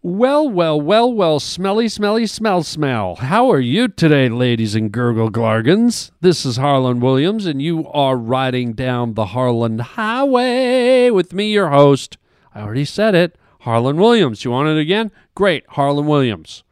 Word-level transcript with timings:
Well, 0.00 0.48
well, 0.48 0.80
well, 0.80 1.12
well, 1.12 1.40
smelly, 1.40 1.88
smelly, 1.88 2.28
smell, 2.28 2.62
smell. 2.62 3.16
How 3.16 3.50
are 3.50 3.58
you 3.58 3.88
today, 3.88 4.28
ladies 4.28 4.76
and 4.76 4.92
gurgle 4.92 5.28
glargons? 5.28 6.12
This 6.20 6.46
is 6.46 6.56
Harland 6.56 7.02
Williams, 7.02 7.46
and 7.46 7.60
you 7.60 7.84
are 7.88 8.16
riding 8.16 8.74
down 8.74 9.14
the 9.14 9.26
Harland 9.26 9.80
Highway 9.80 11.10
with 11.10 11.32
me, 11.32 11.50
your 11.52 11.70
host. 11.70 12.16
I 12.54 12.60
already 12.60 12.84
said 12.84 13.16
it, 13.16 13.36
Harland 13.62 13.98
Williams. 13.98 14.44
You 14.44 14.52
want 14.52 14.68
it 14.68 14.78
again? 14.80 15.10
Great, 15.34 15.64
Harland 15.70 16.06
Williams. 16.06 16.62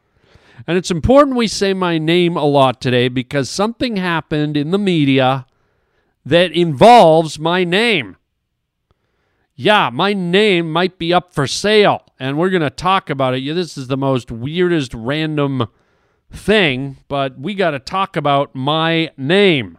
And 0.65 0.79
it's 0.79 0.93
important 0.93 1.37
we 1.37 1.49
say 1.49 1.75
my 1.75 1.99
name 1.99 2.37
a 2.37 2.45
lot 2.45 2.81
today 2.81 3.09
because 3.09 3.51
something 3.51 3.97
happened 3.97 4.57
in 4.57 4.71
the 4.71 4.79
media 4.79 5.47
that 6.25 6.53
involves 6.53 7.41
my 7.41 7.65
name. 7.65 8.19
Yeah, 9.59 9.89
my 9.91 10.13
name 10.13 10.71
might 10.71 10.99
be 10.99 11.15
up 11.15 11.33
for 11.33 11.47
sale, 11.47 12.05
and 12.21 12.37
we're 12.37 12.51
going 12.51 12.61
to 12.61 12.69
talk 12.69 13.09
about 13.09 13.33
it. 13.33 13.39
Yeah, 13.39 13.55
this 13.55 13.79
is 13.79 13.87
the 13.87 13.97
most 13.97 14.31
weirdest 14.31 14.93
random 14.93 15.69
thing, 16.31 16.99
but 17.09 17.39
we 17.39 17.55
got 17.55 17.71
to 17.71 17.79
talk 17.79 18.17
about 18.17 18.55
my 18.55 19.11
name. 19.17 19.79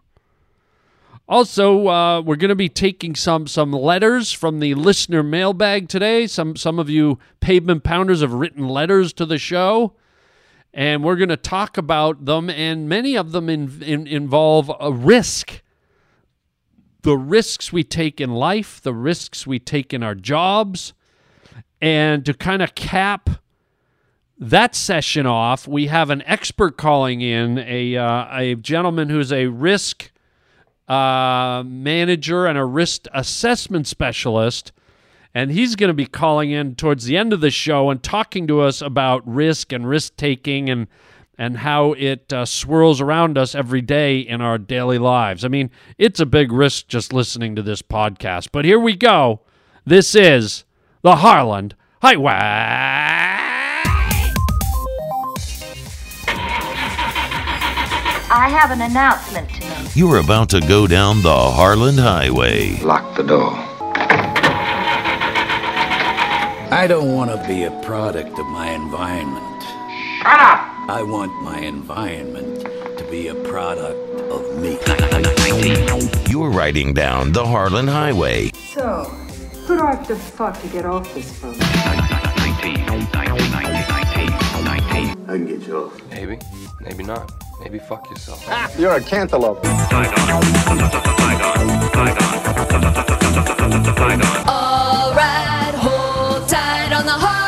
Also, 1.29 1.89
uh, 1.89 2.21
we're 2.21 2.37
going 2.37 2.49
to 2.49 2.55
be 2.55 2.69
taking 2.69 3.13
some 3.13 3.45
some 3.45 3.71
letters 3.71 4.31
from 4.31 4.61
the 4.61 4.73
listener 4.73 5.21
mailbag 5.21 5.89
today. 5.89 6.25
Some 6.25 6.55
some 6.55 6.79
of 6.79 6.89
you 6.89 7.19
pavement 7.39 7.83
pounders 7.83 8.21
have 8.21 8.33
written 8.33 8.67
letters 8.67 9.13
to 9.13 9.27
the 9.27 9.37
show, 9.37 9.93
and 10.73 11.03
we're 11.03 11.17
going 11.17 11.29
to 11.29 11.37
talk 11.37 11.77
about 11.77 12.25
them. 12.25 12.49
And 12.49 12.89
many 12.89 13.15
of 13.15 13.31
them 13.31 13.47
in, 13.47 13.83
in, 13.83 14.07
involve 14.07 14.71
a 14.79 14.91
risk 14.91 15.61
the 17.01 17.17
risks 17.17 17.71
we 17.71 17.83
take 17.83 18.19
in 18.19 18.31
life, 18.31 18.81
the 18.81 18.93
risks 18.93 19.45
we 19.45 19.59
take 19.59 19.93
in 19.93 20.03
our 20.03 20.15
jobs. 20.15 20.93
And 21.81 22.25
to 22.25 22.33
kind 22.33 22.61
of 22.61 22.75
cap 22.75 23.29
that 24.39 24.75
session 24.75 25.25
off, 25.25 25.67
we 25.67 25.87
have 25.87 26.09
an 26.09 26.23
expert 26.23 26.77
calling 26.77 27.21
in, 27.21 27.59
a, 27.59 27.95
uh, 27.95 28.27
a 28.31 28.55
gentleman 28.55 29.09
who's 29.09 29.31
a 29.31 29.47
risk 29.47 30.11
uh, 30.87 31.63
manager 31.65 32.45
and 32.45 32.57
a 32.57 32.65
risk 32.65 33.05
assessment 33.13 33.87
specialist. 33.87 34.71
And 35.33 35.51
he's 35.51 35.75
going 35.75 35.89
to 35.89 35.93
be 35.93 36.07
calling 36.07 36.51
in 36.51 36.75
towards 36.75 37.05
the 37.05 37.17
end 37.17 37.31
of 37.31 37.41
the 37.41 37.51
show 37.51 37.89
and 37.89 38.01
talking 38.01 38.47
to 38.47 38.61
us 38.61 38.81
about 38.81 39.27
risk 39.27 39.71
and 39.71 39.87
risk 39.87 40.15
taking 40.15 40.69
and 40.69 40.87
and 41.37 41.57
how 41.57 41.93
it 41.93 42.31
uh, 42.33 42.45
swirls 42.45 42.99
around 42.99 43.37
us 43.37 43.53
every 43.53 43.81
day 43.81 44.19
in 44.19 44.41
our 44.41 44.57
daily 44.57 44.97
lives. 44.97 45.45
I 45.45 45.47
mean, 45.47 45.69
it's 45.97 46.19
a 46.19 46.25
big 46.25 46.51
risk 46.51 46.87
just 46.87 47.13
listening 47.13 47.55
to 47.55 47.61
this 47.61 47.81
podcast. 47.81 48.49
But 48.51 48.65
here 48.65 48.79
we 48.79 48.95
go. 48.95 49.41
This 49.85 50.15
is 50.15 50.65
the 51.03 51.17
Harland 51.17 51.75
Highway. 52.01 52.33
I 58.29 58.49
have 58.49 58.71
an 58.71 58.81
announcement 58.81 59.49
to 59.49 59.61
make. 59.61 59.95
You're 59.95 60.17
about 60.17 60.49
to 60.49 60.59
go 60.59 60.85
down 60.85 61.21
the 61.21 61.33
Harland 61.33 61.99
Highway. 61.99 62.77
Lock 62.81 63.15
the 63.15 63.23
door. 63.23 63.53
I 66.69 66.85
don't 66.87 67.13
want 67.13 67.31
to 67.31 67.47
be 67.47 67.63
a 67.63 67.71
product 67.83 68.37
of 68.37 68.45
my 68.47 68.71
environment. 68.71 69.46
Shut 70.27 70.41
up! 70.41 70.59
I 70.89 71.03
want 71.03 71.31
my 71.41 71.59
environment 71.59 72.59
to 72.97 73.03
be 73.09 73.29
a 73.29 73.35
product 73.47 73.97
of 74.29 74.43
me. 74.59 74.77
You're 76.29 76.49
riding 76.49 76.93
down 76.93 77.31
the 77.31 77.45
Harland 77.45 77.87
Highway. 77.87 78.49
So, 78.75 79.05
who 79.65 79.77
do 79.77 79.83
I 79.83 79.95
have 79.95 80.05
to 80.07 80.17
fuck 80.17 80.59
to 80.59 80.67
get 80.67 80.85
off 80.85 81.13
this 81.13 81.31
phone? 81.39 81.55
I 81.61 81.63
can 85.27 85.45
get 85.47 85.65
you 85.65 85.77
off. 85.77 86.09
Maybe, 86.09 86.37
maybe 86.81 87.03
not. 87.05 87.31
Maybe 87.61 87.79
fuck 87.79 88.09
yourself. 88.09 88.45
You're 88.77 88.97
a 88.97 89.01
cantaloupe. 89.01 89.63
Alright, 89.63 90.09
hold 95.75 96.49
tight 96.49 96.91
on 96.91 97.05
the 97.05 97.11
Harland 97.13 97.46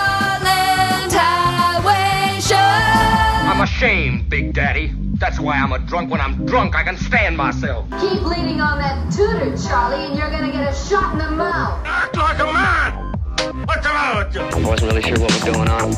I'm 3.59 3.65
ashamed, 3.65 4.29
Big 4.29 4.53
Daddy. 4.53 4.93
That's 5.15 5.37
why 5.37 5.57
I'm 5.57 5.73
a 5.73 5.79
drunk. 5.79 6.09
When 6.09 6.21
I'm 6.21 6.45
drunk, 6.45 6.77
I 6.77 6.83
can 6.83 6.95
stand 6.95 7.35
myself. 7.35 7.85
Keep 7.99 8.21
leaning 8.21 8.61
on 8.61 8.79
that 8.79 9.11
tutor, 9.11 9.53
Charlie, 9.57 10.05
and 10.05 10.17
you're 10.17 10.31
gonna 10.31 10.49
get 10.49 10.71
a 10.71 10.73
shot 10.73 11.11
in 11.11 11.19
the 11.19 11.29
mouth. 11.29 11.85
Act 11.85 12.15
like 12.15 12.39
a 12.39 12.45
man! 12.45 13.65
What's 13.65 13.85
the 13.85 13.89
matter 13.89 14.25
with 14.25 14.33
you? 14.33 14.41
I 14.43 14.65
wasn't 14.65 14.93
really 14.93 15.01
sure 15.01 15.19
what 15.19 15.33
was 15.33 15.43
going 15.43 15.67
on. 15.67 15.91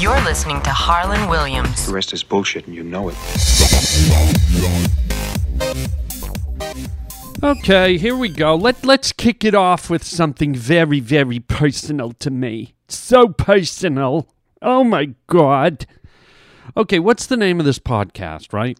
You're 0.00 0.20
listening 0.24 0.60
to 0.62 0.70
Harland 0.70 1.30
Williams. 1.30 1.86
The 1.86 1.92
rest 1.92 2.12
is 2.12 2.24
bullshit 2.24 2.66
and 2.66 2.74
you 2.74 2.82
know 2.82 3.10
it. 3.10 3.16
Okay, 7.44 7.96
here 7.96 8.16
we 8.16 8.28
go. 8.28 8.56
Let 8.56 8.84
let's 8.84 9.12
kick 9.12 9.44
it 9.44 9.54
off 9.54 9.88
with 9.88 10.02
something 10.02 10.52
very 10.52 10.98
very 10.98 11.38
personal 11.38 12.10
to 12.14 12.32
me. 12.32 12.74
So 12.88 13.28
personal. 13.28 14.26
Oh 14.60 14.82
my 14.82 15.14
god. 15.28 15.86
Okay, 16.76 16.98
what's 16.98 17.26
the 17.26 17.36
name 17.36 17.60
of 17.60 17.66
this 17.66 17.78
podcast, 17.78 18.52
right? 18.52 18.78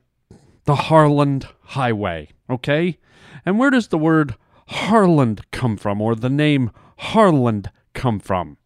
The 0.64 0.74
Harland 0.74 1.46
Highway, 1.62 2.30
okay? 2.48 2.98
And 3.44 3.58
where 3.58 3.70
does 3.70 3.88
the 3.88 3.98
word 3.98 4.36
Harland 4.68 5.42
come 5.50 5.76
from 5.76 6.00
or 6.00 6.14
the 6.14 6.30
name 6.30 6.70
Harland 6.98 7.70
come 7.92 8.18
from? 8.20 8.56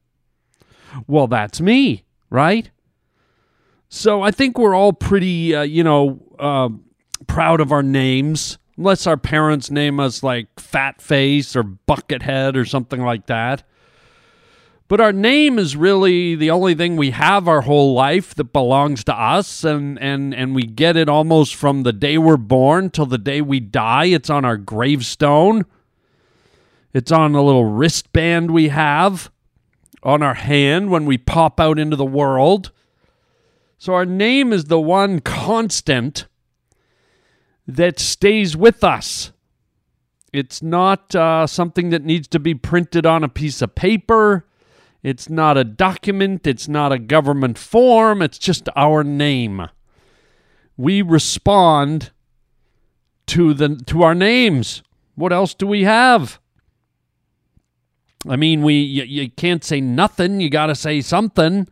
Well, 1.07 1.27
that's 1.27 1.61
me, 1.61 2.05
right? 2.31 2.71
So 3.89 4.23
I 4.23 4.31
think 4.31 4.59
we're 4.59 4.75
all 4.75 4.93
pretty, 4.93 5.55
uh, 5.55 5.63
you 5.63 5.83
know, 5.83 6.23
uh, 6.39 6.69
proud 7.27 7.61
of 7.61 7.73
our 7.73 7.83
names, 7.83 8.59
unless 8.77 9.07
our 9.07 9.17
parents 9.17 9.71
name 9.71 9.99
us 9.99 10.23
like 10.23 10.61
Fat 10.61 11.03
Face 11.03 11.57
or 11.57 11.65
Buckethead 11.65 12.55
or 12.55 12.65
something 12.65 13.03
like 13.03 13.27
that. 13.27 13.65
But 14.89 15.03
our 15.03 15.13
name 15.13 15.59
is 15.59 15.77
really 15.77 16.35
the 16.35 16.51
only 16.51 16.75
thing 16.75 16.97
we 16.97 17.11
have 17.11 17.47
our 17.47 17.61
whole 17.61 17.93
life 17.93 18.35
that 18.37 18.55
belongs 18.55 19.05
to 19.05 19.15
us, 19.15 19.63
and, 19.63 20.01
and, 20.01 20.35
and 20.35 20.55
we 20.55 20.63
get 20.63 20.97
it 20.97 21.11
almost 21.11 21.55
from 21.55 21.83
the 21.83 21.93
day 21.93 22.17
we're 22.17 22.39
born 22.39 22.89
till 22.89 23.05
the 23.05 23.19
day 23.19 23.43
we 23.43 23.61
die. 23.61 24.07
It's 24.07 24.31
on 24.31 24.47
our 24.47 24.57
gravestone, 24.57 25.67
it's 26.95 27.13
on 27.13 27.35
a 27.35 27.43
little 27.43 27.67
wristband 27.67 28.51
we 28.51 28.69
have 28.69 29.31
on 30.03 30.23
our 30.23 30.35
hand 30.35 30.91
when 30.91 31.05
we 31.05 31.19
pop 31.19 31.61
out 31.61 31.79
into 31.79 31.97
the 31.97 32.05
world. 32.07 32.73
So 33.77 33.93
our 33.93 34.07
name 34.07 34.55
is 34.55 34.65
the 34.65 34.81
one 34.81 35.21
constant 35.21 36.27
that 37.67 37.99
stays 37.99 38.57
with 38.57 38.83
us. 38.83 39.33
It's 40.33 40.63
not 40.63 41.15
uh, 41.15 41.47
something 41.47 41.91
that 41.91 42.05
needs 42.05 42.27
to 42.29 42.39
be 42.39 42.55
printed 42.55 43.05
on 43.05 43.23
a 43.23 43.29
piece 43.29 43.61
of 43.61 43.75
paper. 43.75 44.47
It's 45.03 45.29
not 45.29 45.57
a 45.57 45.65
document. 45.65 46.47
It's 46.47 46.69
not 46.69 46.93
a 46.93 46.99
government 46.99 47.59
form. 47.59 48.21
It's 48.23 48.39
just 48.39 48.69
our 48.75 49.05
name. 49.05 49.69
We 50.77 51.03
respond 51.03 52.11
to 53.27 53.55
the 53.55 53.77
to 53.87 54.03
our 54.03 54.15
names. 54.15 54.83
What 55.15 55.33
else 55.33 55.55
do 55.55 55.67
we 55.67 55.85
have? 55.85 56.41
I 58.29 58.37
mean, 58.37 58.63
we 58.63 58.75
you, 58.75 59.05
you 59.05 59.31
can't 59.31 59.63
say 59.63 59.81
nothing. 59.81 60.41
You 60.41 60.51
got 60.51 60.67
to 60.67 60.75
say 60.75 61.01
something. 61.01 61.69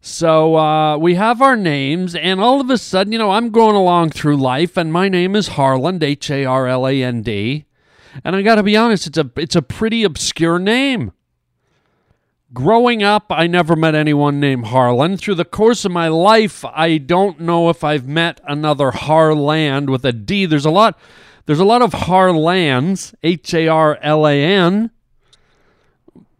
So 0.00 0.56
uh, 0.56 0.98
we 0.98 1.14
have 1.14 1.40
our 1.40 1.56
names, 1.56 2.16
and 2.16 2.40
all 2.40 2.60
of 2.60 2.68
a 2.70 2.76
sudden, 2.76 3.12
you 3.12 3.20
know, 3.20 3.30
I'm 3.30 3.50
going 3.50 3.76
along 3.76 4.10
through 4.10 4.36
life, 4.36 4.76
and 4.76 4.92
my 4.92 5.08
name 5.08 5.36
is 5.36 5.48
Harland, 5.48 6.02
H 6.02 6.28
A 6.28 6.44
R 6.44 6.66
L 6.66 6.88
A 6.88 7.02
N 7.04 7.22
D, 7.22 7.66
and 8.24 8.34
I 8.34 8.42
got 8.42 8.56
to 8.56 8.64
be 8.64 8.76
honest, 8.76 9.06
it's 9.06 9.18
a 9.18 9.30
it's 9.36 9.54
a 9.54 9.62
pretty 9.62 10.02
obscure 10.02 10.58
name. 10.58 11.12
Growing 12.52 13.02
up, 13.02 13.26
I 13.30 13.46
never 13.46 13.74
met 13.74 13.94
anyone 13.94 14.38
named 14.38 14.66
Harlan. 14.66 15.16
Through 15.16 15.36
the 15.36 15.44
course 15.44 15.84
of 15.84 15.92
my 15.92 16.08
life, 16.08 16.64
I 16.66 16.98
don't 16.98 17.40
know 17.40 17.70
if 17.70 17.82
I've 17.82 18.06
met 18.06 18.40
another 18.46 18.90
Harland 18.90 19.88
with 19.88 20.04
a 20.04 20.12
D. 20.12 20.44
There's 20.44 20.66
a 20.66 20.70
lot, 20.70 20.98
there's 21.46 21.60
a 21.60 21.64
lot 21.64 21.80
of 21.80 21.92
Harlands, 21.92 23.14
H 23.22 23.54
A 23.54 23.68
R 23.68 23.98
L 24.02 24.26
A 24.26 24.34
N 24.34 24.90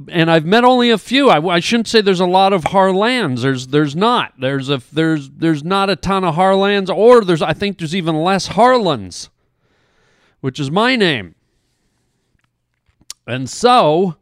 and 0.08 0.30
I've 0.30 0.44
met 0.44 0.64
only 0.64 0.90
a 0.90 0.98
few. 0.98 1.28
I, 1.28 1.54
I, 1.54 1.60
shouldn't 1.60 1.88
say 1.88 2.00
there's 2.00 2.20
a 2.20 2.26
lot 2.26 2.52
of 2.52 2.64
Harlands. 2.64 3.42
There's 3.42 3.68
there's 3.68 3.94
not. 3.94 4.34
There's 4.38 4.68
a 4.68 4.82
there's 4.92 5.30
there's 5.30 5.62
not 5.62 5.90
a 5.90 5.96
ton 5.96 6.24
of 6.24 6.34
Harlands, 6.34 6.90
or 6.90 7.24
there's 7.24 7.42
I 7.42 7.52
think 7.52 7.78
there's 7.78 7.94
even 7.94 8.16
less 8.16 8.48
Harlands, 8.48 9.30
which 10.40 10.58
is 10.58 10.70
my 10.70 10.96
name. 10.96 11.34
And 13.26 13.48
so, 13.48 14.16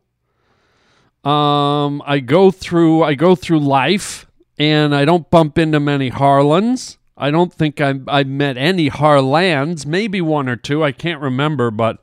um, 1.24 2.02
I 2.06 2.20
go 2.20 2.50
through 2.50 3.02
I 3.02 3.14
go 3.14 3.34
through 3.34 3.60
life, 3.60 4.26
and 4.58 4.94
I 4.94 5.04
don't 5.04 5.30
bump 5.30 5.58
into 5.58 5.80
many 5.80 6.10
Harlands. 6.10 6.98
I 7.16 7.30
don't 7.30 7.52
think 7.52 7.80
I've, 7.80 8.08
I've 8.08 8.26
met 8.26 8.56
any 8.56 8.88
Harlands. 8.88 9.84
Maybe 9.84 10.22
one 10.22 10.48
or 10.48 10.56
two. 10.56 10.82
I 10.82 10.92
can't 10.92 11.20
remember, 11.20 11.70
but 11.70 12.02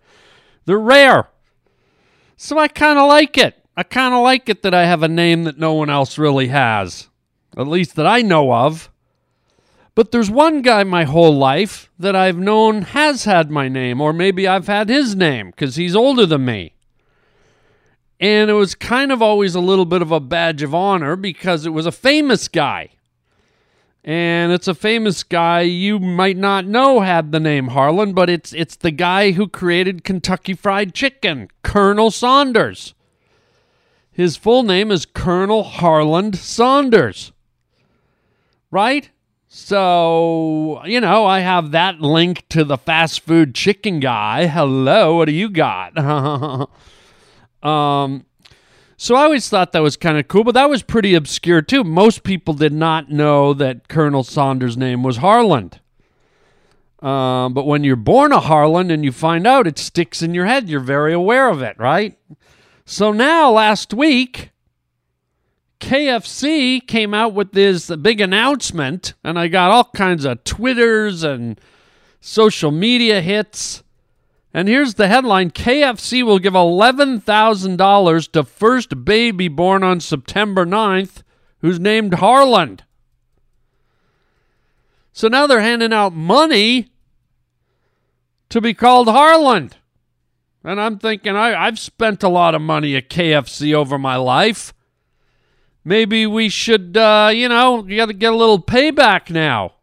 they're 0.66 0.78
rare. 0.78 1.30
So 2.36 2.60
I 2.60 2.68
kind 2.68 3.00
of 3.00 3.08
like 3.08 3.38
it. 3.38 3.56
I 3.76 3.84
kind 3.84 4.14
of 4.14 4.22
like 4.22 4.48
it 4.50 4.62
that 4.62 4.76
I 4.76 4.86
have 4.86 5.02
a 5.02 5.08
name 5.08 5.44
that 5.46 5.58
no 5.58 5.74
one 5.74 5.90
else 5.90 6.20
really 6.20 6.48
has, 6.48 7.10
at 7.58 7.68
least 7.68 7.96
that 7.96 8.06
I 8.06 8.22
know 8.22 8.54
of. 8.54 8.92
But 9.96 10.12
there's 10.12 10.30
one 10.30 10.62
guy 10.62 10.84
my 10.84 11.06
whole 11.06 11.36
life 11.36 11.90
that 11.98 12.16
I've 12.16 12.38
known 12.38 12.84
has 12.84 13.26
had 13.26 13.50
my 13.50 13.68
name, 13.68 14.00
or 14.00 14.14
maybe 14.14 14.48
I've 14.48 14.68
had 14.68 14.90
his 14.90 15.16
name 15.16 15.48
because 15.50 15.76
he's 15.76 15.96
older 15.96 16.28
than 16.28 16.46
me. 16.46 16.76
And 18.20 18.50
it 18.50 18.54
was 18.54 18.74
kind 18.74 19.12
of 19.12 19.22
always 19.22 19.54
a 19.54 19.60
little 19.60 19.86
bit 19.86 20.02
of 20.02 20.12
a 20.12 20.20
badge 20.20 20.64
of 20.64 20.74
honor 20.74 21.16
because 21.16 21.66
it 21.66 21.70
was 21.70 21.86
a 21.86 21.92
famous 21.92 22.48
guy. 22.48 22.90
And 24.04 24.52
it's 24.52 24.68
a 24.68 24.74
famous 24.74 25.22
guy 25.24 25.62
you 25.62 26.00
might 26.00 26.38
not 26.38 26.66
know 26.66 27.02
had 27.02 27.32
the 27.32 27.40
name 27.40 27.70
Harlan, 27.70 28.14
but 28.14 28.30
it's 28.30 28.54
it's 28.54 28.78
the 28.78 28.92
guy 28.92 29.32
who 29.32 29.50
created 29.50 30.06
Kentucky 30.06 30.54
Fried 30.54 30.94
Chicken, 30.94 31.50
Colonel 31.62 32.10
Sanders. 32.10 32.94
His 34.10 34.38
full 34.38 34.64
name 34.64 34.92
is 34.92 35.06
Colonel 35.06 35.64
Harland 35.64 36.38
Sanders. 36.38 37.34
Right? 38.72 39.10
So, 39.50 40.82
you 40.86 41.02
know, 41.02 41.26
I 41.26 41.40
have 41.40 41.72
that 41.72 42.00
link 42.00 42.48
to 42.50 42.64
the 42.64 42.78
fast 42.78 43.22
food 43.22 43.54
chicken 43.54 44.00
guy. 44.00 44.48
Hello, 44.48 45.18
what 45.18 45.26
do 45.26 45.34
you 45.34 45.50
got? 45.50 45.94
um, 47.64 48.26
so 48.98 49.16
I 49.16 49.24
always 49.24 49.48
thought 49.48 49.74
that 49.74 49.82
was 49.82 49.96
kind 49.96 50.18
of 50.18 50.28
cool, 50.28 50.44
but 50.44 50.54
that 50.56 50.70
was 50.70 50.82
pretty 50.82 51.14
obscure 51.14 51.62
too. 51.62 51.84
Most 51.84 52.24
people 52.24 52.54
did 52.54 52.74
not 52.74 53.12
know 53.12 53.54
that 53.54 53.88
Colonel 53.88 54.24
Sanders' 54.24 54.76
name 54.76 55.04
was 55.04 55.18
Harland. 55.18 55.80
Um, 57.00 57.54
but 57.54 57.68
when 57.68 57.84
you're 57.84 57.96
born 57.96 58.32
a 58.32 58.40
Harland 58.40 58.92
and 58.92 59.06
you 59.06 59.12
find 59.12 59.46
out, 59.46 59.68
it 59.68 59.78
sticks 59.78 60.24
in 60.24 60.34
your 60.34 60.48
head. 60.48 60.68
You're 60.68 60.80
very 60.80 61.14
aware 61.14 61.50
of 61.50 61.62
it, 61.62 61.78
right? 61.78 62.18
So 62.86 63.12
now, 63.12 63.52
last 63.52 63.94
week, 63.94 64.50
KFC 65.80 66.86
came 66.86 67.14
out 67.14 67.34
with 67.34 67.52
this 67.52 67.96
big 67.98 68.20
announcement, 68.20 69.14
and 69.24 69.38
I 69.38 69.48
got 69.48 69.72
all 69.72 69.92
kinds 69.96 70.26
of 70.26 70.44
Twitters 70.44 71.24
and 71.24 71.62
social 72.20 72.72
media 72.72 73.22
hits. 73.22 73.84
And 74.54 74.68
here's 74.68 74.96
the 74.96 75.08
headline 75.08 75.52
KFC 75.52 76.24
will 76.24 76.40
give 76.40 76.54
$11,000 76.54 78.32
to 78.32 78.44
first 78.44 79.06
baby 79.06 79.48
born 79.48 79.84
on 79.84 80.00
September 80.00 80.66
9th 80.66 81.24
who's 81.62 81.80
named 81.80 82.16
Harland. 82.16 82.84
So 85.12 85.28
now 85.28 85.48
they're 85.48 85.62
handing 85.62 85.94
out 85.94 86.14
money 86.14 86.90
to 88.50 88.62
be 88.62 88.74
called 88.74 89.08
Harland. 89.08 89.78
And 90.64 90.80
I'm 90.82 91.00
thinking, 91.00 91.36
I, 91.36 91.56
I've 91.56 91.80
spent 91.80 92.24
a 92.24 92.30
lot 92.30 92.54
of 92.54 92.62
money 92.62 92.96
at 92.96 93.10
KFC 93.10 93.74
over 93.74 93.98
my 93.98 94.16
life. 94.16 94.74
Maybe 95.84 96.28
we 96.28 96.50
should, 96.50 96.98
uh, 96.98 97.32
you 97.34 97.48
know, 97.48 97.86
you 97.86 97.96
got 97.96 98.08
to 98.08 98.14
get 98.14 98.34
a 98.34 98.36
little 98.36 98.62
payback 98.62 99.30
now. 99.30 99.76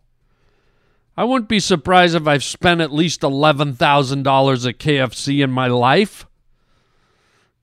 I 1.16 1.24
wouldn't 1.24 1.48
be 1.48 1.60
surprised 1.60 2.14
if 2.14 2.26
I've 2.26 2.42
spent 2.42 2.80
at 2.80 2.92
least 2.92 3.20
$11,000 3.20 3.76
at 4.68 4.78
KFC 4.78 5.44
in 5.44 5.50
my 5.50 5.68
life. 5.68 6.26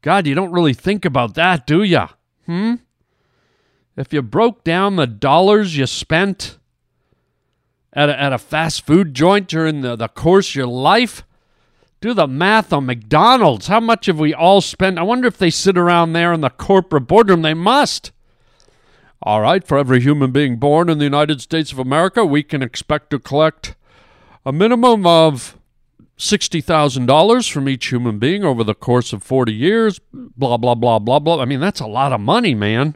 God, 0.01 0.25
you 0.25 0.33
don't 0.33 0.53
really 0.53 0.73
think 0.73 1.05
about 1.05 1.35
that, 1.35 1.67
do 1.67 1.83
you? 1.83 2.05
Hmm? 2.45 2.75
If 3.97 4.13
you 4.13 4.21
broke 4.21 4.63
down 4.63 4.95
the 4.95 5.05
dollars 5.05 5.77
you 5.77 5.85
spent 5.85 6.57
at 7.93 8.09
a, 8.09 8.19
at 8.19 8.33
a 8.33 8.37
fast 8.37 8.85
food 8.85 9.13
joint 9.13 9.47
during 9.47 9.81
the, 9.81 9.95
the 9.95 10.07
course 10.07 10.49
of 10.49 10.55
your 10.55 10.67
life, 10.67 11.23
do 11.99 12.13
the 12.13 12.27
math 12.27 12.73
on 12.73 12.85
McDonald's. 12.85 13.67
How 13.67 13.79
much 13.79 14.07
have 14.07 14.19
we 14.19 14.33
all 14.33 14.61
spent? 14.61 14.97
I 14.97 15.03
wonder 15.03 15.27
if 15.27 15.37
they 15.37 15.51
sit 15.51 15.77
around 15.77 16.13
there 16.13 16.33
in 16.33 16.41
the 16.41 16.49
corporate 16.49 17.05
boardroom. 17.05 17.43
They 17.43 17.53
must. 17.53 18.11
All 19.23 19.41
right, 19.41 19.65
for 19.65 19.77
every 19.77 20.01
human 20.01 20.31
being 20.31 20.57
born 20.57 20.89
in 20.89 20.97
the 20.97 21.03
United 21.03 21.41
States 21.41 21.71
of 21.71 21.77
America, 21.77 22.25
we 22.25 22.41
can 22.41 22.63
expect 22.63 23.11
to 23.11 23.19
collect 23.19 23.75
a 24.43 24.51
minimum 24.51 25.05
of 25.05 25.59
$60,000 26.17 27.51
from 27.51 27.69
each 27.69 27.87
human 27.87 28.17
being 28.17 28.43
over 28.43 28.63
the 28.63 28.73
course 28.73 29.13
of 29.13 29.21
40 29.21 29.53
years. 29.53 29.99
Blah, 30.11 30.57
blah, 30.57 30.73
blah, 30.73 30.97
blah, 30.97 31.19
blah. 31.19 31.39
I 31.39 31.45
mean, 31.45 31.59
that's 31.59 31.79
a 31.79 31.87
lot 31.87 32.13
of 32.13 32.19
money, 32.19 32.55
man. 32.55 32.95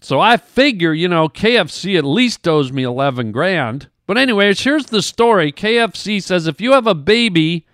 So 0.00 0.18
I 0.18 0.36
figure, 0.38 0.94
you 0.94 1.08
know, 1.08 1.28
KFC 1.28 1.96
at 1.96 2.04
least 2.04 2.48
owes 2.48 2.72
me 2.72 2.82
11 2.82 3.32
grand. 3.32 3.88
But, 4.06 4.18
anyways, 4.18 4.60
here's 4.60 4.86
the 4.86 5.02
story 5.02 5.52
KFC 5.52 6.22
says 6.22 6.46
if 6.46 6.60
you 6.60 6.72
have 6.72 6.86
a 6.86 6.94
baby 6.94 7.66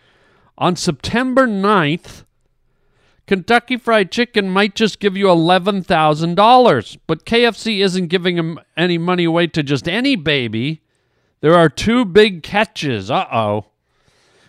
on 0.56 0.76
September 0.76 1.46
9th, 1.46 2.24
Kentucky 3.28 3.76
Fried 3.76 4.10
Chicken 4.10 4.48
might 4.48 4.74
just 4.74 5.00
give 5.00 5.14
you 5.14 5.26
$11,000, 5.26 6.98
but 7.06 7.26
KFC 7.26 7.84
isn't 7.84 8.06
giving 8.06 8.36
them 8.36 8.58
any 8.74 8.96
money 8.96 9.24
away 9.24 9.46
to 9.48 9.62
just 9.62 9.86
any 9.86 10.16
baby. 10.16 10.80
There 11.42 11.54
are 11.54 11.68
two 11.68 12.06
big 12.06 12.42
catches. 12.42 13.10
Uh 13.10 13.26
oh. 13.30 13.66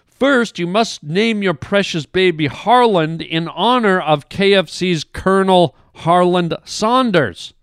First, 0.06 0.60
you 0.60 0.66
must 0.66 1.04
name 1.04 1.44
your 1.44 1.56
precious 1.56 2.06
baby 2.06 2.48
Harland 2.48 3.22
in 3.22 3.50
honor 3.50 4.00
of 4.00 4.30
KFC's 4.30 5.04
Colonel 5.04 5.76
Harland 5.96 6.56
Sanders. 6.64 7.54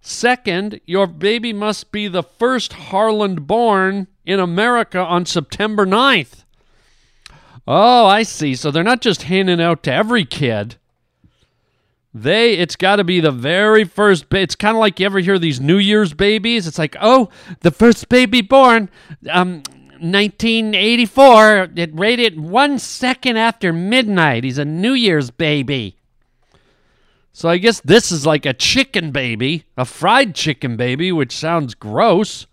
Second, 0.00 0.80
your 0.86 1.08
baby 1.08 1.52
must 1.52 1.90
be 1.90 2.06
the 2.06 2.22
first 2.22 2.74
Harland 2.74 3.48
born 3.48 4.06
in 4.24 4.38
America 4.38 5.00
on 5.00 5.26
September 5.26 5.84
9th. 5.84 6.43
Oh, 7.66 8.06
I 8.06 8.22
see. 8.22 8.54
So 8.54 8.70
they're 8.70 8.82
not 8.82 9.00
just 9.00 9.22
handing 9.22 9.60
out 9.60 9.82
to 9.84 9.92
every 9.92 10.24
kid. 10.24 10.76
They, 12.12 12.54
it's 12.54 12.76
got 12.76 12.96
to 12.96 13.04
be 13.04 13.20
the 13.20 13.32
very 13.32 13.84
first. 13.84 14.28
Ba- 14.28 14.40
it's 14.40 14.54
kind 14.54 14.76
of 14.76 14.80
like 14.80 15.00
you 15.00 15.06
ever 15.06 15.18
hear 15.18 15.38
these 15.38 15.60
New 15.60 15.78
Year's 15.78 16.14
babies. 16.14 16.66
It's 16.66 16.78
like, 16.78 16.96
oh, 17.00 17.28
the 17.60 17.72
first 17.72 18.08
baby 18.08 18.40
born, 18.40 18.88
um, 19.30 19.62
1984. 19.98 21.70
It 21.74 21.98
rated 21.98 22.38
one 22.38 22.78
second 22.78 23.36
after 23.36 23.72
midnight. 23.72 24.44
He's 24.44 24.58
a 24.58 24.64
New 24.64 24.92
Year's 24.92 25.30
baby. 25.30 25.96
So 27.32 27.48
I 27.48 27.58
guess 27.58 27.80
this 27.80 28.12
is 28.12 28.24
like 28.24 28.46
a 28.46 28.54
chicken 28.54 29.10
baby, 29.10 29.64
a 29.76 29.84
fried 29.84 30.36
chicken 30.36 30.76
baby, 30.76 31.10
which 31.10 31.36
sounds 31.36 31.74
gross. 31.74 32.46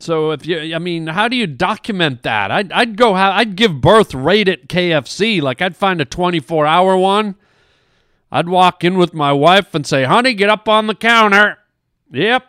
So 0.00 0.30
if 0.30 0.46
you, 0.46 0.74
I 0.74 0.78
mean, 0.78 1.08
how 1.08 1.28
do 1.28 1.36
you 1.36 1.46
document 1.46 2.22
that? 2.22 2.50
I'd, 2.50 2.72
I'd 2.72 2.96
go, 2.96 3.14
I'd 3.14 3.54
give 3.54 3.80
birth 3.80 4.14
right 4.14 4.48
at 4.48 4.66
KFC. 4.68 5.42
Like 5.42 5.60
I'd 5.60 5.76
find 5.76 6.00
a 6.00 6.06
24 6.06 6.66
hour 6.66 6.96
one. 6.96 7.36
I'd 8.32 8.48
walk 8.48 8.82
in 8.82 8.96
with 8.96 9.12
my 9.12 9.32
wife 9.32 9.74
and 9.74 9.86
say, 9.86 10.04
honey, 10.04 10.32
get 10.34 10.48
up 10.48 10.68
on 10.68 10.86
the 10.86 10.94
counter. 10.94 11.58
Yep. 12.12 12.46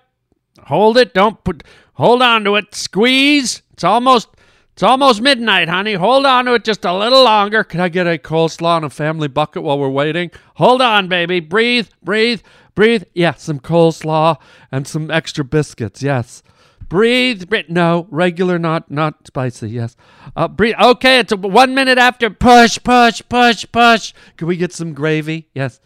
Hold 0.68 0.98
it. 0.98 1.14
Don't 1.14 1.44
put, 1.44 1.64
hold 1.96 2.22
on 2.22 2.46
to 2.46 2.56
it. 2.56 2.74
Squeeze. 2.74 3.64
It's 3.74 3.84
almost, 3.84 4.30
it's 4.74 4.84
almost 4.84 5.22
midnight, 5.22 5.68
honey. 5.68 5.96
Hold 5.96 6.26
on 6.26 6.46
to 6.46 6.54
it 6.54 6.64
just 6.64 6.86
a 6.86 6.98
little 6.98 7.24
longer. 7.24 7.64
Can 7.66 7.82
I 7.82 7.90
get 7.90 8.08
a 8.08 8.18
coleslaw 8.18 8.78
and 8.78 8.86
a 8.86 8.90
family 8.90 9.28
bucket 9.28 9.64
while 9.64 9.78
we're 9.78 9.90
waiting? 9.90 10.32
Hold 10.56 10.82
on, 10.82 11.10
baby. 11.10 11.42
Breathe, 11.42 11.90
breathe, 12.02 12.42
breathe. 12.76 13.04
Yeah, 13.14 13.34
some 13.34 13.60
coleslaw 13.60 14.40
and 14.72 14.88
some 14.88 15.12
extra 15.12 15.44
biscuits. 15.44 16.02
Yes. 16.02 16.44
Breathe, 16.92 17.48
breathe. 17.48 17.70
No, 17.70 18.06
regular, 18.12 18.60
not 18.60 18.92
not 18.92 19.26
spicy. 19.26 19.70
Yes. 19.70 19.96
Uh, 20.36 20.50
breathe. 20.50 20.76
Okay, 20.78 21.20
it's 21.20 21.34
one 21.34 21.74
minute 21.74 21.98
after. 21.98 22.30
Push, 22.30 22.80
push, 22.84 23.22
push, 23.30 23.66
push. 23.72 24.14
Can 24.36 24.50
we 24.50 24.58
get 24.58 24.74
some 24.74 24.94
gravy? 24.94 25.48
Yes. 25.56 25.80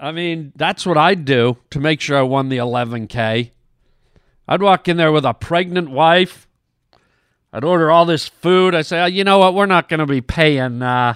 I 0.00 0.10
mean, 0.10 0.52
that's 0.56 0.84
what 0.84 0.98
I'd 0.98 1.24
do 1.24 1.58
to 1.70 1.78
make 1.78 2.00
sure 2.00 2.18
I 2.18 2.22
won 2.22 2.48
the 2.48 2.56
11K. 2.56 3.52
I'd 4.48 4.62
walk 4.62 4.88
in 4.88 4.96
there 4.96 5.12
with 5.12 5.24
a 5.24 5.32
pregnant 5.32 5.90
wife. 5.90 6.48
I'd 7.52 7.62
order 7.62 7.92
all 7.92 8.04
this 8.04 8.26
food. 8.26 8.74
I 8.74 8.82
say, 8.82 9.00
oh, 9.00 9.06
you 9.06 9.22
know 9.22 9.38
what? 9.38 9.54
We're 9.54 9.66
not 9.66 9.88
going 9.88 10.00
to 10.00 10.06
be 10.06 10.22
paying. 10.22 10.82
Uh, 10.82 11.14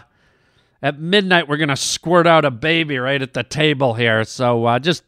at 0.80 1.00
midnight, 1.00 1.48
we're 1.48 1.56
going 1.56 1.68
to 1.70 1.76
squirt 1.76 2.28
out 2.28 2.44
a 2.44 2.52
baby 2.52 2.98
right 2.98 3.20
at 3.20 3.34
the 3.34 3.42
table 3.42 3.94
here. 3.94 4.22
So 4.22 4.66
uh, 4.66 4.78
just, 4.78 5.02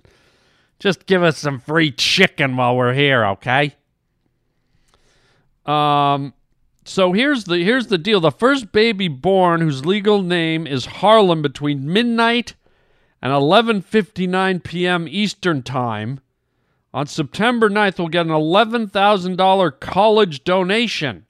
just 0.80 1.06
give 1.06 1.22
us 1.22 1.38
some 1.38 1.60
free 1.60 1.92
chicken 1.92 2.56
while 2.56 2.75
we're 2.75 2.94
here, 2.94 3.25
okay? 3.25 3.76
Um, 5.68 6.32
so 6.84 7.12
here's 7.12 7.44
the 7.44 7.58
here's 7.58 7.88
the 7.88 7.98
deal. 7.98 8.20
The 8.20 8.30
first 8.30 8.72
baby 8.72 9.08
born 9.08 9.60
whose 9.60 9.84
legal 9.84 10.22
name 10.22 10.66
is 10.66 10.87
Harlan 10.87 11.42
between 11.42 11.92
midnight 11.92 12.54
and 13.20 13.32
11:59 13.32 14.64
p.m. 14.64 15.06
Eastern 15.06 15.62
Time 15.62 16.20
on 16.94 17.06
September 17.06 17.68
9th 17.68 17.98
will 17.98 18.08
get 18.08 18.25
an 18.25 18.32
$11,000 18.32 19.80
college 19.80 20.42
donation. 20.44 21.26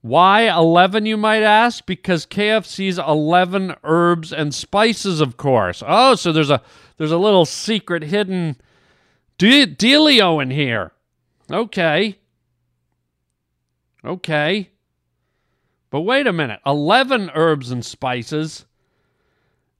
Why 0.00 0.42
11 0.42 1.06
you 1.06 1.16
might 1.16 1.42
ask? 1.42 1.84
Because 1.84 2.24
KFC's 2.26 2.98
11 2.98 3.74
herbs 3.82 4.32
and 4.32 4.54
spices 4.54 5.20
of 5.20 5.36
course. 5.36 5.82
Oh, 5.84 6.14
so 6.14 6.32
there's 6.32 6.50
a 6.50 6.62
there's 6.96 7.12
a 7.12 7.18
little 7.18 7.44
secret 7.44 8.04
hidden 8.04 8.56
de- 9.38 9.66
dealio 9.66 10.40
in 10.40 10.50
here. 10.50 10.92
Okay. 11.50 12.18
Okay. 14.04 14.70
But 15.90 16.00
wait 16.02 16.26
a 16.26 16.32
minute 16.32 16.60
11 16.66 17.30
herbs 17.34 17.70
and 17.70 17.84
spices. 17.84 18.66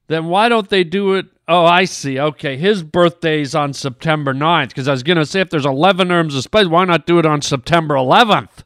Then 0.08 0.26
why 0.26 0.48
don't 0.48 0.68
they 0.68 0.84
do 0.84 1.14
it? 1.14 1.26
Oh, 1.48 1.64
I 1.64 1.84
see. 1.84 2.18
Okay. 2.18 2.56
His 2.56 2.82
birthday's 2.82 3.54
on 3.54 3.72
September 3.72 4.34
9th. 4.34 4.68
Because 4.68 4.88
I 4.88 4.92
was 4.92 5.02
going 5.02 5.18
to 5.18 5.26
say, 5.26 5.40
if 5.40 5.50
there's 5.50 5.66
11 5.66 6.10
herbs 6.10 6.34
and 6.34 6.44
spices, 6.44 6.68
why 6.68 6.84
not 6.84 7.06
do 7.06 7.18
it 7.18 7.26
on 7.26 7.40
September 7.42 7.94
11th? 7.94 8.64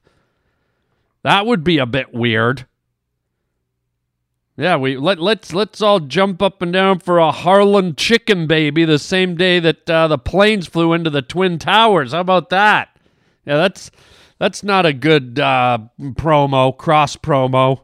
That 1.22 1.46
would 1.46 1.64
be 1.64 1.78
a 1.78 1.86
bit 1.86 2.12
weird. 2.12 2.66
Yeah, 4.56 4.76
we 4.76 4.96
let 4.96 5.18
let's 5.18 5.52
let's 5.52 5.82
all 5.82 6.00
jump 6.00 6.40
up 6.40 6.62
and 6.62 6.72
down 6.72 7.00
for 7.00 7.18
a 7.18 7.30
Harlan 7.30 7.94
chicken 7.94 8.46
baby 8.46 8.86
the 8.86 8.98
same 8.98 9.36
day 9.36 9.60
that 9.60 9.90
uh, 9.90 10.08
the 10.08 10.16
planes 10.16 10.66
flew 10.66 10.94
into 10.94 11.10
the 11.10 11.20
twin 11.20 11.58
towers. 11.58 12.12
How 12.12 12.20
about 12.20 12.48
that? 12.50 12.88
Yeah, 13.44 13.56
that's 13.56 13.90
that's 14.38 14.62
not 14.62 14.84
a 14.84 14.92
good 14.92 15.38
uh, 15.38 15.78
promo, 15.98 16.76
cross 16.76 17.16
promo. 17.16 17.82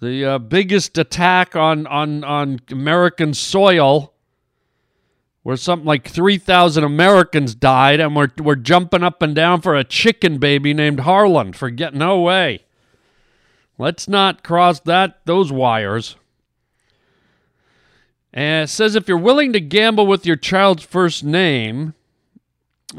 The 0.00 0.24
uh, 0.24 0.38
biggest 0.38 0.98
attack 0.98 1.54
on 1.54 1.86
on 1.86 2.24
on 2.24 2.60
American 2.70 3.34
soil, 3.34 4.12
where 5.42 5.56
something 5.56 5.86
like 5.86 6.08
three 6.08 6.38
thousand 6.38 6.84
Americans 6.84 7.54
died, 7.54 8.00
and 8.00 8.16
we're 8.16 8.32
we're 8.38 8.56
jumping 8.56 9.02
up 9.04 9.22
and 9.22 9.34
down 9.34 9.60
for 9.60 9.76
a 9.76 9.84
chicken 9.84 10.38
baby 10.38 10.74
named 10.74 11.00
Harlan. 11.00 11.52
Forget 11.52 11.94
no 11.94 12.20
way. 12.20 12.64
Let's 13.78 14.08
not 14.08 14.42
cross 14.42 14.80
that 14.80 15.20
those 15.24 15.52
wires. 15.52 16.16
And 18.34 18.64
it 18.64 18.68
says 18.68 18.96
if 18.96 19.08
you're 19.08 19.18
willing 19.18 19.52
to 19.52 19.60
gamble 19.60 20.06
with 20.06 20.24
your 20.26 20.36
child's 20.36 20.84
first 20.84 21.22
name, 21.22 21.94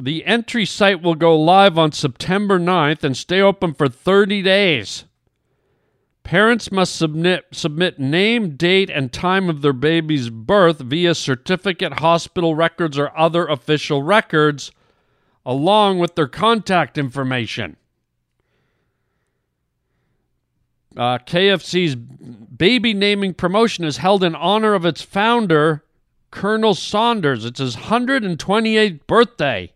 the 0.02 0.26
entry 0.26 0.66
site 0.66 1.02
will 1.02 1.16
go 1.16 1.40
live 1.40 1.78
on 1.78 1.92
September 1.92 2.60
9th 2.60 3.04
and 3.04 3.16
stay 3.16 3.42
open 3.42 3.74
for 3.74 3.88
30 3.88 4.42
days. 4.42 5.06
Parents 6.24 6.72
must 6.72 6.96
submit, 6.96 7.46
submit 7.52 8.00
name, 8.00 8.56
date, 8.56 8.90
and 8.90 9.12
time 9.12 9.50
of 9.50 9.62
their 9.62 9.74
baby's 9.74 10.30
birth 10.30 10.80
via 10.80 11.14
certificate, 11.14 12.00
hospital 12.00 12.56
records, 12.56 12.98
or 12.98 13.16
other 13.18 13.46
official 13.46 14.02
records, 14.02 14.72
along 15.46 16.00
with 16.00 16.16
their 16.16 16.28
contact 16.28 16.98
information. 16.98 17.76
Uh, 20.96 21.18
KFC's 21.18 21.96
baby 21.96 22.94
naming 22.94 23.34
promotion 23.34 23.84
is 23.84 23.98
held 23.98 24.24
in 24.24 24.36
honor 24.36 24.76
of 24.76 24.86
its 24.86 25.02
founder, 25.02 25.84
Colonel 26.32 26.74
Sanders. 26.74 27.46
It's 27.46 27.60
his 27.60 27.76
128th 27.76 29.06
birthday. 29.08 29.74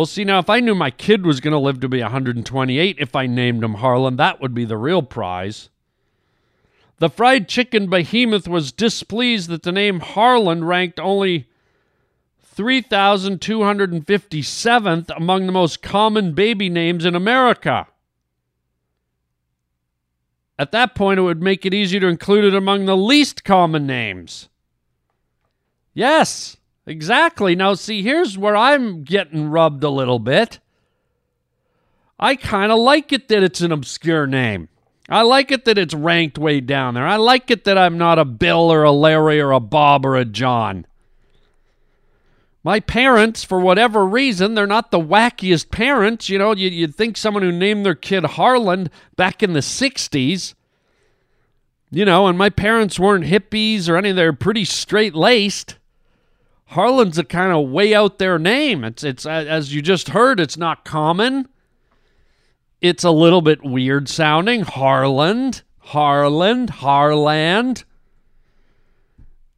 Well, 0.00 0.06
see, 0.06 0.24
now, 0.24 0.38
if 0.38 0.48
I 0.48 0.60
knew 0.60 0.74
my 0.74 0.90
kid 0.90 1.26
was 1.26 1.40
going 1.40 1.52
to 1.52 1.58
live 1.58 1.80
to 1.80 1.88
be 1.88 2.00
128 2.00 2.96
if 2.98 3.14
I 3.14 3.26
named 3.26 3.62
him 3.62 3.74
Harlan, 3.74 4.16
that 4.16 4.40
would 4.40 4.54
be 4.54 4.64
the 4.64 4.78
real 4.78 5.02
prize. 5.02 5.68
The 7.00 7.10
fried 7.10 7.50
chicken 7.50 7.90
behemoth 7.90 8.48
was 8.48 8.72
displeased 8.72 9.50
that 9.50 9.62
the 9.62 9.72
name 9.72 10.00
Harlan 10.00 10.64
ranked 10.64 10.98
only 10.98 11.50
3,257th 12.56 15.10
among 15.14 15.44
the 15.44 15.52
most 15.52 15.82
common 15.82 16.32
baby 16.32 16.70
names 16.70 17.04
in 17.04 17.14
America. 17.14 17.86
At 20.58 20.72
that 20.72 20.94
point, 20.94 21.18
it 21.18 21.24
would 21.24 21.42
make 21.42 21.66
it 21.66 21.74
easier 21.74 22.00
to 22.00 22.06
include 22.06 22.44
it 22.44 22.54
among 22.54 22.86
the 22.86 22.96
least 22.96 23.44
common 23.44 23.86
names. 23.86 24.48
Yes, 25.92 26.56
exactly. 26.90 27.54
Now, 27.54 27.74
see, 27.74 28.02
here's 28.02 28.36
where 28.36 28.56
I'm 28.56 29.04
getting 29.04 29.48
rubbed 29.48 29.84
a 29.84 29.90
little 29.90 30.18
bit. 30.18 30.58
I 32.18 32.36
kind 32.36 32.70
of 32.70 32.78
like 32.78 33.12
it 33.12 33.28
that 33.28 33.42
it's 33.42 33.62
an 33.62 33.72
obscure 33.72 34.26
name. 34.26 34.68
I 35.08 35.22
like 35.22 35.50
it 35.50 35.64
that 35.64 35.78
it's 35.78 35.94
ranked 35.94 36.38
way 36.38 36.60
down 36.60 36.94
there. 36.94 37.06
I 37.06 37.16
like 37.16 37.50
it 37.50 37.64
that 37.64 37.78
I'm 37.78 37.98
not 37.98 38.18
a 38.18 38.24
Bill 38.24 38.70
or 38.70 38.84
a 38.84 38.92
Larry 38.92 39.40
or 39.40 39.50
a 39.50 39.60
Bob 39.60 40.06
or 40.06 40.16
a 40.16 40.24
John. 40.24 40.86
My 42.62 42.78
parents, 42.78 43.42
for 43.42 43.58
whatever 43.58 44.04
reason, 44.04 44.54
they're 44.54 44.66
not 44.66 44.90
the 44.90 45.00
wackiest 45.00 45.70
parents. 45.70 46.28
You 46.28 46.38
know, 46.38 46.54
you'd 46.54 46.94
think 46.94 47.16
someone 47.16 47.42
who 47.42 47.50
named 47.50 47.86
their 47.86 47.94
kid 47.94 48.24
Harlan 48.24 48.90
back 49.16 49.42
in 49.42 49.54
the 49.54 49.60
60s, 49.60 50.54
you 51.90 52.04
know, 52.04 52.26
and 52.26 52.36
my 52.36 52.50
parents 52.50 53.00
weren't 53.00 53.24
hippies 53.24 53.88
or 53.88 53.96
anything, 53.96 54.16
they're 54.16 54.32
pretty 54.32 54.66
straight 54.66 55.14
laced. 55.14 55.76
Harlan's 56.70 57.18
a 57.18 57.24
kind 57.24 57.52
of 57.52 57.68
way 57.68 57.94
out 57.94 58.18
there 58.18 58.38
name. 58.38 58.84
It's, 58.84 59.02
it's, 59.02 59.26
as 59.26 59.74
you 59.74 59.82
just 59.82 60.10
heard, 60.10 60.38
it's 60.38 60.56
not 60.56 60.84
common. 60.84 61.48
It's 62.80 63.02
a 63.02 63.10
little 63.10 63.42
bit 63.42 63.64
weird 63.64 64.08
sounding. 64.08 64.62
Harland, 64.62 65.62
Harland, 65.78 66.70
Harland. 66.70 67.84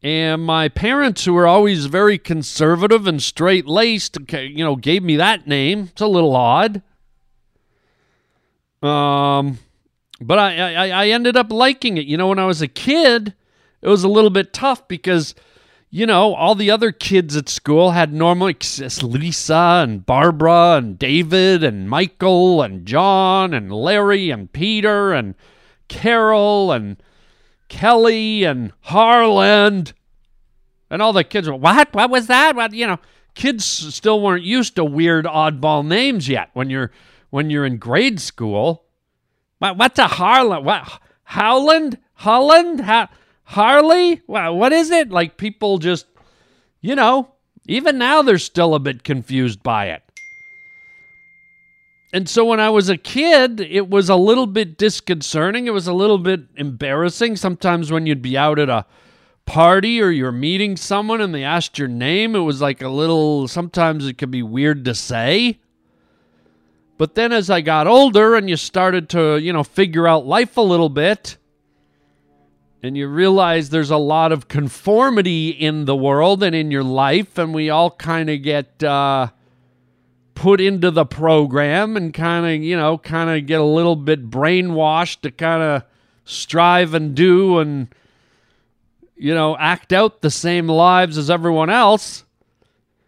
And 0.03 0.43
my 0.43 0.69
parents, 0.69 1.25
who 1.25 1.35
were 1.35 1.47
always 1.47 1.87
very 1.87 2.19
conservative 2.19 3.07
and 3.07 3.23
straight 3.23 3.67
laced, 3.67 4.19
you 4.33 4.65
know, 4.65 4.75
gave 4.75 5.03
me 5.03 5.17
that 5.17 5.47
name. 5.47 5.91
It's 5.93 6.01
a 6.01 6.07
little 6.07 6.35
odd. 6.35 6.83
Um, 8.83 9.59
but 10.21 10.39
I, 10.39 10.75
I, 10.75 10.89
I 11.05 11.09
ended 11.09 11.37
up 11.37 11.53
liking 11.53 11.99
it. 11.99 12.07
You 12.07 12.17
know, 12.17 12.29
when 12.29 12.39
I 12.39 12.47
was 12.47 12.63
a 12.63 12.69
kid, 12.69 13.35
it 13.83 13.89
was 13.89 14.03
a 14.03 14.09
little 14.09 14.31
bit 14.31 14.53
tough 14.53 14.89
because, 14.89 15.35
you 15.95 16.07
know, 16.07 16.35
all 16.35 16.55
the 16.55 16.71
other 16.71 16.91
kids 16.91 17.37
at 17.37 17.51
school 17.51 17.91
had 17.91 18.15
normal 18.15 18.51
Lisa 19.03 19.83
and 19.85 20.07
Barbara 20.07 20.77
and 20.79 20.99
David 20.99 21.63
and 21.63 21.89
Michael 21.89 22.63
and 22.63 22.87
John 22.87 23.53
and 23.53 23.71
Larry 23.71 24.31
and 24.31 24.51
Peter 24.51 25.13
and 25.13 25.35
Carol 25.89 26.73
and 26.73 26.97
Kelly 27.69 28.43
and 28.43 28.73
Harland. 28.81 29.93
And 30.89 31.03
all 31.03 31.13
the 31.13 31.25
kids 31.25 31.47
were, 31.47 31.57
what? 31.57 31.93
What 31.93 32.09
was 32.09 32.27
that? 32.27 32.57
What, 32.57 32.73
you 32.73 32.87
know, 32.87 32.99
kids 33.35 33.67
still 33.67 34.23
weren't 34.23 34.45
used 34.45 34.77
to 34.77 34.87
weird 34.87 35.27
oddball 35.27 35.87
names 35.87 36.27
yet 36.27 36.49
when 36.55 36.71
you're 36.71 36.91
when 37.29 37.51
you're 37.51 37.67
in 37.67 37.77
grade 37.77 38.19
school. 38.19 38.85
What, 39.59 39.77
what's 39.77 39.99
a 39.99 40.07
Harland? 40.07 40.65
What 40.65 41.01
Howland? 41.25 41.99
Holland? 42.15 42.81
Ha- 42.81 43.11
Harley? 43.45 44.23
What, 44.27 44.55
what 44.55 44.73
is 44.73 44.91
it? 44.91 45.11
Like 45.11 45.37
people 45.37 45.79
just, 45.79 46.07
you 46.81 46.95
know, 46.95 47.33
even 47.67 47.99
now 47.99 48.23
they're 48.23 48.39
still 48.39 48.75
a 48.75 48.81
bit 48.81 49.05
confused 49.05 49.63
by 49.63 49.87
it. 49.87 50.03
And 52.15 52.29
so 52.29 52.45
when 52.45 52.61
I 52.61 52.69
was 52.69 52.91
a 52.91 52.99
kid, 52.99 53.61
it 53.61 53.89
was 53.89 54.11
a 54.11 54.17
little 54.17 54.47
bit 54.47 54.77
disconcerting. 54.77 55.67
It 55.67 55.73
was 55.73 55.87
a 55.87 55.95
little 55.95 56.19
bit 56.19 56.43
embarrassing. 56.57 57.37
Sometimes 57.37 57.91
when 57.91 58.05
you'd 58.05 58.21
be 58.21 58.37
out 58.37 58.59
at 58.59 58.69
a 58.69 58.85
party 59.47 60.01
or 60.01 60.11
you're 60.11 60.31
meeting 60.31 60.77
someone 60.77 61.23
and 61.23 61.35
they 61.35 61.43
asked 61.43 61.79
your 61.79 61.89
name, 61.89 62.37
it 62.37 62.41
was 62.41 62.61
like 62.61 62.83
a 62.83 62.89
little, 62.89 63.49
sometimes 63.49 64.07
it 64.07 64.19
could 64.19 64.31
be 64.31 64.43
weird 64.43 64.85
to 64.85 64.95
say. 64.95 65.59
But 66.99 67.15
then 67.15 67.33
as 67.33 67.49
I 67.49 67.63
got 67.63 67.87
older 67.87 68.35
and 68.35 68.49
you 68.49 68.57
started 68.57 69.09
to, 69.11 69.39
you 69.39 69.53
know, 69.53 69.65
figure 69.65 70.07
out 70.07 70.27
life 70.27 70.59
a 70.59 70.63
little 70.63 70.91
bit, 70.91 71.39
and 72.83 72.97
you 72.97 73.07
realize 73.07 73.71
there's 73.71 73.91
a 73.91 73.97
lot 73.97 74.33
of 74.33 74.49
conformity 74.49 75.51
in 75.51 75.85
the 75.85 75.97
world 75.97 76.43
and 76.43 76.55
in 76.55 76.71
your 76.71 76.83
life, 76.83 77.39
and 77.39 77.55
we 77.55 77.71
all 77.71 77.91
kind 77.91 78.29
of 78.29 78.43
get, 78.43 78.83
uh, 78.83 79.29
put 80.35 80.61
into 80.61 80.91
the 80.91 81.05
program 81.05 81.97
and 81.97 82.13
kind 82.13 82.47
of, 82.47 82.63
you 82.63 82.77
know, 82.77 82.99
kind 82.99 83.31
of 83.31 83.47
get 83.47 83.61
a 83.61 83.65
little 83.65 83.95
bit 83.95 84.29
brainwashed 84.31 85.21
to 85.21 85.31
kind 85.31 85.63
of 85.63 85.83
strive 86.25 86.95
and 86.95 87.15
do 87.15 87.59
and, 87.59 87.95
you 89.17 89.33
know, 89.33 89.57
act 89.59 89.93
out 89.93 90.21
the 90.21 90.31
same 90.31 90.67
lives 90.67 91.17
as 91.17 91.31
everyone 91.31 91.71
else, 91.71 92.25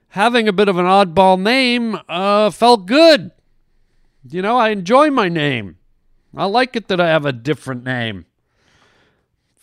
having 0.08 0.46
a 0.46 0.52
bit 0.52 0.68
of 0.68 0.78
an 0.78 0.86
oddball 0.86 1.40
name 1.40 1.98
uh, 2.08 2.50
felt 2.50 2.86
good. 2.86 3.32
You 4.30 4.42
know, 4.42 4.56
I 4.56 4.68
enjoy 4.68 5.10
my 5.10 5.28
name. 5.28 5.78
I 6.36 6.44
like 6.44 6.76
it 6.76 6.88
that 6.88 7.00
I 7.00 7.08
have 7.08 7.26
a 7.26 7.32
different 7.32 7.84
name. 7.84 8.26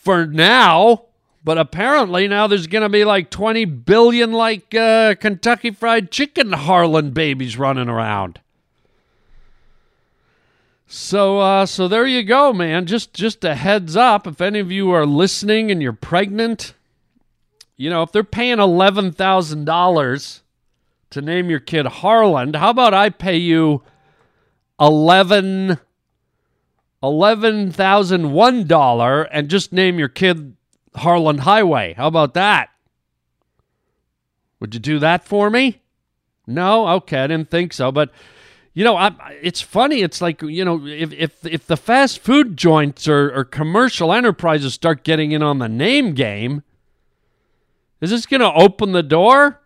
For 0.01 0.25
now, 0.25 1.03
but 1.43 1.59
apparently 1.59 2.27
now 2.27 2.47
there's 2.47 2.65
going 2.65 2.81
to 2.81 2.89
be 2.89 3.05
like 3.05 3.29
20 3.29 3.65
billion 3.65 4.31
like 4.31 4.73
uh, 4.73 5.13
Kentucky 5.13 5.69
Fried 5.69 6.09
Chicken 6.09 6.53
Harlan 6.53 7.11
babies 7.11 7.55
running 7.55 7.87
around. 7.87 8.39
So 10.87 11.37
uh, 11.37 11.67
so 11.67 11.87
there 11.87 12.07
you 12.07 12.23
go, 12.23 12.51
man. 12.51 12.87
Just 12.87 13.13
just 13.13 13.43
a 13.43 13.53
heads 13.53 13.95
up 13.95 14.25
if 14.25 14.41
any 14.41 14.57
of 14.57 14.71
you 14.71 14.89
are 14.89 15.05
listening 15.05 15.69
and 15.69 15.83
you're 15.83 15.93
pregnant, 15.93 16.73
you 17.77 17.91
know, 17.91 18.01
if 18.01 18.11
they're 18.11 18.23
paying 18.23 18.57
$11,000 18.57 20.41
to 21.11 21.21
name 21.21 21.49
your 21.51 21.59
kid 21.59 21.85
Harlan, 21.85 22.55
how 22.55 22.71
about 22.71 22.95
I 22.95 23.11
pay 23.11 23.37
you 23.37 23.83
11 24.79 25.77
$11,001 27.03 29.27
and 29.31 29.49
just 29.49 29.73
name 29.73 29.99
your 29.99 30.09
kid 30.09 30.55
Harland 30.95 31.41
Highway. 31.41 31.93
How 31.95 32.07
about 32.07 32.33
that? 32.35 32.69
Would 34.59 34.73
you 34.73 34.79
do 34.79 34.99
that 34.99 35.25
for 35.25 35.49
me? 35.49 35.81
No? 36.45 36.87
Okay, 36.89 37.23
I 37.23 37.27
didn't 37.27 37.49
think 37.49 37.73
so. 37.73 37.91
But, 37.91 38.11
You 38.73 38.83
know, 38.83 38.95
I, 38.95 39.11
it's 39.41 39.61
funny. 39.61 40.01
It's 40.01 40.21
like 40.21 40.41
you 40.41 40.63
know, 40.63 40.85
if 40.85 41.11
if 41.13 41.45
if 41.45 41.67
the 41.67 41.77
fast 41.77 42.19
food 42.19 42.55
joints 42.55 43.07
or, 43.07 43.35
or 43.35 43.43
commercial 43.43 44.13
enterprises 44.13 44.73
start 44.73 45.03
getting 45.03 45.31
in 45.31 45.43
on 45.43 45.59
the 45.59 45.67
name 45.67 46.13
game, 46.13 46.63
is 47.99 48.11
this 48.11 48.25
going 48.25 48.41
to 48.41 48.53
open 48.53 48.93
the 48.93 49.03
door? 49.03 49.59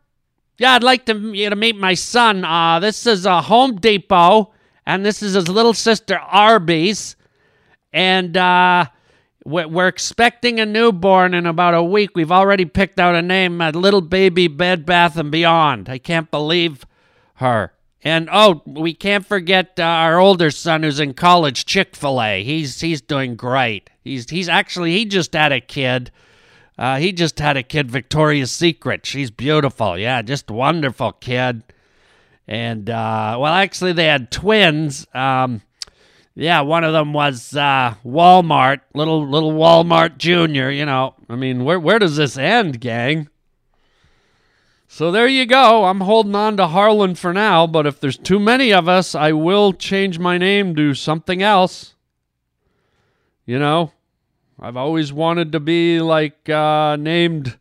Yeah, 0.57 0.73
I'd 0.73 0.83
like 0.83 1.05
to 1.05 1.13
you 1.35 1.49
meet 1.51 1.77
my 1.77 1.93
son. 1.93 2.45
Uh, 2.45 2.79
this 2.79 3.05
is 3.05 3.25
a 3.25 3.41
Home 3.41 3.75
Depot, 3.75 4.53
and 4.87 5.05
this 5.05 5.21
is 5.21 5.33
his 5.33 5.49
little 5.49 5.73
sister 5.73 6.17
Arby's, 6.17 7.15
and 7.95 8.35
uh, 8.35 8.87
we're, 9.45 9.87
expecting 9.87 10.59
a 10.59 10.65
newborn 10.65 11.33
in 11.33 11.45
about 11.45 11.73
a 11.73 11.81
week. 11.81 12.09
We've 12.13 12.31
already 12.31 12.65
picked 12.65 12.99
out 12.99 13.15
a 13.15 13.21
name, 13.21 13.61
a 13.61 13.71
little 13.71 14.01
baby 14.01 14.49
Bed 14.49 14.85
Bath 14.85 15.17
and 15.17 15.31
Beyond. 15.31 15.87
I 15.87 15.97
can't 15.97 16.29
believe 16.29 16.85
her. 17.35 17.71
And 18.03 18.27
oh, 18.31 18.61
we 18.65 18.93
can't 18.93 19.25
forget 19.25 19.79
uh, 19.79 19.83
our 19.83 20.19
older 20.19 20.51
son 20.51 20.83
who's 20.83 20.99
in 20.99 21.13
college, 21.13 21.65
Chick 21.65 21.95
Fil 21.95 22.21
A. 22.21 22.43
He's 22.43 22.81
he's 22.81 23.01
doing 23.01 23.35
great. 23.35 23.89
He's 24.03 24.29
he's 24.29 24.49
actually 24.49 24.91
he 24.91 25.05
just 25.05 25.33
had 25.33 25.53
a 25.53 25.61
kid. 25.61 26.11
Uh, 26.77 26.97
he 26.97 27.13
just 27.13 27.39
had 27.39 27.55
a 27.55 27.63
kid, 27.63 27.89
Victoria's 27.89 28.51
Secret. 28.51 29.05
She's 29.05 29.31
beautiful. 29.31 29.97
Yeah, 29.97 30.21
just 30.21 30.51
wonderful 30.51 31.13
kid. 31.13 31.63
And 32.45 32.89
uh, 32.89 33.37
well, 33.39 33.53
actually, 33.53 33.93
they 33.93 34.05
had 34.05 34.29
twins. 34.29 35.07
Um, 35.13 35.61
yeah, 36.35 36.61
one 36.61 36.83
of 36.83 36.91
them 36.91 37.13
was 37.13 37.55
uh, 37.55 37.95
Walmart, 38.05 38.81
little 38.93 39.27
little 39.27 39.53
Walmart 39.53 40.17
Junior. 40.17 40.69
You 40.69 40.85
know, 40.85 41.15
I 41.29 41.35
mean, 41.35 41.63
where 41.63 41.79
where 41.79 41.97
does 41.97 42.17
this 42.17 42.37
end, 42.37 42.81
gang? 42.81 43.29
So 44.87 45.11
there 45.11 45.27
you 45.27 45.45
go. 45.45 45.85
I'm 45.85 46.01
holding 46.01 46.35
on 46.35 46.57
to 46.57 46.67
Harlan 46.67 47.15
for 47.15 47.33
now, 47.33 47.65
but 47.67 47.87
if 47.87 47.99
there's 47.99 48.17
too 48.17 48.39
many 48.39 48.71
of 48.71 48.87
us, 48.87 49.15
I 49.15 49.31
will 49.31 49.73
change 49.73 50.19
my 50.19 50.37
name 50.37 50.75
to 50.75 50.93
something 50.93 51.41
else. 51.41 51.95
You 53.45 53.59
know, 53.59 53.91
I've 54.59 54.77
always 54.77 55.13
wanted 55.13 55.53
to 55.53 55.59
be 55.59 55.99
like 56.01 56.49
uh, 56.49 56.97
named 56.97 57.57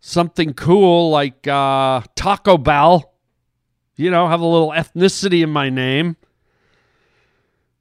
something 0.00 0.54
cool 0.54 1.10
like 1.10 1.46
uh, 1.46 2.02
Taco 2.14 2.56
Bell. 2.56 3.12
You 3.96 4.10
know, 4.10 4.28
have 4.28 4.40
a 4.40 4.46
little 4.46 4.70
ethnicity 4.70 5.42
in 5.42 5.50
my 5.50 5.70
name. 5.70 6.16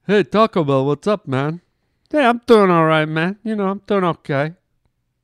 Hey, 0.08 0.22
Taco 0.22 0.64
Bell, 0.64 0.86
what's 0.86 1.08
up, 1.08 1.28
man? 1.28 1.62
Hey, 2.12 2.24
I'm 2.24 2.40
doing 2.46 2.70
all 2.70 2.86
right, 2.86 3.10
man. 3.10 3.40
You 3.44 3.56
know, 3.56 3.70
I'm 3.70 3.82
doing 3.88 4.04
okay. 4.04 4.54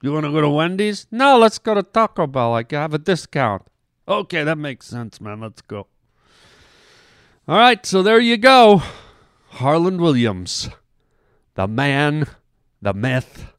You 0.01 0.11
want 0.11 0.25
to 0.25 0.31
go 0.31 0.41
to 0.41 0.49
Wendy's? 0.49 1.05
No, 1.11 1.37
let's 1.37 1.59
go 1.59 1.75
to 1.75 1.83
Taco 1.83 2.25
Bell. 2.25 2.55
I 2.55 2.65
have 2.71 2.95
a 2.95 2.97
discount. 2.97 3.61
Okay, 4.07 4.43
that 4.43 4.57
makes 4.57 4.87
sense, 4.87 5.21
man. 5.21 5.39
Let's 5.39 5.61
go. 5.61 5.85
All 7.47 7.59
right, 7.59 7.85
so 7.85 8.01
there 8.01 8.19
you 8.19 8.37
go. 8.37 8.81
Harland 9.49 10.01
Williams, 10.01 10.69
the 11.53 11.67
man, 11.67 12.25
the 12.81 12.95
myth, 12.95 13.53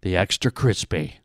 the 0.00 0.16
extra 0.16 0.50
crispy. 0.50 1.19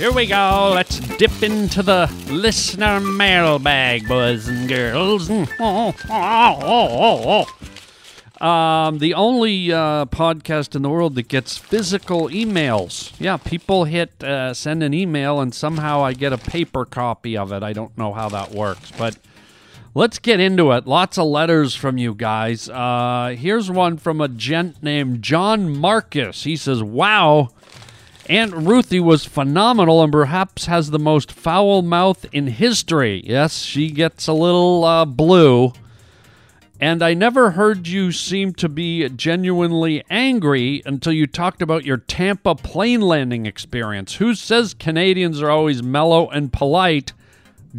Here 0.00 0.12
we 0.12 0.24
go. 0.24 0.72
Let's 0.74 0.98
dip 1.18 1.42
into 1.42 1.82
the 1.82 2.10
listener 2.30 3.00
mailbag, 3.00 4.08
boys 4.08 4.48
and 4.48 4.66
girls. 4.66 5.28
Um, 8.40 8.98
the 8.98 9.12
only 9.14 9.70
uh, 9.70 10.06
podcast 10.06 10.74
in 10.74 10.80
the 10.80 10.88
world 10.88 11.16
that 11.16 11.28
gets 11.28 11.58
physical 11.58 12.30
emails. 12.30 13.12
Yeah, 13.20 13.36
people 13.36 13.84
hit 13.84 14.24
uh, 14.24 14.54
send 14.54 14.82
an 14.82 14.94
email, 14.94 15.38
and 15.38 15.54
somehow 15.54 16.02
I 16.02 16.14
get 16.14 16.32
a 16.32 16.38
paper 16.38 16.86
copy 16.86 17.36
of 17.36 17.52
it. 17.52 17.62
I 17.62 17.74
don't 17.74 17.96
know 17.98 18.14
how 18.14 18.30
that 18.30 18.52
works, 18.52 18.90
but 18.96 19.18
let's 19.94 20.18
get 20.18 20.40
into 20.40 20.72
it. 20.72 20.86
Lots 20.86 21.18
of 21.18 21.26
letters 21.26 21.74
from 21.74 21.98
you 21.98 22.14
guys. 22.14 22.70
Uh, 22.70 23.34
here's 23.38 23.70
one 23.70 23.98
from 23.98 24.22
a 24.22 24.28
gent 24.28 24.82
named 24.82 25.20
John 25.20 25.76
Marcus. 25.76 26.44
He 26.44 26.56
says, 26.56 26.82
"Wow." 26.82 27.50
Aunt 28.30 28.54
Ruthie 28.54 29.00
was 29.00 29.24
phenomenal 29.24 30.04
and 30.04 30.12
perhaps 30.12 30.66
has 30.66 30.90
the 30.92 31.00
most 31.00 31.32
foul 31.32 31.82
mouth 31.82 32.24
in 32.30 32.46
history. 32.46 33.24
Yes, 33.26 33.62
she 33.62 33.90
gets 33.90 34.28
a 34.28 34.32
little 34.32 34.84
uh, 34.84 35.04
blue. 35.04 35.72
And 36.78 37.02
I 37.02 37.12
never 37.12 37.50
heard 37.50 37.88
you 37.88 38.12
seem 38.12 38.54
to 38.54 38.68
be 38.68 39.08
genuinely 39.08 40.04
angry 40.08 40.80
until 40.86 41.12
you 41.12 41.26
talked 41.26 41.60
about 41.60 41.84
your 41.84 41.96
Tampa 41.96 42.54
plane 42.54 43.00
landing 43.00 43.46
experience. 43.46 44.14
Who 44.14 44.36
says 44.36 44.74
Canadians 44.74 45.42
are 45.42 45.50
always 45.50 45.82
mellow 45.82 46.28
and 46.30 46.52
polite? 46.52 47.12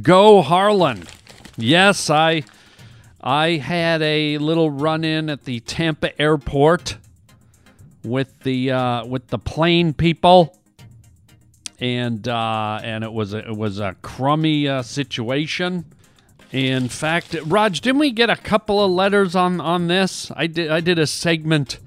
Go 0.01 0.41
Harlan. 0.41 1.07
Yes, 1.55 2.09
I 2.09 2.43
I 3.21 3.51
had 3.51 4.01
a 4.01 4.37
little 4.37 4.69
run 4.69 5.05
in 5.05 5.29
at 5.29 5.45
the 5.45 5.61
Tampa 5.61 6.21
airport 6.21 6.97
with 8.03 8.39
the 8.41 8.71
uh, 8.71 9.05
with 9.05 9.27
the 9.27 9.37
plane 9.37 9.93
people, 9.93 10.57
and 11.79 12.27
uh, 12.27 12.79
and 12.83 13.03
it 13.03 13.11
was 13.11 13.33
a, 13.33 13.39
it 13.49 13.57
was 13.57 13.79
a 13.79 13.95
crummy 14.01 14.67
uh, 14.67 14.81
situation. 14.81 15.85
In 16.51 16.89
fact, 16.89 17.35
Raj, 17.45 17.79
didn't 17.79 17.99
we 17.99 18.11
get 18.11 18.29
a 18.29 18.35
couple 18.35 18.83
of 18.83 18.91
letters 18.91 19.35
on 19.35 19.61
on 19.61 19.87
this? 19.87 20.31
I 20.35 20.47
did 20.47 20.69
I 20.69 20.79
did 20.81 20.99
a 20.99 21.07
segment 21.07 21.79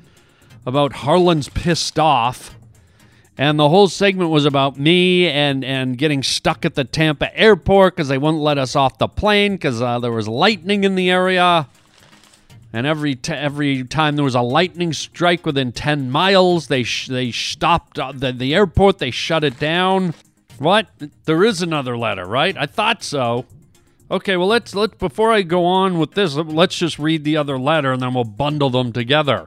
about 0.64 0.94
Harlan's 0.94 1.48
pissed 1.50 1.98
off, 1.98 2.56
and 3.36 3.58
the 3.58 3.68
whole 3.68 3.88
segment 3.88 4.30
was 4.30 4.46
about 4.46 4.78
me 4.78 5.28
and 5.28 5.64
and 5.64 5.98
getting 5.98 6.22
stuck 6.22 6.64
at 6.64 6.74
the 6.74 6.84
Tampa 6.84 7.36
airport 7.38 7.96
because 7.96 8.08
they 8.08 8.18
wouldn't 8.18 8.42
let 8.42 8.56
us 8.56 8.74
off 8.74 8.96
the 8.98 9.08
plane 9.08 9.52
because 9.52 9.82
uh, 9.82 9.98
there 9.98 10.12
was 10.12 10.28
lightning 10.28 10.84
in 10.84 10.94
the 10.94 11.10
area. 11.10 11.68
And 12.74 12.88
every 12.88 13.14
t- 13.14 13.32
every 13.32 13.84
time 13.84 14.16
there 14.16 14.24
was 14.24 14.34
a 14.34 14.40
lightning 14.40 14.92
strike 14.92 15.46
within 15.46 15.70
ten 15.70 16.10
miles, 16.10 16.66
they 16.66 16.82
sh- 16.82 17.06
they 17.06 17.30
stopped 17.30 18.00
uh, 18.00 18.10
the 18.10 18.32
the 18.32 18.52
airport. 18.52 18.98
They 18.98 19.12
shut 19.12 19.44
it 19.44 19.60
down. 19.60 20.12
What? 20.58 20.88
There 21.24 21.44
is 21.44 21.62
another 21.62 21.96
letter, 21.96 22.26
right? 22.26 22.56
I 22.58 22.66
thought 22.66 23.04
so. 23.04 23.46
Okay, 24.10 24.36
well 24.36 24.48
let's 24.48 24.74
let 24.74 24.98
before 24.98 25.32
I 25.32 25.42
go 25.42 25.64
on 25.64 26.00
with 26.00 26.14
this, 26.14 26.34
let's 26.34 26.76
just 26.76 26.98
read 26.98 27.22
the 27.22 27.36
other 27.36 27.60
letter 27.60 27.92
and 27.92 28.02
then 28.02 28.12
we'll 28.12 28.24
bundle 28.24 28.70
them 28.70 28.92
together. 28.92 29.46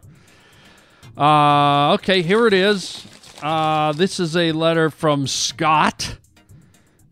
Uh, 1.17 1.95
okay, 1.95 2.21
here 2.21 2.47
it 2.47 2.53
is. 2.53 3.05
Uh, 3.41 3.91
this 3.91 4.21
is 4.21 4.37
a 4.37 4.53
letter 4.53 4.89
from 4.89 5.27
Scott, 5.27 6.15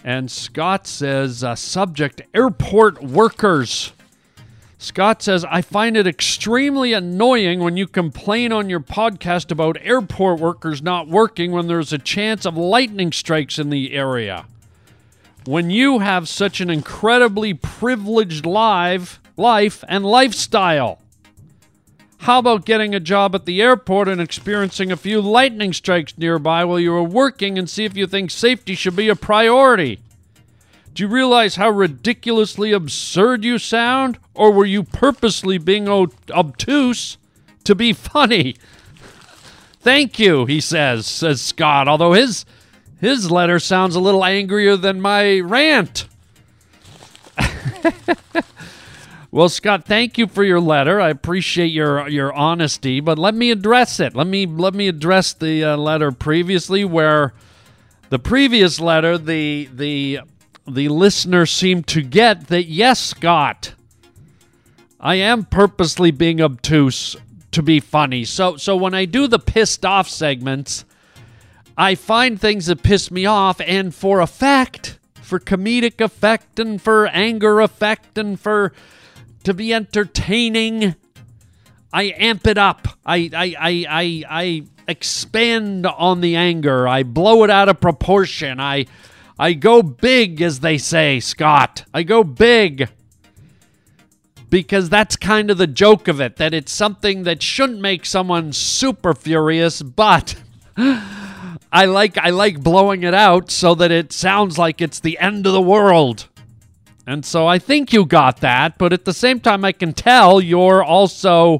and 0.01 0.31
Scott 0.31 0.87
says, 0.87 1.43
uh, 1.43 1.55
"Subject: 1.55 2.21
Airport 2.33 3.03
workers." 3.03 3.91
Scott 4.77 5.21
says, 5.21 5.45
I 5.45 5.61
find 5.61 5.95
it 5.95 6.05
extremely 6.05 6.91
annoying 6.93 7.59
when 7.61 7.77
you 7.77 7.87
complain 7.87 8.51
on 8.51 8.69
your 8.69 8.81
podcast 8.81 9.49
about 9.51 9.77
airport 9.81 10.39
workers 10.39 10.81
not 10.81 11.07
working 11.07 11.51
when 11.51 11.67
there's 11.67 11.93
a 11.93 11.97
chance 11.97 12.45
of 12.45 12.57
lightning 12.57 13.11
strikes 13.11 13.57
in 13.57 13.69
the 13.69 13.93
area. 13.93 14.45
When 15.45 15.69
you 15.69 15.99
have 15.99 16.27
such 16.27 16.59
an 16.59 16.69
incredibly 16.69 17.53
privileged 17.53 18.45
live 18.45 19.19
life 19.37 19.83
and 19.87 20.05
lifestyle. 20.05 20.99
How 22.19 22.39
about 22.39 22.65
getting 22.65 22.95
a 22.95 22.99
job 22.99 23.35
at 23.35 23.45
the 23.45 23.61
airport 23.61 24.07
and 24.07 24.19
experiencing 24.19 24.91
a 24.91 24.97
few 24.97 25.21
lightning 25.21 25.73
strikes 25.73 26.17
nearby 26.17 26.65
while 26.65 26.79
you 26.79 26.93
are 26.93 27.03
working 27.03 27.57
and 27.57 27.69
see 27.69 27.85
if 27.85 27.95
you 27.95 28.07
think 28.07 28.31
safety 28.31 28.73
should 28.75 28.95
be 28.95 29.09
a 29.09 29.15
priority? 29.15 29.99
Do 30.95 31.03
you 31.03 31.09
realize 31.09 31.57
how 31.57 31.71
ridiculously 31.71 32.71
absurd 32.71 33.43
you 33.43 33.59
sound? 33.59 34.17
Or 34.33 34.49
were 34.49 34.65
you 34.65 34.81
purposely 34.81 35.57
being 35.57 35.89
obtuse 35.89 37.17
to 37.65 37.75
be 37.75 37.91
funny? 37.91 38.55
Thank 39.81 40.19
you, 40.19 40.45
he 40.45 40.61
says, 40.61 41.05
says 41.05 41.41
Scott, 41.41 41.89
although 41.89 42.13
his 42.13 42.45
his 43.01 43.29
letter 43.29 43.59
sounds 43.59 43.95
a 43.95 43.99
little 43.99 44.23
angrier 44.23 44.77
than 44.77 45.01
my 45.01 45.41
rant. 45.41 46.07
well, 49.31 49.49
Scott, 49.49 49.83
thank 49.83 50.17
you 50.17 50.27
for 50.27 50.45
your 50.45 50.61
letter. 50.61 51.01
I 51.01 51.09
appreciate 51.09 51.73
your 51.73 52.07
your 52.07 52.31
honesty, 52.31 53.01
but 53.01 53.19
let 53.19 53.35
me 53.35 53.51
address 53.51 53.99
it. 53.99 54.15
Let 54.15 54.27
me 54.27 54.45
let 54.45 54.73
me 54.73 54.87
address 54.87 55.33
the 55.33 55.61
uh, 55.65 55.77
letter 55.77 56.13
previously 56.13 56.85
where 56.85 57.33
the 58.09 58.17
previous 58.17 58.79
letter 58.79 59.17
the 59.17 59.69
the 59.73 60.21
the 60.67 60.89
listener 60.89 61.45
seemed 61.45 61.87
to 61.87 62.01
get 62.01 62.47
that 62.47 62.65
yes, 62.65 62.99
Scott, 62.99 63.73
I 64.99 65.15
am 65.15 65.45
purposely 65.45 66.11
being 66.11 66.41
obtuse 66.41 67.15
to 67.51 67.61
be 67.61 67.79
funny. 67.79 68.25
So 68.25 68.57
so 68.57 68.75
when 68.75 68.93
I 68.93 69.05
do 69.05 69.27
the 69.27 69.39
pissed 69.39 69.85
off 69.85 70.09
segments, 70.09 70.85
I 71.77 71.95
find 71.95 72.39
things 72.39 72.65
that 72.67 72.83
piss 72.83 73.11
me 73.11 73.25
off 73.25 73.61
and 73.61 73.93
for 73.93 74.21
effect, 74.21 74.97
for 75.21 75.39
comedic 75.39 76.01
effect 76.01 76.59
and 76.59 76.81
for 76.81 77.07
anger 77.07 77.61
effect 77.61 78.17
and 78.17 78.39
for 78.39 78.73
to 79.43 79.53
be 79.53 79.73
entertaining, 79.73 80.95
I 81.93 82.13
amp 82.17 82.47
it 82.47 82.57
up. 82.57 82.87
I 83.05 83.29
I 83.33 83.55
I 83.59 83.85
I, 83.89 84.23
I 84.29 84.63
expand 84.87 85.85
on 85.85 86.21
the 86.21 86.35
anger. 86.35 86.87
I 86.87 87.03
blow 87.03 87.43
it 87.43 87.49
out 87.49 87.69
of 87.69 87.79
proportion. 87.79 88.59
I 88.59 88.85
I 89.37 89.53
go 89.53 89.81
big 89.83 90.41
as 90.41 90.61
they 90.61 90.77
say, 90.77 91.19
Scott. 91.19 91.85
I 91.93 92.03
go 92.03 92.23
big 92.23 92.89
because 94.49 94.89
that's 94.89 95.15
kind 95.15 95.51
of 95.51 95.57
the 95.57 95.67
joke 95.67 96.07
of 96.07 96.21
it 96.21 96.37
that 96.37 96.53
it's 96.53 96.71
something 96.71 97.23
that 97.23 97.41
shouldn't 97.41 97.81
make 97.81 98.05
someone 98.05 98.53
super 98.53 99.13
furious 99.13 99.81
but 99.81 100.35
I 100.77 101.85
like 101.85 102.17
I 102.17 102.29
like 102.29 102.63
blowing 102.63 103.03
it 103.03 103.13
out 103.13 103.51
so 103.51 103.75
that 103.75 103.91
it 103.91 104.13
sounds 104.13 104.57
like 104.57 104.81
it's 104.81 105.01
the 105.01 105.19
end 105.19 105.45
of 105.45 105.51
the 105.51 105.61
world. 105.61 106.29
And 107.05 107.25
so 107.25 107.47
I 107.47 107.59
think 107.59 107.91
you 107.91 108.05
got 108.05 108.39
that, 108.39 108.77
but 108.77 108.93
at 108.93 109.03
the 109.03 109.13
same 109.13 109.41
time 109.41 109.65
I 109.65 109.73
can 109.73 109.93
tell 109.93 110.39
you're 110.39 110.81
also 110.81 111.59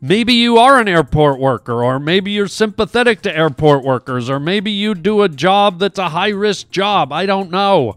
maybe 0.00 0.34
you 0.34 0.58
are 0.58 0.80
an 0.80 0.88
airport 0.88 1.38
worker 1.38 1.84
or 1.84 1.98
maybe 1.98 2.30
you're 2.30 2.48
sympathetic 2.48 3.22
to 3.22 3.36
airport 3.36 3.84
workers 3.84 4.28
or 4.30 4.38
maybe 4.38 4.70
you 4.70 4.94
do 4.94 5.22
a 5.22 5.28
job 5.28 5.78
that's 5.78 5.98
a 5.98 6.10
high-risk 6.10 6.70
job. 6.70 7.12
I 7.12 7.26
don't 7.26 7.50
know 7.50 7.96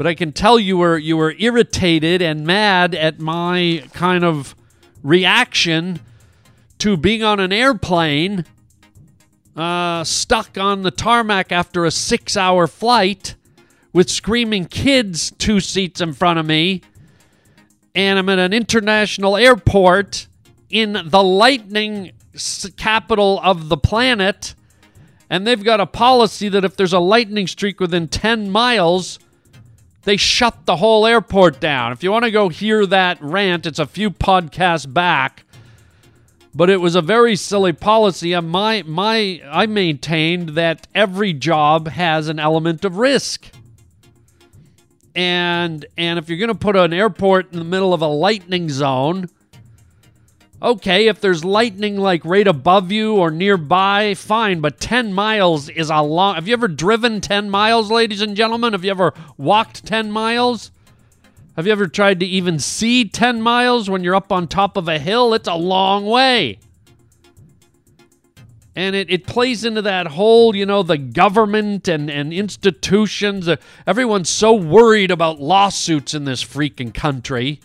but 0.00 0.06
I 0.06 0.14
can 0.14 0.32
tell 0.32 0.58
you 0.58 0.78
were 0.78 0.96
you 0.96 1.18
were 1.18 1.34
irritated 1.38 2.22
and 2.22 2.46
mad 2.46 2.94
at 2.94 3.20
my 3.20 3.84
kind 3.92 4.24
of 4.24 4.56
reaction 5.02 6.00
to 6.78 6.96
being 6.96 7.22
on 7.22 7.38
an 7.38 7.52
airplane, 7.52 8.46
uh, 9.54 10.02
stuck 10.04 10.56
on 10.56 10.84
the 10.84 10.90
tarmac 10.90 11.52
after 11.52 11.84
a 11.84 11.90
six-hour 11.90 12.66
flight, 12.66 13.34
with 13.92 14.08
screaming 14.08 14.64
kids 14.64 15.32
two 15.32 15.60
seats 15.60 16.00
in 16.00 16.14
front 16.14 16.38
of 16.38 16.46
me, 16.46 16.80
and 17.94 18.18
I'm 18.18 18.30
at 18.30 18.38
an 18.38 18.54
international 18.54 19.36
airport 19.36 20.28
in 20.70 20.96
the 21.04 21.22
lightning 21.22 22.12
capital 22.76 23.40
of 23.42 23.68
the 23.68 23.76
planet, 23.76 24.54
and 25.28 25.46
they've 25.46 25.62
got 25.62 25.80
a 25.80 25.86
policy 25.86 26.48
that 26.48 26.64
if 26.64 26.76
there's 26.76 26.92
a 26.92 27.00
lightning 27.00 27.46
streak 27.46 27.80
within 27.80 28.08
10 28.08 28.50
miles 28.50 29.18
they 30.02 30.16
shut 30.16 30.66
the 30.66 30.76
whole 30.76 31.06
airport 31.06 31.60
down. 31.60 31.92
If 31.92 32.02
you 32.02 32.10
want 32.10 32.24
to 32.24 32.30
go 32.30 32.48
hear 32.48 32.86
that 32.86 33.20
rant, 33.20 33.66
it's 33.66 33.78
a 33.78 33.86
few 33.86 34.10
podcasts 34.10 34.90
back. 34.92 35.44
But 36.54 36.70
it 36.70 36.78
was 36.78 36.96
a 36.96 37.02
very 37.02 37.36
silly 37.36 37.72
policy. 37.72 38.32
And 38.32 38.48
my 38.48 38.82
my 38.86 39.40
I 39.48 39.66
maintained 39.66 40.50
that 40.50 40.88
every 40.94 41.32
job 41.32 41.88
has 41.88 42.28
an 42.28 42.38
element 42.38 42.84
of 42.84 42.96
risk. 42.96 43.46
And 45.14 45.84
and 45.96 46.18
if 46.18 46.28
you're 46.28 46.38
going 46.38 46.48
to 46.48 46.54
put 46.54 46.76
an 46.76 46.92
airport 46.92 47.52
in 47.52 47.58
the 47.58 47.64
middle 47.64 47.94
of 47.94 48.02
a 48.02 48.08
lightning 48.08 48.68
zone, 48.68 49.28
Okay, 50.62 51.06
if 51.06 51.22
there's 51.22 51.42
lightning 51.42 51.96
like 51.96 52.22
right 52.22 52.46
above 52.46 52.92
you 52.92 53.16
or 53.16 53.30
nearby, 53.30 54.12
fine, 54.12 54.60
but 54.60 54.78
10 54.78 55.14
miles 55.14 55.70
is 55.70 55.88
a 55.88 56.02
long. 56.02 56.34
Have 56.34 56.46
you 56.46 56.52
ever 56.52 56.68
driven 56.68 57.22
10 57.22 57.48
miles, 57.48 57.90
ladies 57.90 58.20
and 58.20 58.36
gentlemen? 58.36 58.74
Have 58.74 58.84
you 58.84 58.90
ever 58.90 59.14
walked 59.38 59.86
10 59.86 60.10
miles? 60.10 60.70
Have 61.56 61.66
you 61.66 61.72
ever 61.72 61.88
tried 61.88 62.20
to 62.20 62.26
even 62.26 62.58
see 62.58 63.08
10 63.08 63.40
miles 63.40 63.88
when 63.88 64.04
you're 64.04 64.14
up 64.14 64.30
on 64.30 64.46
top 64.46 64.76
of 64.76 64.86
a 64.86 64.98
hill? 64.98 65.32
It's 65.32 65.48
a 65.48 65.54
long 65.54 66.04
way. 66.04 66.58
And 68.76 68.94
it, 68.94 69.10
it 69.10 69.26
plays 69.26 69.64
into 69.64 69.82
that 69.82 70.08
whole, 70.08 70.54
you 70.54 70.66
know, 70.66 70.82
the 70.82 70.98
government 70.98 71.88
and, 71.88 72.10
and 72.10 72.34
institutions. 72.34 73.48
Uh, 73.48 73.56
everyone's 73.86 74.30
so 74.30 74.52
worried 74.52 75.10
about 75.10 75.40
lawsuits 75.40 76.12
in 76.12 76.24
this 76.24 76.44
freaking 76.44 76.92
country 76.92 77.60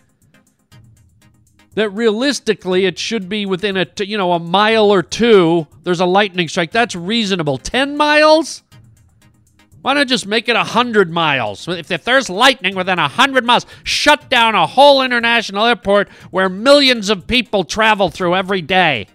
that 1.75 1.89
realistically 1.91 2.85
it 2.85 2.97
should 2.97 3.29
be 3.29 3.45
within 3.45 3.77
a 3.77 3.85
you 3.99 4.17
know 4.17 4.33
a 4.33 4.39
mile 4.39 4.91
or 4.91 5.03
two 5.03 5.67
there's 5.85 5.99
a 5.99 6.05
lightning 6.05 6.47
strike. 6.47 6.71
That's 6.71 6.95
reasonable. 6.95 7.59
10 7.59 7.95
miles? 7.95 8.63
Why 9.83 9.93
not 9.93 10.07
just 10.07 10.25
make 10.25 10.49
it 10.49 10.55
100 10.55 11.11
miles? 11.11 11.67
If, 11.67 11.91
if 11.91 12.03
there's 12.03 12.27
lightning 12.27 12.75
within 12.75 12.97
100 12.97 13.45
miles 13.45 13.67
shut 13.83 14.29
down 14.31 14.55
a 14.55 14.65
whole 14.65 15.03
international 15.03 15.63
airport 15.63 16.09
where 16.31 16.49
millions 16.49 17.11
of 17.11 17.27
people 17.27 17.63
travel 17.63 18.09
through 18.09 18.35
every 18.35 18.63
day. 18.63 19.05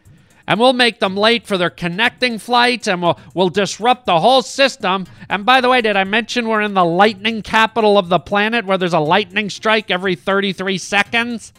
And 0.46 0.61
we'll 0.61 0.73
make 0.73 1.01
them 1.01 1.16
late 1.16 1.44
for 1.44 1.59
their 1.59 1.70
connecting 1.70 2.38
flights 2.38 2.87
and 2.87 3.03
we'll, 3.03 3.18
we'll 3.35 3.49
disrupt 3.51 4.07
the 4.07 4.20
whole 4.20 4.42
system. 4.42 5.07
And 5.29 5.44
by 5.44 5.61
the 5.61 5.68
way 5.68 5.81
did 5.81 5.96
i 5.96 6.05
mention 6.05 6.46
we're 6.46 6.61
in 6.61 6.75
the 6.75 6.85
lightning 6.85 7.42
capital 7.42 7.99
of 7.99 8.09
the 8.09 8.20
planet 8.20 8.64
where 8.64 8.79
there's 8.79 8.94
a 8.94 9.01
lightning 9.01 9.51
strike 9.51 9.90
every 9.90 10.14
33 10.14 10.79
seconds 10.79 11.53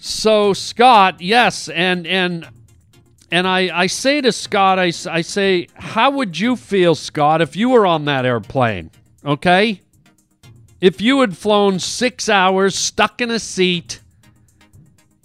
so 0.00 0.52
Scott, 0.52 1.20
yes, 1.20 1.68
and 1.68 2.06
and 2.06 2.48
and 3.30 3.46
I 3.46 3.82
I 3.82 3.86
say 3.86 4.20
to 4.20 4.32
Scott, 4.32 4.78
I 4.78 4.92
I 5.10 5.20
say, 5.22 5.68
how 5.74 6.10
would 6.10 6.38
you 6.38 6.56
feel, 6.56 6.94
Scott, 6.94 7.42
if 7.42 7.56
you 7.56 7.70
were 7.70 7.86
on 7.86 8.04
that 8.06 8.24
airplane? 8.24 8.90
Okay, 9.24 9.82
if 10.80 11.00
you 11.00 11.20
had 11.20 11.36
flown 11.36 11.78
six 11.78 12.28
hours 12.28 12.76
stuck 12.76 13.20
in 13.20 13.30
a 13.30 13.38
seat. 13.38 14.00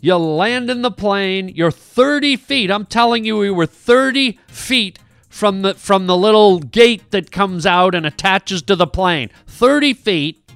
You 0.01 0.17
land 0.17 0.69
in 0.69 0.81
the 0.81 0.91
plane. 0.91 1.47
You're 1.47 1.71
30 1.71 2.36
feet. 2.36 2.69
I'm 2.69 2.86
telling 2.86 3.23
you, 3.23 3.38
we 3.38 3.49
were 3.49 3.65
30 3.65 4.38
feet 4.47 4.99
from 5.29 5.62
the 5.62 5.75
from 5.75 6.07
the 6.07 6.17
little 6.17 6.59
gate 6.59 7.09
that 7.12 7.31
comes 7.31 7.65
out 7.65 7.95
and 7.95 8.05
attaches 8.05 8.62
to 8.63 8.75
the 8.75 8.86
plane. 8.86 9.29
30 9.47 9.93
feet. 9.93 10.51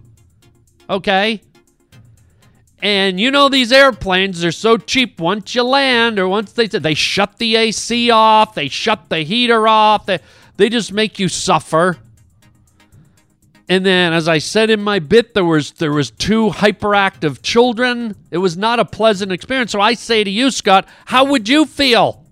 Okay. 0.89 1.41
And 2.81 3.19
you 3.19 3.31
know 3.31 3.49
these 3.49 3.71
airplanes, 3.71 4.41
they're 4.41 4.51
so 4.51 4.77
cheap 4.77 5.19
once 5.19 5.55
you 5.55 5.63
land 5.63 6.19
or 6.19 6.27
once 6.27 6.53
they 6.53 6.67
they 6.67 6.93
shut 6.93 7.37
the 7.37 7.55
AC 7.55 8.11
off, 8.11 8.53
they 8.53 8.67
shut 8.67 9.09
the 9.09 9.19
heater 9.19 9.67
off, 9.67 10.05
they, 10.05 10.19
they 10.57 10.69
just 10.69 10.93
make 10.93 11.17
you 11.17 11.27
suffer. 11.27 11.97
And 13.67 13.85
then 13.85 14.13
as 14.13 14.27
I 14.27 14.37
said 14.37 14.69
in 14.69 14.81
my 14.81 14.99
bit 14.99 15.33
there 15.33 15.43
was 15.43 15.71
there 15.73 15.91
was 15.91 16.11
two 16.11 16.49
hyperactive 16.49 17.41
children. 17.41 18.15
It 18.29 18.37
was 18.37 18.55
not 18.55 18.79
a 18.79 18.85
pleasant 18.85 19.31
experience. 19.31 19.71
So 19.71 19.81
I 19.81 19.95
say 19.95 20.23
to 20.23 20.29
you 20.29 20.51
Scott, 20.51 20.87
how 21.05 21.25
would 21.25 21.49
you 21.49 21.65
feel? 21.65 22.23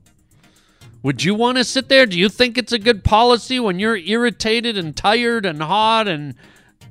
Would 1.01 1.23
you 1.23 1.36
want 1.36 1.58
to 1.58 1.63
sit 1.63 1.89
there? 1.89 2.05
Do 2.05 2.17
you 2.17 2.29
think 2.29 2.58
it's 2.58 2.71
a 2.71 2.79
good 2.79 3.03
policy 3.03 3.60
when 3.60 3.79
you're 3.79 3.97
irritated 3.97 4.77
and 4.77 4.95
tired 4.95 5.45
and 5.45 5.62
hot 5.62 6.08
and 6.08 6.36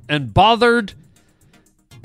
and 0.09 0.33
bothered? 0.33 0.93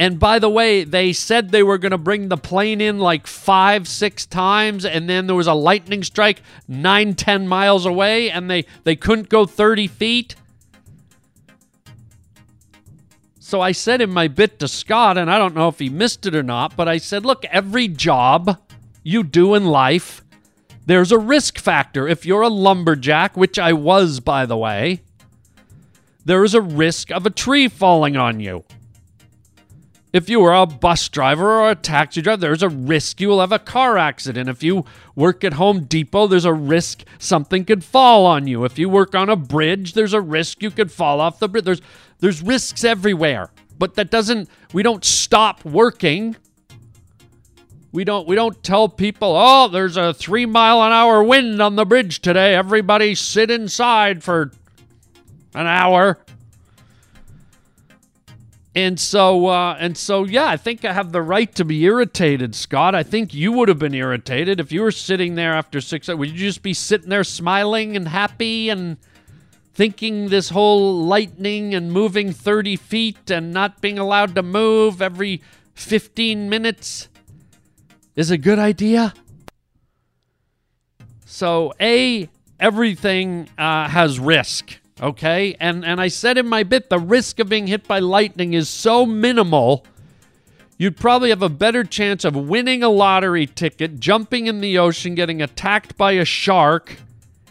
And 0.01 0.19
by 0.19 0.39
the 0.39 0.49
way, 0.49 0.83
they 0.85 1.13
said 1.13 1.51
they 1.51 1.63
were 1.63 1.77
going 1.77 1.91
to 1.91 1.99
bring 1.99 2.31
the 2.31 2.39
plane 2.39 2.81
in 2.81 2.99
like 3.01 3.27
five, 3.27 3.87
six 3.87 4.25
times, 4.25 4.87
and 4.87 5.11
then 5.11 5.27
there 5.27 5.37
was 5.37 5.47
a 5.47 5.53
lightning 5.53 6.03
strike 6.03 6.41
nine, 6.67 7.13
ten 7.13 7.47
miles 7.47 7.85
away, 7.85 8.31
and 8.31 8.51
they, 8.51 8.65
they 8.85 8.97
couldn't 8.97 9.29
go 9.29 9.45
30 9.45 9.89
feet. 9.89 10.37
So 13.41 13.61
I 13.61 13.73
said 13.73 14.01
in 14.01 14.09
my 14.09 14.27
bit 14.27 14.59
to 14.61 14.69
Scott, 14.69 15.19
and 15.19 15.31
I 15.31 15.37
don't 15.37 15.55
know 15.55 15.69
if 15.69 15.79
he 15.79 15.91
missed 15.91 16.25
it 16.25 16.35
or 16.35 16.43
not, 16.43 16.77
but 16.77 16.89
I 16.89 16.97
said, 16.97 17.27
look, 17.27 17.45
every 17.45 17.87
job 17.87 18.59
you 19.03 19.23
do 19.23 19.55
in 19.55 19.67
life, 19.67 20.25
there's 20.87 21.13
a 21.13 21.19
risk 21.19 21.59
factor. 21.59 22.09
If 22.09 22.25
you're 22.25 22.41
a 22.41 22.49
lumberjack, 22.49 23.37
which 23.37 23.59
I 23.59 23.75
was, 23.75 24.19
by 24.21 24.47
the 24.47 24.57
way, 24.57 25.03
there 26.25 26.43
is 26.43 26.55
a 26.55 26.63
risk 26.63 27.11
of 27.11 27.27
a 27.27 27.31
tree 27.31 27.69
falling 27.69 28.17
on 28.17 28.41
you. 28.41 28.65
If 30.13 30.29
you 30.29 30.43
are 30.43 30.55
a 30.55 30.67
bus 30.67 31.09
driver 31.09 31.61
or 31.61 31.71
a 31.71 31.77
taxi 31.77 32.21
driver, 32.21 32.41
there's 32.41 32.65
a 32.65 32.69
risk 32.69 33.21
you 33.21 33.29
will 33.29 33.41
have 33.41 33.53
a 33.53 33.61
car 33.61 33.97
accident. 33.97 34.49
If 34.49 34.63
you 34.63 34.85
work 35.15 35.45
at 35.45 35.53
Home 35.53 35.85
Depot, 35.85 36.27
there's 36.27 36.45
a 36.45 36.53
risk 36.53 37.05
something 37.19 37.65
could 37.65 37.85
fall 37.85 38.27
on 38.27 38.49
you. 38.49 38.65
If 38.65 38.77
you 38.77 38.89
work 38.89 39.15
on 39.15 39.29
a 39.29 39.37
bridge, 39.37 39.95
there's 39.95 40.13
a 40.13 40.21
risk 40.21 40.63
you 40.63 40.73
could 40.73 40.91
fall 40.91 41.21
off 41.21 41.39
the 41.39 41.49
bridge. 41.49 41.65
There's 41.65 41.83
there's 42.19 42.43
risks 42.43 42.83
everywhere. 42.83 43.51
But 43.79 43.95
that 43.95 44.11
doesn't 44.11 44.49
we 44.73 44.83
don't 44.83 45.05
stop 45.05 45.65
working. 45.65 46.35
We 47.93 48.03
don't 48.05 48.27
we 48.27 48.35
don't 48.35 48.61
tell 48.65 48.89
people, 48.89 49.35
"Oh, 49.37 49.69
there's 49.69 49.97
a 49.97 50.13
3 50.13 50.45
mile 50.45 50.83
an 50.83 50.93
hour 50.93 51.23
wind 51.23 51.63
on 51.63 51.77
the 51.77 51.87
bridge 51.87 52.21
today. 52.21 52.57
Everybody 52.57 53.15
sit 53.15 53.49
inside 53.49 54.25
for 54.25 54.51
an 55.55 55.69
hour." 55.69 56.19
And 58.75 59.01
so, 59.01 59.47
uh, 59.47 59.77
and 59.81 59.97
so, 59.97 60.25
yeah, 60.25 60.47
I 60.47 60.57
think 60.57 60.85
I 60.85 60.93
have 60.93 61.11
the 61.11 61.23
right 61.23 61.53
to 61.57 61.65
be 61.65 61.83
irritated, 61.85 62.55
Scott. 62.55 62.95
I 62.95 63.03
think 63.03 63.35
you 63.35 63.51
would 63.53 63.69
have 63.69 63.81
been 63.81 63.95
irritated 63.95 64.61
if 64.61 64.71
you 64.71 64.83
were 64.83 64.93
sitting 64.93 65.35
there 65.35 65.55
after 65.55 65.81
six. 65.81 66.07
Would 66.07 66.31
you 66.31 66.39
just 66.39 66.63
be 66.63 66.73
sitting 66.73 67.09
there 67.09 67.25
smiling 67.25 67.97
and 67.97 68.07
happy 68.07 68.69
and 68.69 68.97
thinking 69.75 70.29
this 70.29 70.51
whole 70.51 71.05
lightning 71.05 71.75
and 71.75 71.91
moving 71.93 72.33
30 72.33 72.77
feet 72.77 73.31
and 73.31 73.53
not 73.53 73.81
being 73.81 73.99
allowed 73.99 74.37
to 74.37 74.43
move 74.43 75.03
every 75.03 75.43
15 75.75 76.49
minutes 76.49 77.09
is 78.15 78.31
a 78.31 78.39
good 78.39 78.61
idea? 78.61 79.15
So, 81.25 81.73
A, 81.81 82.29
everything 82.61 83.49
uh, 83.57 83.89
has 83.89 84.21
risk, 84.21 84.80
okay? 85.01 85.57
And, 85.59 85.85
and 85.85 86.01
I 86.01 86.09
said 86.09 86.39
in 86.39 86.49
my 86.49 86.63
bit, 86.63 86.91
the 86.91 86.99
risk 86.99 87.39
of 87.39 87.49
being 87.49 87.67
hit 87.67 87.87
by 87.87 87.99
lightning 87.99 88.53
is 88.53 88.69
so 88.69 89.07
minimal, 89.07 89.85
you'd 90.79 90.97
probably 90.97 91.31
have 91.31 91.43
a 91.43 91.49
better 91.49 91.85
chance 91.85 92.25
of 92.25 92.37
winning 92.37 92.83
a 92.83 92.89
lottery 92.89 93.47
ticket, 93.47 94.01
jumping 94.01 94.47
in 94.47 94.61
the 94.61 94.79
ocean, 94.79 95.15
getting 95.15 95.43
attacked 95.43 95.97
by 95.97 96.13
a 96.13 96.25
shark, 96.25 96.97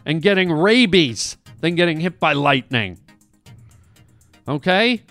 and 0.05 0.21
getting 0.21 0.51
rabies 0.51 1.37
than 1.61 1.75
getting 1.75 1.99
hit 1.99 2.19
by 2.19 2.33
lightning. 2.33 2.99
Okay? 4.47 5.03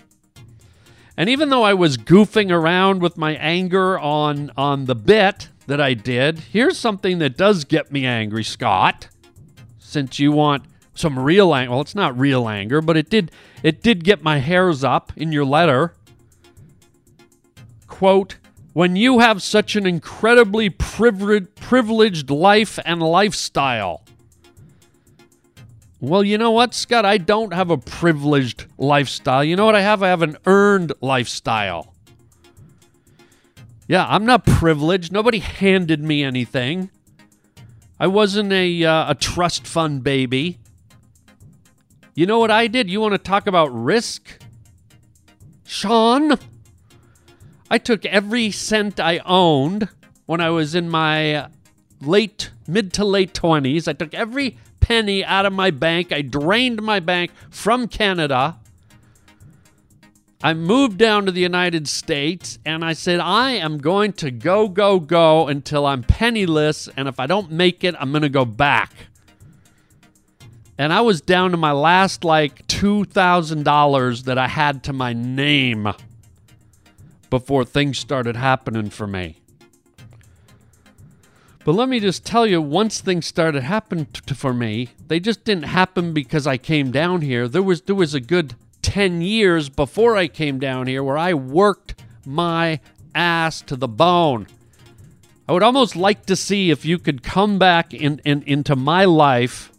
And 1.15 1.29
even 1.29 1.49
though 1.49 1.63
I 1.63 1.73
was 1.73 1.97
goofing 1.97 2.51
around 2.51 3.01
with 3.01 3.17
my 3.17 3.35
anger 3.35 3.99
on 3.99 4.51
on 4.55 4.85
the 4.85 4.95
bit 4.95 5.49
that 5.67 5.81
I 5.81 5.93
did, 5.93 6.39
here's 6.39 6.77
something 6.77 7.19
that 7.19 7.37
does 7.37 7.65
get 7.65 7.91
me 7.91 8.05
angry, 8.05 8.43
Scott. 8.43 9.09
Since 9.79 10.19
you 10.19 10.31
want 10.31 10.63
some 10.99 11.17
real 11.17 11.55
anger, 11.55 11.71
well, 11.71 11.81
it's 11.81 11.95
not 11.95 12.17
real 12.17 12.47
anger, 12.47 12.81
but 12.81 12.97
it 12.97 13.09
did 13.09 13.31
it 13.63 13.81
did 13.81 14.03
get 14.03 14.21
my 14.21 14.39
hairs 14.39 14.83
up 14.83 15.11
in 15.15 15.31
your 15.31 15.45
letter. 15.45 15.95
Quote, 17.87 18.37
when 18.73 18.95
you 18.95 19.19
have 19.19 19.41
such 19.41 19.75
an 19.75 19.85
incredibly 19.85 20.69
privileged 20.69 21.55
privileged 21.69 22.31
life 22.31 22.79
and 22.83 22.99
lifestyle. 22.99 24.03
Well, 25.99 26.23
you 26.23 26.35
know 26.39 26.49
what, 26.49 26.73
Scott? 26.73 27.05
I 27.05 27.19
don't 27.19 27.53
have 27.53 27.69
a 27.69 27.77
privileged 27.77 28.65
lifestyle. 28.79 29.43
You 29.43 29.55
know 29.55 29.67
what 29.67 29.75
I 29.75 29.81
have? 29.81 30.01
I 30.01 30.07
have 30.07 30.23
an 30.23 30.35
earned 30.47 30.93
lifestyle. 30.99 31.93
Yeah, 33.87 34.03
I'm 34.07 34.25
not 34.25 34.47
privileged. 34.47 35.11
Nobody 35.11 35.37
handed 35.37 36.01
me 36.01 36.23
anything. 36.23 36.89
I 37.99 38.07
wasn't 38.07 38.51
a, 38.51 38.83
uh, 38.83 39.11
a 39.11 39.13
trust 39.13 39.67
fund 39.67 40.03
baby. 40.03 40.57
You 42.19 42.25
know 42.25 42.39
what 42.39 42.51
I 42.51 42.67
did? 42.67 42.89
You 42.89 42.99
want 42.99 43.13
to 43.13 43.17
talk 43.17 43.47
about 43.47 43.67
risk? 43.67 44.41
Sean? 45.65 46.37
I 47.71 47.77
took 47.77 48.05
every 48.05 48.51
cent 48.51 48.99
I 48.99 49.19
owned 49.19 49.87
when 50.25 50.41
I 50.41 50.49
was 50.49 50.75
in 50.75 50.89
my 50.89 51.47
late, 52.01 52.51
mid 52.67 52.91
to 52.95 53.05
late 53.05 53.33
20s. 53.33 53.87
I 53.87 53.93
took 53.93 54.13
every 54.13 54.57
penny 54.81 55.23
out 55.23 55.45
of 55.45 55.53
my 55.53 55.71
bank. 55.71 56.11
I 56.11 56.21
drained 56.21 56.81
my 56.81 56.99
bank 56.99 57.31
from 57.49 57.87
Canada. 57.87 58.57
I 60.43 60.53
moved 60.53 60.97
down 60.97 61.25
to 61.25 61.31
the 61.31 61.39
United 61.39 61.87
States 61.87 62.59
and 62.65 62.83
I 62.83 62.91
said, 62.91 63.21
I 63.21 63.51
am 63.51 63.77
going 63.77 64.11
to 64.13 64.29
go, 64.29 64.67
go, 64.67 64.99
go 64.99 65.47
until 65.47 65.85
I'm 65.85 66.03
penniless. 66.03 66.89
And 66.97 67.07
if 67.07 67.17
I 67.17 67.27
don't 67.27 67.49
make 67.49 67.85
it, 67.85 67.95
I'm 67.97 68.11
going 68.11 68.23
to 68.23 68.29
go 68.29 68.43
back. 68.43 68.91
And 70.79 70.93
I 70.93 71.01
was 71.01 71.19
down 71.19 71.51
to 71.51 71.57
my 71.57 71.73
last 71.73 72.23
like 72.23 72.65
$2,000 72.67 74.23
that 74.23 74.37
I 74.37 74.47
had 74.47 74.81
to 74.83 74.93
my 74.93 75.11
name 75.11 75.91
before 77.29 77.65
things 77.65 77.99
started 77.99 78.37
happening 78.37 78.89
for 78.89 79.05
me. 79.05 79.41
But 81.65 81.73
let 81.73 81.89
me 81.89 81.99
just 81.99 82.25
tell 82.25 82.47
you, 82.47 82.61
once 82.61 83.01
things 83.01 83.25
started 83.25 83.61
happening 83.61 84.05
t- 84.05 84.33
for 84.33 84.53
me, 84.53 84.91
they 85.09 85.19
just 85.19 85.43
didn't 85.43 85.65
happen 85.65 86.13
because 86.13 86.47
I 86.47 86.55
came 86.55 86.91
down 86.91 87.21
here. 87.23 87.49
There 87.49 87.61
was 87.61 87.81
there 87.81 87.93
was 87.93 88.13
a 88.13 88.21
good 88.21 88.55
10 88.81 89.21
years 89.21 89.67
before 89.67 90.15
I 90.15 90.29
came 90.29 90.59
down 90.59 90.87
here 90.87 91.03
where 91.03 91.17
I 91.17 91.33
worked 91.33 92.01
my 92.25 92.79
ass 93.13 93.59
to 93.63 93.75
the 93.75 93.89
bone. 93.89 94.47
I 95.45 95.51
would 95.51 95.61
almost 95.61 95.97
like 95.97 96.25
to 96.27 96.37
see 96.37 96.71
if 96.71 96.85
you 96.85 96.97
could 96.97 97.21
come 97.21 97.59
back 97.59 97.93
in, 97.93 98.21
in, 98.23 98.43
into 98.43 98.77
my 98.77 99.03
life 99.03 99.73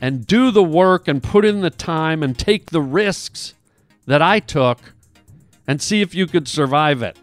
and 0.00 0.26
do 0.26 0.50
the 0.50 0.62
work 0.62 1.08
and 1.08 1.22
put 1.22 1.44
in 1.44 1.60
the 1.60 1.70
time 1.70 2.22
and 2.22 2.38
take 2.38 2.70
the 2.70 2.80
risks 2.80 3.54
that 4.06 4.22
I 4.22 4.40
took 4.40 4.78
and 5.66 5.82
see 5.82 6.00
if 6.00 6.14
you 6.14 6.26
could 6.26 6.48
survive 6.48 7.02
it. 7.02 7.18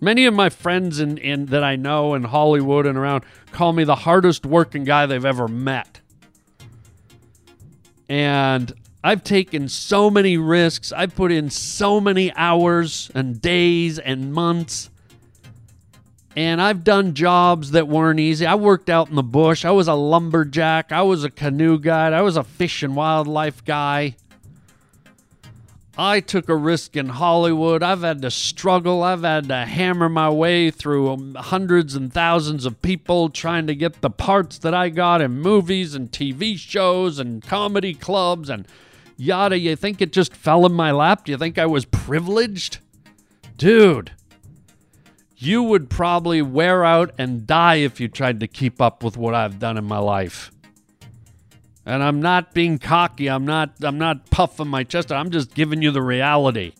Many 0.00 0.24
of 0.24 0.32
my 0.32 0.48
friends 0.48 0.98
in, 1.00 1.18
in 1.18 1.46
that 1.46 1.62
I 1.62 1.76
know 1.76 2.14
in 2.14 2.24
Hollywood 2.24 2.86
and 2.86 2.96
around 2.96 3.24
call 3.52 3.72
me 3.72 3.84
the 3.84 3.96
hardest 3.96 4.46
working 4.46 4.84
guy 4.84 5.06
they've 5.06 5.24
ever 5.24 5.48
met. 5.48 6.00
And 8.08 8.72
I've 9.04 9.22
taken 9.22 9.68
so 9.68 10.10
many 10.10 10.36
risks. 10.36 10.92
I've 10.92 11.14
put 11.14 11.30
in 11.32 11.50
so 11.50 12.00
many 12.00 12.32
hours 12.34 13.10
and 13.14 13.40
days 13.40 13.98
and 13.98 14.32
months. 14.32 14.90
And 16.36 16.62
I've 16.62 16.84
done 16.84 17.14
jobs 17.14 17.72
that 17.72 17.88
weren't 17.88 18.20
easy. 18.20 18.46
I 18.46 18.54
worked 18.54 18.88
out 18.88 19.08
in 19.08 19.16
the 19.16 19.22
bush. 19.22 19.64
I 19.64 19.72
was 19.72 19.88
a 19.88 19.94
lumberjack. 19.94 20.92
I 20.92 21.02
was 21.02 21.24
a 21.24 21.30
canoe 21.30 21.78
guide. 21.78 22.12
I 22.12 22.22
was 22.22 22.36
a 22.36 22.44
fish 22.44 22.82
and 22.82 22.94
wildlife 22.94 23.64
guy. 23.64 24.14
I 25.98 26.20
took 26.20 26.48
a 26.48 26.56
risk 26.56 26.96
in 26.96 27.10
Hollywood. 27.10 27.82
I've 27.82 28.02
had 28.02 28.22
to 28.22 28.30
struggle. 28.30 29.02
I've 29.02 29.22
had 29.22 29.48
to 29.48 29.66
hammer 29.66 30.08
my 30.08 30.30
way 30.30 30.70
through 30.70 31.10
um, 31.10 31.34
hundreds 31.34 31.94
and 31.94 32.12
thousands 32.12 32.64
of 32.64 32.80
people 32.80 33.28
trying 33.28 33.66
to 33.66 33.74
get 33.74 34.00
the 34.00 34.08
parts 34.08 34.56
that 34.58 34.72
I 34.72 34.88
got 34.88 35.20
in 35.20 35.32
movies 35.32 35.94
and 35.94 36.10
TV 36.10 36.56
shows 36.56 37.18
and 37.18 37.42
comedy 37.42 37.92
clubs 37.92 38.48
and 38.48 38.66
yada. 39.16 39.58
You 39.58 39.74
think 39.74 40.00
it 40.00 40.12
just 40.12 40.34
fell 40.34 40.64
in 40.64 40.72
my 40.72 40.92
lap? 40.92 41.24
Do 41.24 41.32
you 41.32 41.38
think 41.38 41.58
I 41.58 41.66
was 41.66 41.84
privileged? 41.84 42.78
Dude, 43.58 44.12
you 45.42 45.62
would 45.62 45.88
probably 45.88 46.42
wear 46.42 46.84
out 46.84 47.12
and 47.16 47.46
die 47.46 47.76
if 47.76 47.98
you 47.98 48.08
tried 48.08 48.40
to 48.40 48.46
keep 48.46 48.80
up 48.80 49.02
with 49.02 49.16
what 49.16 49.34
I've 49.34 49.58
done 49.58 49.78
in 49.78 49.84
my 49.84 49.98
life. 49.98 50.50
And 51.86 52.02
I'm 52.02 52.20
not 52.20 52.52
being 52.52 52.78
cocky. 52.78 53.28
I'm 53.28 53.46
not 53.46 53.72
I'm 53.82 53.98
not 53.98 54.30
puffing 54.30 54.68
my 54.68 54.84
chest. 54.84 55.10
I'm 55.10 55.30
just 55.30 55.54
giving 55.54 55.82
you 55.82 55.90
the 55.90 56.02
reality. 56.02 56.72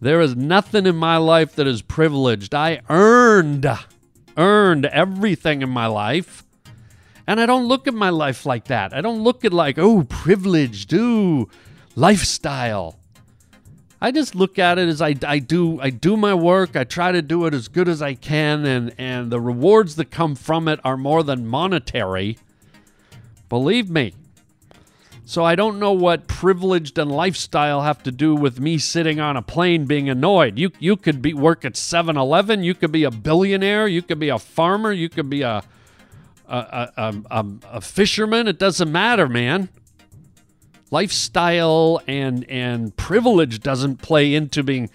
There 0.00 0.20
is 0.20 0.34
nothing 0.34 0.86
in 0.86 0.96
my 0.96 1.18
life 1.18 1.54
that 1.56 1.66
is 1.66 1.82
privileged. 1.82 2.54
I 2.54 2.80
earned 2.88 3.66
earned 4.36 4.86
everything 4.86 5.62
in 5.62 5.70
my 5.70 5.86
life. 5.86 6.44
And 7.26 7.40
I 7.40 7.46
don't 7.46 7.66
look 7.66 7.86
at 7.86 7.94
my 7.94 8.10
life 8.10 8.44
like 8.44 8.64
that. 8.66 8.92
I 8.92 9.00
don't 9.00 9.22
look 9.22 9.44
at 9.44 9.52
like, 9.52 9.78
oh, 9.78 10.04
privileged, 10.04 10.92
ooh, 10.92 11.48
lifestyle. 11.96 12.98
I 14.04 14.10
just 14.10 14.34
look 14.34 14.58
at 14.58 14.78
it 14.78 14.86
as 14.86 15.00
I, 15.00 15.14
I 15.26 15.38
do 15.38 15.80
I 15.80 15.88
do 15.88 16.18
my 16.18 16.34
work. 16.34 16.76
I 16.76 16.84
try 16.84 17.10
to 17.10 17.22
do 17.22 17.46
it 17.46 17.54
as 17.54 17.68
good 17.68 17.88
as 17.88 18.02
I 18.02 18.12
can, 18.12 18.66
and 18.66 18.94
and 18.98 19.32
the 19.32 19.40
rewards 19.40 19.96
that 19.96 20.10
come 20.10 20.34
from 20.34 20.68
it 20.68 20.78
are 20.84 20.98
more 20.98 21.22
than 21.22 21.46
monetary. 21.46 22.36
Believe 23.48 23.88
me. 23.88 24.12
So 25.24 25.42
I 25.42 25.54
don't 25.54 25.78
know 25.78 25.92
what 25.92 26.26
privileged 26.26 26.98
and 26.98 27.10
lifestyle 27.10 27.80
have 27.80 28.02
to 28.02 28.12
do 28.12 28.34
with 28.34 28.60
me 28.60 28.76
sitting 28.76 29.20
on 29.20 29.38
a 29.38 29.42
plane 29.42 29.86
being 29.86 30.10
annoyed. 30.10 30.58
You 30.58 30.70
you 30.78 30.96
could 30.96 31.22
be 31.22 31.32
work 31.32 31.64
at 31.64 31.72
7-Eleven, 31.72 32.62
you 32.62 32.74
could 32.74 32.92
be 32.92 33.04
a 33.04 33.10
billionaire, 33.10 33.88
you 33.88 34.02
could 34.02 34.18
be 34.18 34.28
a 34.28 34.38
farmer, 34.38 34.92
you 34.92 35.08
could 35.08 35.30
be 35.30 35.40
a 35.40 35.64
a, 36.46 36.56
a, 36.56 36.92
a, 36.98 37.14
a, 37.30 37.46
a 37.76 37.80
fisherman. 37.80 38.48
It 38.48 38.58
doesn't 38.58 38.92
matter, 38.92 39.30
man. 39.30 39.70
Lifestyle 40.94 42.00
and 42.06 42.48
and 42.48 42.96
privilege 42.96 43.58
doesn't 43.58 43.96
play 43.96 44.32
into 44.32 44.62
being 44.62 44.90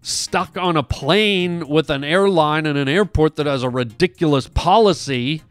stuck 0.00 0.56
on 0.56 0.76
a 0.76 0.82
plane 0.82 1.68
with 1.68 1.90
an 1.90 2.02
airline 2.02 2.66
and 2.66 2.76
an 2.76 2.88
airport 2.88 3.36
that 3.36 3.46
has 3.46 3.62
a 3.62 3.68
ridiculous 3.68 4.48
policy 4.48 5.42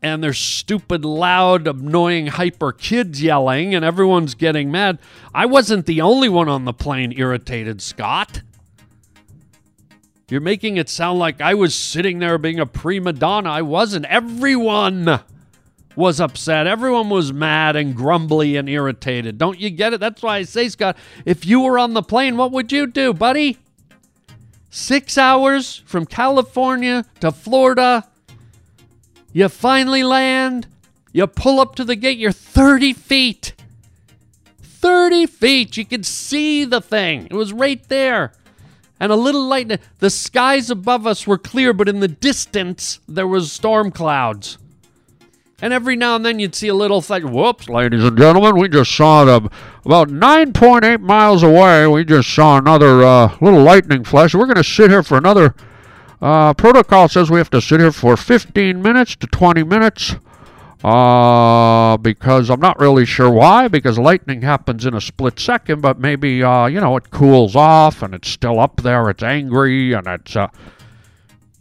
and 0.00 0.22
there's 0.22 0.38
stupid, 0.38 1.04
loud, 1.04 1.66
annoying, 1.66 2.28
hyper 2.28 2.70
kids 2.70 3.20
yelling, 3.20 3.74
and 3.74 3.84
everyone's 3.84 4.36
getting 4.36 4.70
mad. 4.70 5.00
I 5.34 5.44
wasn't 5.46 5.86
the 5.86 6.00
only 6.00 6.28
one 6.28 6.48
on 6.48 6.64
the 6.64 6.72
plane 6.72 7.12
irritated, 7.16 7.82
Scott. 7.82 8.42
You're 10.30 10.40
making 10.40 10.76
it 10.76 10.88
sound 10.88 11.18
like 11.18 11.40
I 11.40 11.54
was 11.54 11.74
sitting 11.74 12.20
there 12.20 12.38
being 12.38 12.60
a 12.60 12.66
prima 12.66 13.12
donna. 13.12 13.50
I 13.50 13.62
wasn't. 13.62 14.04
Everyone 14.04 15.20
was 15.96 16.20
upset. 16.20 16.66
Everyone 16.66 17.08
was 17.08 17.32
mad 17.32 17.76
and 17.76 17.94
grumbly 17.94 18.56
and 18.56 18.68
irritated. 18.68 19.38
Don't 19.38 19.58
you 19.58 19.70
get 19.70 19.92
it? 19.92 20.00
That's 20.00 20.22
why 20.22 20.36
I 20.36 20.42
say, 20.44 20.68
Scott, 20.68 20.96
if 21.24 21.44
you 21.44 21.60
were 21.60 21.78
on 21.78 21.94
the 21.94 22.02
plane, 22.02 22.36
what 22.36 22.52
would 22.52 22.72
you 22.72 22.86
do, 22.86 23.12
buddy? 23.12 23.58
Six 24.70 25.18
hours 25.18 25.82
from 25.84 26.06
California 26.06 27.04
to 27.20 27.30
Florida 27.30 28.08
you 29.32 29.48
finally 29.48 30.02
land. 30.02 30.66
You 31.12 31.26
pull 31.26 31.60
up 31.60 31.74
to 31.76 31.84
the 31.84 31.96
gate. 31.96 32.18
You're 32.18 32.32
30 32.32 32.92
feet. 32.92 33.54
30 34.62 35.26
feet. 35.26 35.76
You 35.76 35.84
could 35.84 36.04
see 36.04 36.64
the 36.64 36.80
thing. 36.80 37.26
It 37.26 37.34
was 37.34 37.52
right 37.52 37.82
there. 37.88 38.32
And 39.00 39.10
a 39.10 39.16
little 39.16 39.46
light. 39.46 39.80
The 39.98 40.10
skies 40.10 40.70
above 40.70 41.06
us 41.06 41.26
were 41.26 41.38
clear, 41.38 41.72
but 41.72 41.88
in 41.88 42.00
the 42.00 42.08
distance, 42.08 43.00
there 43.08 43.26
was 43.26 43.52
storm 43.52 43.90
clouds. 43.90 44.58
And 45.62 45.72
every 45.72 45.94
now 45.94 46.16
and 46.16 46.26
then 46.26 46.40
you'd 46.40 46.56
see 46.56 46.66
a 46.66 46.74
little 46.74 47.00
thing. 47.00 47.30
Whoops, 47.30 47.68
ladies 47.68 48.02
and 48.02 48.18
gentlemen, 48.18 48.56
we 48.56 48.68
just 48.68 48.90
saw 48.90 49.24
the 49.24 49.48
about 49.84 50.08
9.8 50.08 51.00
miles 51.00 51.44
away. 51.44 51.86
We 51.86 52.04
just 52.04 52.34
saw 52.34 52.58
another 52.58 53.04
uh, 53.04 53.36
little 53.40 53.62
lightning 53.62 54.02
flash. 54.02 54.34
We're 54.34 54.46
going 54.46 54.56
to 54.56 54.64
sit 54.64 54.90
here 54.90 55.04
for 55.04 55.16
another. 55.16 55.54
Uh, 56.20 56.52
protocol 56.54 57.08
says 57.08 57.30
we 57.30 57.38
have 57.38 57.50
to 57.50 57.60
sit 57.60 57.78
here 57.78 57.92
for 57.92 58.16
15 58.16 58.82
minutes 58.82 59.14
to 59.14 59.28
20 59.28 59.62
minutes. 59.62 60.16
Uh, 60.82 61.96
because 61.98 62.50
I'm 62.50 62.58
not 62.58 62.80
really 62.80 63.06
sure 63.06 63.30
why. 63.30 63.68
Because 63.68 64.00
lightning 64.00 64.42
happens 64.42 64.84
in 64.84 64.94
a 64.94 65.00
split 65.00 65.38
second, 65.38 65.80
but 65.80 66.00
maybe 66.00 66.42
uh, 66.42 66.66
you 66.66 66.80
know, 66.80 66.96
it 66.96 67.10
cools 67.10 67.54
off 67.54 68.02
and 68.02 68.14
it's 68.14 68.28
still 68.28 68.58
up 68.58 68.80
there. 68.82 69.08
It's 69.10 69.22
angry 69.22 69.92
and 69.92 70.08
it's 70.08 70.34
uh, 70.34 70.48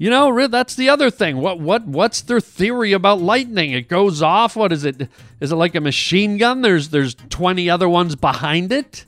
you 0.02 0.10
know, 0.10 0.48
that's 0.48 0.74
the 0.74 0.90
other 0.90 1.12
thing. 1.12 1.38
What 1.38 1.60
what 1.60 1.86
what's 1.86 2.22
their 2.22 2.40
theory 2.40 2.92
about 2.92 3.22
lightning? 3.22 3.74
It 3.74 3.88
goes 3.88 4.24
off. 4.24 4.56
What 4.56 4.72
is 4.72 4.84
it? 4.84 5.08
Is 5.40 5.52
it 5.52 5.56
like 5.56 5.76
a 5.76 5.80
machine 5.80 6.38
gun? 6.38 6.64
There's 6.64 6.90
there's 6.90 7.14
20 7.30 7.70
other 7.70 7.88
ones 7.88 8.16
behind 8.16 8.72
it. 8.72 9.06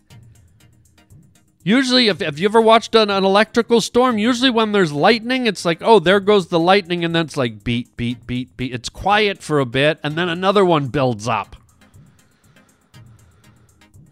Usually, 1.63 2.09
if, 2.09 2.21
if 2.21 2.37
you 2.37 2.47
ever 2.47 2.61
watched 2.61 2.93
an, 2.93 3.09
an 3.09 3.23
electrical 3.23 3.81
storm, 3.81 4.19
usually 4.19 4.51
when 4.51 4.71
there's 4.71 4.91
lightning, 4.91 5.47
it's 5.47 5.65
like, 5.65 5.79
oh, 5.81 5.97
there 5.97 6.19
goes 6.19 6.49
the 6.49 6.59
lightning, 6.59 7.03
and 7.03 7.15
then 7.15 7.25
it's 7.25 7.37
like 7.37 7.63
beat, 7.63 7.97
beat, 7.97 8.27
beat, 8.27 8.55
beat. 8.55 8.71
It's 8.71 8.89
quiet 8.89 9.41
for 9.41 9.59
a 9.59 9.65
bit, 9.65 9.97
and 10.03 10.15
then 10.15 10.29
another 10.29 10.63
one 10.63 10.89
builds 10.89 11.27
up. 11.27 11.55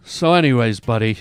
So, 0.02 0.34
anyways, 0.34 0.80
buddy, 0.80 1.18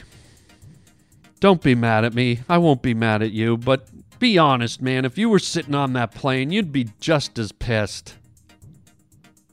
don't 1.40 1.62
be 1.62 1.76
mad 1.76 2.04
at 2.04 2.16
me. 2.16 2.40
I 2.50 2.58
won't 2.58 2.82
be 2.82 2.96
mad 2.96 3.22
at 3.22 3.32
you, 3.32 3.58
but 3.58 3.88
be 4.22 4.38
honest, 4.38 4.82
man. 4.82 5.04
If 5.04 5.18
you 5.18 5.28
were 5.28 5.40
sitting 5.40 5.76
on 5.76 5.92
that 5.94 6.14
plane, 6.14 6.52
you'd 6.52 6.72
be 6.72 6.90
just 7.02 7.38
as 7.38 7.52
pissed. 7.52 8.16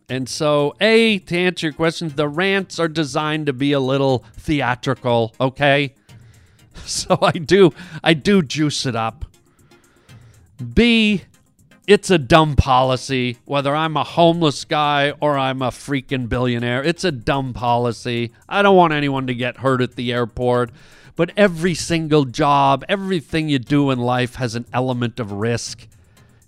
And 0.09 0.28
so, 0.28 0.76
A, 0.81 1.18
to 1.18 1.37
answer 1.37 1.66
your 1.66 1.72
question, 1.72 2.12
the 2.14 2.28
rants 2.28 2.78
are 2.78 2.88
designed 2.88 3.46
to 3.46 3.52
be 3.52 3.72
a 3.72 3.81
little 3.81 4.24
theatrical, 4.37 5.35
okay? 5.40 5.94
So 6.85 7.18
I 7.20 7.33
do 7.33 7.72
I 8.04 8.14
do 8.14 8.40
juice 8.40 8.87
it 8.87 8.94
up. 8.94 9.24
B, 10.74 11.22
it's 11.88 12.09
a 12.09 12.18
dumb 12.18 12.54
policy, 12.54 13.38
whether 13.46 13.74
I'm 13.74 13.96
a 13.96 14.04
homeless 14.04 14.64
guy 14.64 15.12
or 15.20 15.37
I'm 15.37 15.61
a 15.61 15.70
freaking 15.70 16.28
billionaire. 16.28 16.85
It's 16.85 17.02
a 17.02 17.11
dumb 17.11 17.52
policy. 17.52 18.31
I 18.48 18.62
don't 18.62 18.76
want 18.76 18.92
anyone 18.92 19.26
to 19.26 19.35
get 19.35 19.57
hurt 19.57 19.83
at 19.83 19.96
the 19.96 20.12
airport. 20.12 20.70
But 21.18 21.33
every 21.37 21.74
single 21.74 22.26
job, 22.26 22.85
everything 22.88 23.48
you 23.48 23.59
do 23.59 23.90
in 23.90 23.98
life 23.98 24.37
has 24.37 24.54
an 24.54 24.66
element 24.72 25.18
of 25.18 25.33
risk. 25.33 25.88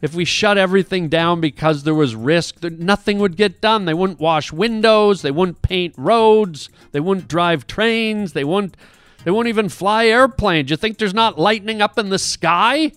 If 0.00 0.14
we 0.14 0.24
shut 0.24 0.56
everything 0.56 1.08
down 1.08 1.40
because 1.40 1.82
there 1.82 1.92
was 1.92 2.14
risk, 2.14 2.62
nothing 2.62 3.18
would 3.18 3.36
get 3.36 3.60
done. 3.60 3.84
They 3.84 3.94
wouldn't 3.94 4.20
wash 4.20 4.52
windows, 4.52 5.22
they 5.22 5.32
wouldn't 5.32 5.60
paint 5.60 5.96
roads, 5.98 6.68
they 6.92 7.00
wouldn't 7.00 7.26
drive 7.26 7.66
trains, 7.66 8.32
they 8.32 8.44
wouldn't 8.44 8.76
they 9.24 9.32
won't 9.32 9.48
even 9.48 9.68
fly 9.68 10.06
airplanes. 10.06 10.70
You 10.70 10.76
think 10.76 10.98
there's 10.98 11.12
not 11.12 11.36
lightning 11.36 11.82
up 11.82 11.98
in 11.98 12.10
the 12.10 12.18
sky? 12.20 12.92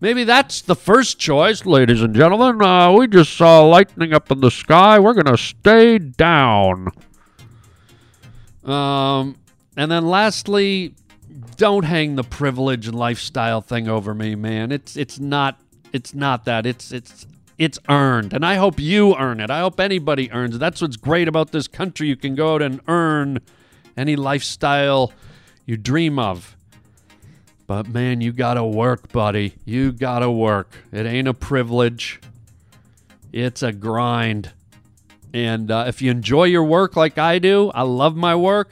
Maybe 0.00 0.24
that's 0.24 0.60
the 0.60 0.74
first 0.74 1.20
choice, 1.20 1.64
ladies 1.64 2.02
and 2.02 2.16
gentlemen. 2.16 2.60
Uh, 2.60 2.90
we 2.90 3.06
just 3.06 3.36
saw 3.36 3.64
lightning 3.64 4.12
up 4.12 4.32
in 4.32 4.40
the 4.40 4.50
sky. 4.50 4.98
We're 4.98 5.14
gonna 5.14 5.38
stay 5.38 6.00
down. 6.00 6.88
Um, 8.64 9.36
and 9.80 9.90
then 9.90 10.06
lastly, 10.06 10.94
don't 11.56 11.86
hang 11.86 12.16
the 12.16 12.22
privilege 12.22 12.86
and 12.86 12.94
lifestyle 12.94 13.62
thing 13.62 13.88
over 13.88 14.12
me, 14.12 14.34
man. 14.34 14.72
It's 14.72 14.94
it's 14.94 15.18
not 15.18 15.58
it's 15.90 16.12
not 16.12 16.44
that. 16.44 16.66
It's 16.66 16.92
it's 16.92 17.26
it's 17.56 17.78
earned, 17.88 18.34
and 18.34 18.44
I 18.44 18.56
hope 18.56 18.78
you 18.78 19.16
earn 19.16 19.40
it. 19.40 19.48
I 19.48 19.60
hope 19.60 19.80
anybody 19.80 20.30
earns 20.32 20.56
it. 20.56 20.58
That's 20.58 20.82
what's 20.82 20.98
great 20.98 21.28
about 21.28 21.52
this 21.52 21.66
country. 21.66 22.08
You 22.08 22.16
can 22.16 22.34
go 22.34 22.56
out 22.56 22.60
and 22.60 22.82
earn 22.88 23.38
any 23.96 24.16
lifestyle 24.16 25.14
you 25.64 25.78
dream 25.78 26.18
of. 26.18 26.58
But 27.66 27.88
man, 27.88 28.20
you 28.20 28.32
gotta 28.32 28.62
work, 28.62 29.10
buddy. 29.12 29.54
You 29.64 29.92
gotta 29.92 30.30
work. 30.30 30.76
It 30.92 31.06
ain't 31.06 31.26
a 31.26 31.32
privilege, 31.32 32.20
it's 33.32 33.62
a 33.62 33.72
grind. 33.72 34.52
And 35.32 35.70
uh, 35.70 35.84
if 35.88 36.02
you 36.02 36.10
enjoy 36.10 36.44
your 36.44 36.64
work 36.64 36.96
like 36.96 37.16
I 37.16 37.38
do, 37.38 37.70
I 37.70 37.80
love 37.80 38.14
my 38.14 38.34
work. 38.34 38.68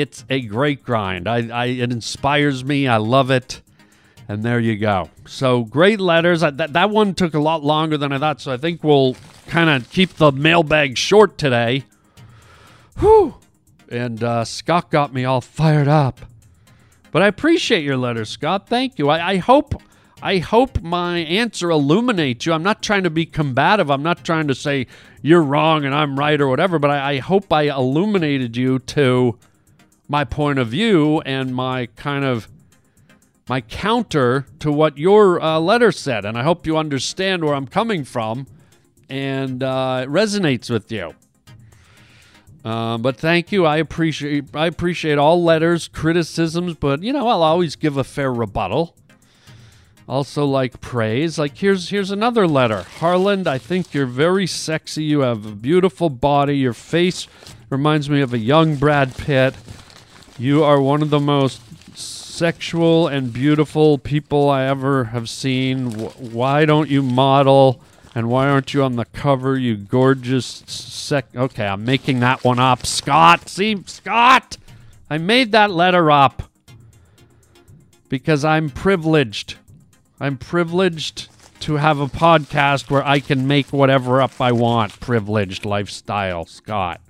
It's 0.00 0.24
a 0.28 0.40
great 0.40 0.82
grind. 0.84 1.28
I, 1.28 1.48
I 1.48 1.66
it 1.66 1.92
inspires 1.92 2.64
me. 2.64 2.86
I 2.86 2.98
love 2.98 3.30
it. 3.30 3.62
And 4.28 4.42
there 4.42 4.58
you 4.58 4.76
go. 4.76 5.10
So 5.26 5.62
great 5.64 6.00
letters. 6.00 6.42
I, 6.42 6.50
that 6.50 6.72
that 6.72 6.90
one 6.90 7.14
took 7.14 7.34
a 7.34 7.38
lot 7.38 7.62
longer 7.62 7.96
than 7.96 8.12
I 8.12 8.18
thought. 8.18 8.40
So 8.40 8.52
I 8.52 8.56
think 8.56 8.82
we'll 8.82 9.16
kind 9.46 9.70
of 9.70 9.88
keep 9.90 10.14
the 10.14 10.32
mailbag 10.32 10.98
short 10.98 11.38
today. 11.38 11.84
Whew. 12.98 13.36
And 13.88 14.22
uh, 14.22 14.44
Scott 14.44 14.90
got 14.90 15.14
me 15.14 15.24
all 15.24 15.40
fired 15.40 15.88
up. 15.88 16.20
But 17.12 17.22
I 17.22 17.28
appreciate 17.28 17.84
your 17.84 17.96
letter, 17.96 18.24
Scott. 18.24 18.68
Thank 18.68 18.98
you. 18.98 19.08
I, 19.08 19.30
I 19.30 19.36
hope 19.36 19.80
I 20.22 20.38
hope 20.38 20.82
my 20.82 21.18
answer 21.18 21.70
illuminates 21.70 22.46
you. 22.46 22.52
I'm 22.52 22.62
not 22.62 22.82
trying 22.82 23.04
to 23.04 23.10
be 23.10 23.26
combative. 23.26 23.90
I'm 23.90 24.02
not 24.02 24.24
trying 24.24 24.48
to 24.48 24.54
say 24.54 24.86
you're 25.22 25.42
wrong 25.42 25.84
and 25.84 25.94
I'm 25.94 26.18
right 26.18 26.40
or 26.40 26.48
whatever, 26.48 26.78
but 26.78 26.90
I, 26.90 27.12
I 27.12 27.18
hope 27.18 27.52
I 27.52 27.62
illuminated 27.64 28.56
you 28.56 28.78
to 28.80 29.38
my 30.08 30.24
point 30.24 30.58
of 30.58 30.68
view 30.68 31.20
and 31.22 31.54
my 31.54 31.86
kind 31.96 32.24
of 32.24 32.48
my 33.48 33.60
counter 33.60 34.46
to 34.58 34.72
what 34.72 34.98
your 34.98 35.40
uh, 35.40 35.58
letter 35.58 35.92
said. 35.92 36.24
And 36.24 36.36
I 36.36 36.42
hope 36.42 36.66
you 36.66 36.76
understand 36.76 37.44
where 37.44 37.54
I'm 37.54 37.66
coming 37.66 38.04
from 38.04 38.46
and 39.08 39.62
uh, 39.62 40.00
it 40.04 40.08
resonates 40.08 40.70
with 40.70 40.90
you. 40.90 41.14
Uh, 42.64 42.98
but 42.98 43.16
thank 43.16 43.52
you. 43.52 43.64
I 43.64 43.76
appreciate 43.76 44.46
I 44.54 44.66
appreciate 44.66 45.18
all 45.18 45.42
letters, 45.42 45.86
criticisms, 45.86 46.74
but 46.74 47.02
you 47.02 47.12
know 47.12 47.28
I'll 47.28 47.44
always 47.44 47.76
give 47.76 47.96
a 47.96 48.02
fair 48.02 48.32
rebuttal. 48.32 48.96
Also 50.08 50.44
like 50.44 50.80
praise. 50.80 51.38
Like 51.38 51.56
here's 51.56 51.90
here's 51.90 52.10
another 52.10 52.48
letter. 52.48 52.82
Harland, 52.82 53.46
I 53.46 53.58
think 53.58 53.94
you're 53.94 54.06
very 54.06 54.48
sexy. 54.48 55.04
You 55.04 55.20
have 55.20 55.46
a 55.46 55.54
beautiful 55.54 56.10
body. 56.10 56.58
Your 56.58 56.72
face 56.72 57.28
reminds 57.70 58.10
me 58.10 58.20
of 58.20 58.32
a 58.32 58.38
young 58.38 58.74
Brad 58.74 59.16
Pitt. 59.16 59.54
You 60.38 60.64
are 60.64 60.80
one 60.80 61.00
of 61.00 61.08
the 61.08 61.20
most 61.20 61.62
sexual 61.96 63.08
and 63.08 63.32
beautiful 63.32 63.96
people 63.96 64.50
I 64.50 64.64
ever 64.64 65.04
have 65.04 65.30
seen. 65.30 65.92
Why 65.92 66.66
don't 66.66 66.90
you 66.90 67.02
model? 67.02 67.80
And 68.14 68.28
why 68.28 68.48
aren't 68.48 68.74
you 68.74 68.82
on 68.82 68.96
the 68.96 69.06
cover, 69.06 69.56
you 69.56 69.76
gorgeous 69.76 70.62
sec? 70.66 71.34
Okay, 71.34 71.66
I'm 71.66 71.86
making 71.86 72.20
that 72.20 72.44
one 72.44 72.58
up. 72.58 72.84
Scott, 72.84 73.48
see, 73.48 73.82
Scott, 73.86 74.58
I 75.08 75.16
made 75.16 75.52
that 75.52 75.70
letter 75.70 76.10
up 76.10 76.42
because 78.10 78.44
I'm 78.44 78.68
privileged. 78.68 79.56
I'm 80.20 80.36
privileged 80.36 81.28
to 81.60 81.76
have 81.76 81.98
a 81.98 82.08
podcast 82.08 82.90
where 82.90 83.06
I 83.06 83.20
can 83.20 83.46
make 83.46 83.72
whatever 83.72 84.20
up 84.20 84.38
I 84.38 84.52
want. 84.52 85.00
Privileged 85.00 85.64
lifestyle, 85.64 86.44
Scott. 86.44 87.00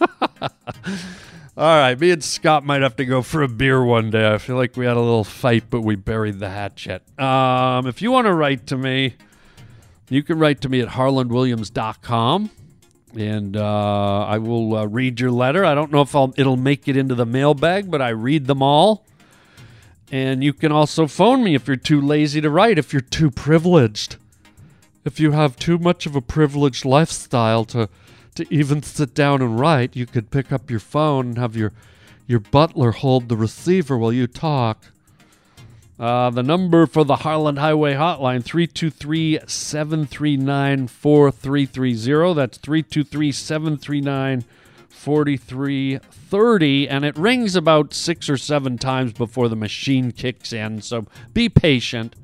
All 1.54 1.64
right, 1.64 2.00
me 2.00 2.10
and 2.10 2.24
Scott 2.24 2.64
might 2.64 2.80
have 2.80 2.96
to 2.96 3.04
go 3.04 3.20
for 3.20 3.42
a 3.42 3.48
beer 3.48 3.84
one 3.84 4.10
day. 4.10 4.32
I 4.32 4.38
feel 4.38 4.56
like 4.56 4.74
we 4.74 4.86
had 4.86 4.96
a 4.96 5.00
little 5.00 5.24
fight, 5.24 5.64
but 5.68 5.82
we 5.82 5.96
buried 5.96 6.38
the 6.38 6.48
hatchet. 6.48 7.02
Um, 7.20 7.86
if 7.86 8.00
you 8.00 8.10
want 8.10 8.26
to 8.26 8.32
write 8.32 8.66
to 8.68 8.78
me, 8.78 9.16
you 10.08 10.22
can 10.22 10.38
write 10.38 10.62
to 10.62 10.70
me 10.70 10.80
at 10.80 10.88
harlandwilliams.com 10.88 12.50
and 13.16 13.56
uh, 13.56 14.24
I 14.24 14.38
will 14.38 14.76
uh, 14.76 14.86
read 14.86 15.20
your 15.20 15.30
letter. 15.30 15.64
I 15.64 15.74
don't 15.74 15.92
know 15.92 16.00
if 16.00 16.14
I'll, 16.14 16.32
it'll 16.36 16.56
make 16.56 16.88
it 16.88 16.96
into 16.96 17.14
the 17.14 17.26
mailbag, 17.26 17.90
but 17.90 18.00
I 18.00 18.08
read 18.10 18.46
them 18.46 18.62
all. 18.62 19.04
And 20.10 20.42
you 20.42 20.52
can 20.52 20.72
also 20.72 21.06
phone 21.06 21.42
me 21.42 21.54
if 21.54 21.66
you're 21.66 21.76
too 21.76 22.00
lazy 22.00 22.40
to 22.40 22.50
write, 22.50 22.78
if 22.78 22.92
you're 22.92 23.00
too 23.00 23.30
privileged. 23.30 24.16
If 25.04 25.18
you 25.18 25.32
have 25.32 25.56
too 25.56 25.78
much 25.78 26.06
of 26.06 26.14
a 26.14 26.20
privileged 26.20 26.84
lifestyle 26.84 27.64
to 27.66 27.88
to 28.34 28.52
even 28.52 28.82
sit 28.82 29.14
down 29.14 29.42
and 29.42 29.60
write, 29.60 29.96
you 29.96 30.06
could 30.06 30.30
pick 30.30 30.52
up 30.52 30.70
your 30.70 30.80
phone 30.80 31.28
and 31.28 31.38
have 31.38 31.56
your 31.56 31.72
your 32.26 32.40
butler 32.40 32.92
hold 32.92 33.28
the 33.28 33.36
receiver 33.36 33.98
while 33.98 34.12
you 34.12 34.26
talk. 34.26 34.86
Uh, 35.98 36.30
the 36.30 36.42
number 36.42 36.86
for 36.86 37.04
the 37.04 37.16
Harland 37.16 37.58
Highway 37.58 37.94
Hotline, 37.94 38.42
323 38.42 39.40
739 39.46 40.88
4330. 40.88 42.34
That's 42.34 42.58
323 42.58 43.32
739 43.32 44.44
4330. 44.88 46.88
And 46.88 47.04
it 47.04 47.18
rings 47.18 47.54
about 47.54 47.92
six 47.92 48.30
or 48.30 48.36
seven 48.36 48.78
times 48.78 49.12
before 49.12 49.48
the 49.48 49.56
machine 49.56 50.10
kicks 50.10 50.52
in. 50.52 50.80
So 50.80 51.06
be 51.34 51.48
patient 51.48 52.16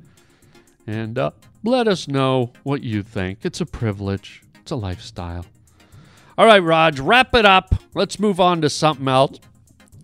and 0.87 1.17
uh, 1.17 1.31
let 1.63 1.87
us 1.87 2.07
know 2.07 2.51
what 2.63 2.83
you 2.83 3.03
think. 3.03 3.39
It's 3.43 3.61
a 3.61 3.65
privilege, 3.65 4.41
it's 4.55 4.71
a 4.71 4.75
lifestyle. 4.75 5.45
All 6.39 6.45
right, 6.45 6.63
Raj, 6.63 6.99
wrap 7.01 7.35
it 7.35 7.45
up. 7.45 7.75
Let's 7.93 8.17
move 8.17 8.39
on 8.39 8.61
to 8.61 8.69
something 8.69 9.09
else. 9.09 9.41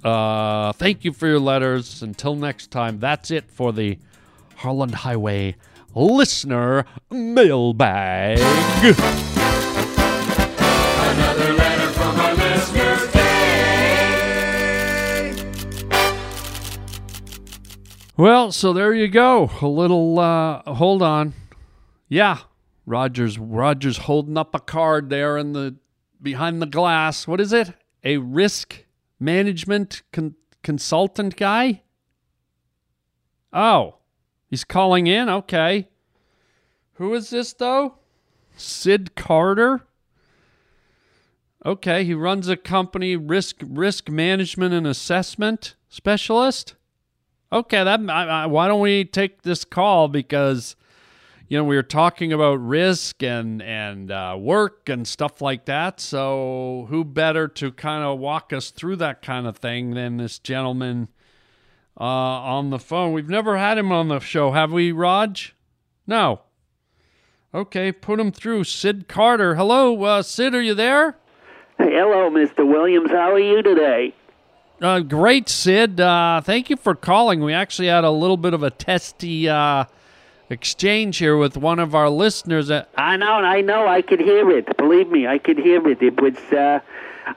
Uh, 0.03 0.73
thank 0.73 1.05
you 1.05 1.13
for 1.13 1.27
your 1.27 1.39
letters. 1.39 2.03
Until 2.03 2.35
next 2.35 2.71
time, 2.71 2.99
that's 2.99 3.31
it 3.31 3.49
for 3.49 3.71
the 3.71 3.97
Harland 4.57 4.95
Highway 4.95 5.55
Listener 5.93 6.85
Mailbag. 7.09 8.39
Another 8.39 8.91
letter 11.53 11.91
from 11.93 12.19
our 12.19 12.35
listeners. 12.35 13.11
Well, 18.17 18.51
so 18.51 18.73
there 18.73 18.93
you 18.93 19.07
go. 19.07 19.51
A 19.61 19.67
little 19.67 20.19
uh, 20.19 20.63
hold 20.73 21.01
on. 21.01 21.33
Yeah. 22.09 22.39
Rogers 22.85 23.39
Rogers 23.39 23.99
holding 23.99 24.37
up 24.37 24.53
a 24.53 24.59
card 24.59 25.09
there 25.09 25.37
in 25.37 25.53
the 25.53 25.77
behind 26.25 26.61
the 26.61 26.65
glass. 26.65 27.25
What 27.25 27.39
is 27.39 27.53
it? 27.53 27.71
A 28.03 28.17
risk 28.17 28.83
management 29.17 30.01
con- 30.11 30.35
consultant 30.61 31.37
guy? 31.37 31.83
Oh. 33.53 33.99
He's 34.49 34.65
calling 34.65 35.07
in. 35.07 35.29
Okay. 35.29 35.87
Who 36.95 37.13
is 37.13 37.29
this 37.29 37.53
though? 37.53 37.95
Sid 38.57 39.15
Carter? 39.15 39.85
Okay, 41.65 42.03
he 42.03 42.13
runs 42.13 42.47
a 42.47 42.55
company 42.55 43.15
risk 43.15 43.57
risk 43.65 44.09
management 44.09 44.73
and 44.73 44.85
assessment 44.85 45.75
specialist. 45.89 46.75
Okay, 47.51 47.83
that 47.83 47.99
I, 48.07 48.23
I, 48.23 48.45
why 48.45 48.67
don't 48.67 48.81
we 48.81 49.03
take 49.03 49.41
this 49.41 49.65
call 49.65 50.07
because 50.07 50.75
you 51.47 51.57
know 51.57 51.63
we 51.63 51.75
were 51.75 51.83
talking 51.83 52.33
about 52.33 52.55
risk 52.55 53.21
and 53.21 53.61
and 53.61 54.11
uh, 54.11 54.35
work 54.39 54.89
and 54.89 55.07
stuff 55.07 55.41
like 55.41 55.65
that. 55.65 55.99
So 55.99 56.87
who 56.89 57.03
better 57.03 57.47
to 57.49 57.71
kind 57.71 58.03
of 58.03 58.19
walk 58.19 58.51
us 58.51 58.71
through 58.71 58.97
that 58.97 59.21
kind 59.21 59.45
of 59.45 59.57
thing 59.57 59.91
than 59.91 60.17
this 60.17 60.39
gentleman 60.39 61.09
uh, 61.99 62.03
on 62.03 62.69
the 62.69 62.79
phone? 62.79 63.13
We've 63.13 63.29
never 63.29 63.57
had 63.57 63.77
him 63.77 63.91
on 63.91 64.07
the 64.07 64.19
show, 64.19 64.51
have 64.51 64.71
we, 64.71 64.91
Raj? 64.91 65.55
No. 66.07 66.41
Okay, 67.53 67.91
put 67.91 68.19
him 68.19 68.31
through. 68.31 68.65
Sid 68.65 69.07
Carter. 69.07 69.55
Hello, 69.55 70.03
uh, 70.03 70.21
Sid. 70.23 70.53
Are 70.53 70.61
you 70.61 70.73
there? 70.73 71.17
Hello, 71.77 72.29
Mr. 72.29 72.67
Williams. 72.67 73.09
How 73.11 73.31
are 73.31 73.39
you 73.39 73.61
today? 73.61 74.13
Uh, 74.81 74.99
great, 74.99 75.47
Sid. 75.47 76.01
Uh, 76.01 76.41
thank 76.43 76.69
you 76.69 76.75
for 76.75 76.95
calling. 76.95 77.41
We 77.41 77.53
actually 77.53 77.87
had 77.87 78.03
a 78.03 78.11
little 78.11 78.35
bit 78.35 78.53
of 78.53 78.61
a 78.61 78.71
testy 78.71 79.47
uh, 79.47 79.85
exchange 80.49 81.17
here 81.17 81.37
with 81.37 81.57
one 81.57 81.79
of 81.79 81.95
our 81.95 82.09
listeners. 82.09 82.69
At- 82.69 82.89
I 82.97 83.17
know, 83.17 83.33
I 83.33 83.61
know. 83.61 83.87
I 83.87 84.01
could 84.01 84.19
hear 84.19 84.49
it. 84.51 84.77
Believe 84.77 85.09
me, 85.09 85.27
I 85.27 85.37
could 85.37 85.57
hear 85.57 85.85
it. 85.87 86.01
It 86.01 86.21
was. 86.21 86.37
Uh, 86.51 86.79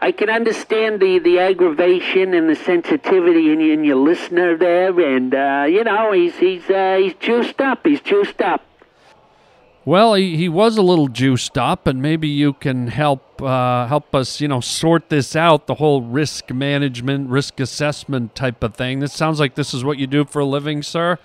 I 0.02 0.12
can 0.12 0.28
understand 0.28 1.00
the, 1.00 1.18
the 1.18 1.38
aggravation 1.38 2.34
and 2.34 2.48
the 2.48 2.54
sensitivity 2.56 3.50
in, 3.50 3.60
in 3.60 3.84
your 3.84 3.96
listener 3.96 4.56
there, 4.56 4.98
and 5.00 5.34
uh, 5.34 5.64
you 5.68 5.82
know 5.82 6.12
he's 6.12 6.36
he's 6.36 6.68
uh, 6.68 6.98
he's 7.00 7.14
juiced 7.14 7.60
up. 7.60 7.86
He's 7.86 8.00
juiced 8.02 8.42
up. 8.42 8.62
Well, 9.86 10.12
he, 10.12 10.36
he 10.36 10.50
was 10.50 10.76
a 10.76 10.82
little 10.82 11.08
juiced 11.08 11.56
up, 11.56 11.86
and 11.86 12.02
maybe 12.02 12.28
you 12.28 12.52
can 12.52 12.88
help 12.88 13.40
uh, 13.40 13.86
help 13.86 14.14
us, 14.14 14.38
you 14.38 14.46
know, 14.46 14.60
sort 14.60 15.08
this 15.08 15.34
out. 15.34 15.66
The 15.66 15.76
whole 15.76 16.02
risk 16.02 16.50
management, 16.50 17.30
risk 17.30 17.58
assessment 17.58 18.34
type 18.34 18.62
of 18.62 18.74
thing. 18.74 19.00
This 19.00 19.14
sounds 19.14 19.40
like 19.40 19.54
this 19.54 19.72
is 19.72 19.84
what 19.84 19.96
you 19.96 20.06
do 20.06 20.26
for 20.26 20.40
a 20.40 20.44
living, 20.44 20.82
sir. 20.82 21.18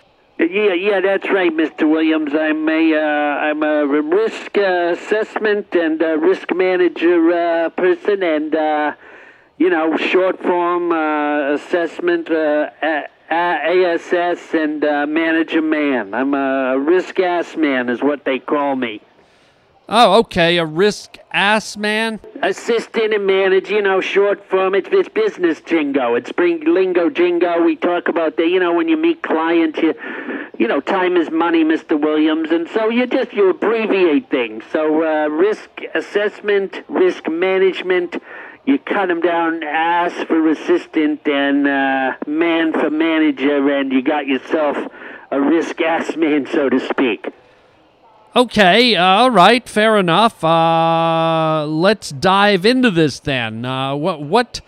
Yeah, 0.49 0.73
yeah, 0.73 0.99
that's 0.99 1.29
right, 1.29 1.55
Mr. 1.55 1.89
Williams. 1.89 2.33
I'm 2.35 2.67
a 2.67 2.95
uh, 2.95 2.99
I'm 2.99 3.63
a 3.63 3.85
risk 3.85 4.57
uh, 4.57 4.93
assessment 4.93 5.73
and 5.73 6.03
uh, 6.03 6.17
risk 6.17 6.53
manager 6.53 7.31
uh, 7.31 7.69
person, 7.69 8.21
and 8.23 8.53
uh, 8.53 8.91
you 9.57 9.69
know, 9.69 9.95
short 9.95 10.41
form 10.41 10.91
uh, 10.91 11.53
assessment, 11.53 12.29
ASS, 13.29 14.53
and 14.53 14.81
manager 14.81 15.61
man. 15.61 16.13
I'm 16.13 16.33
a 16.33 16.77
risk 16.77 17.21
ass 17.21 17.55
man, 17.55 17.87
is 17.87 18.01
what 18.01 18.25
they 18.25 18.39
call 18.39 18.75
me. 18.75 19.01
Oh, 19.89 20.19
okay, 20.19 20.57
a 20.59 20.65
risk 20.65 21.17
ass 21.31 21.75
man. 21.75 22.21
Assistant 22.41 23.13
and 23.13 23.27
manager, 23.27 23.75
you 23.75 23.81
know, 23.81 23.99
short 23.99 24.43
form. 24.49 24.75
It's, 24.75 24.87
it's 24.91 25.09
business 25.09 25.59
jingo. 25.59 26.15
It's 26.15 26.31
bring 26.31 26.63
lingo 26.63 27.09
jingo. 27.09 27.61
We 27.61 27.75
talk 27.75 28.07
about 28.07 28.37
the, 28.37 28.43
you 28.43 28.61
know, 28.61 28.73
when 28.73 28.87
you 28.87 28.95
meet 28.95 29.21
clients, 29.23 29.79
you, 29.79 29.93
you 30.57 30.69
know, 30.69 30.79
time 30.79 31.17
is 31.17 31.29
money, 31.31 31.65
Mr. 31.65 31.99
Williams, 31.99 32.49
and 32.51 32.69
so 32.69 32.89
you 32.89 33.05
just 33.07 33.33
you 33.33 33.49
abbreviate 33.49 34.29
things. 34.29 34.63
So 34.71 35.03
uh, 35.03 35.27
risk 35.27 35.69
assessment, 35.93 36.83
risk 36.87 37.27
management. 37.27 38.21
You 38.65 38.79
cut 38.79 39.09
them 39.09 39.19
down, 39.19 39.63
ass 39.63 40.13
for 40.23 40.47
assistant 40.47 41.27
and 41.27 41.67
uh, 41.67 42.15
man 42.25 42.71
for 42.71 42.89
manager, 42.89 43.69
and 43.77 43.91
you 43.91 44.01
got 44.01 44.27
yourself 44.27 44.77
a 45.31 45.41
risk 45.41 45.81
ass 45.81 46.15
man, 46.15 46.47
so 46.47 46.69
to 46.69 46.79
speak. 46.79 47.27
Okay, 48.35 48.95
uh, 48.95 49.03
all 49.03 49.29
right, 49.29 49.67
fair 49.69 49.95
enough. 49.97 50.43
Uh, 50.43 51.67
let's 51.67 52.09
dive 52.09 52.65
into 52.65 52.89
this 52.89 53.19
then. 53.19 53.63
Uh, 53.63 53.93
what 53.95 54.21
what 54.23 54.61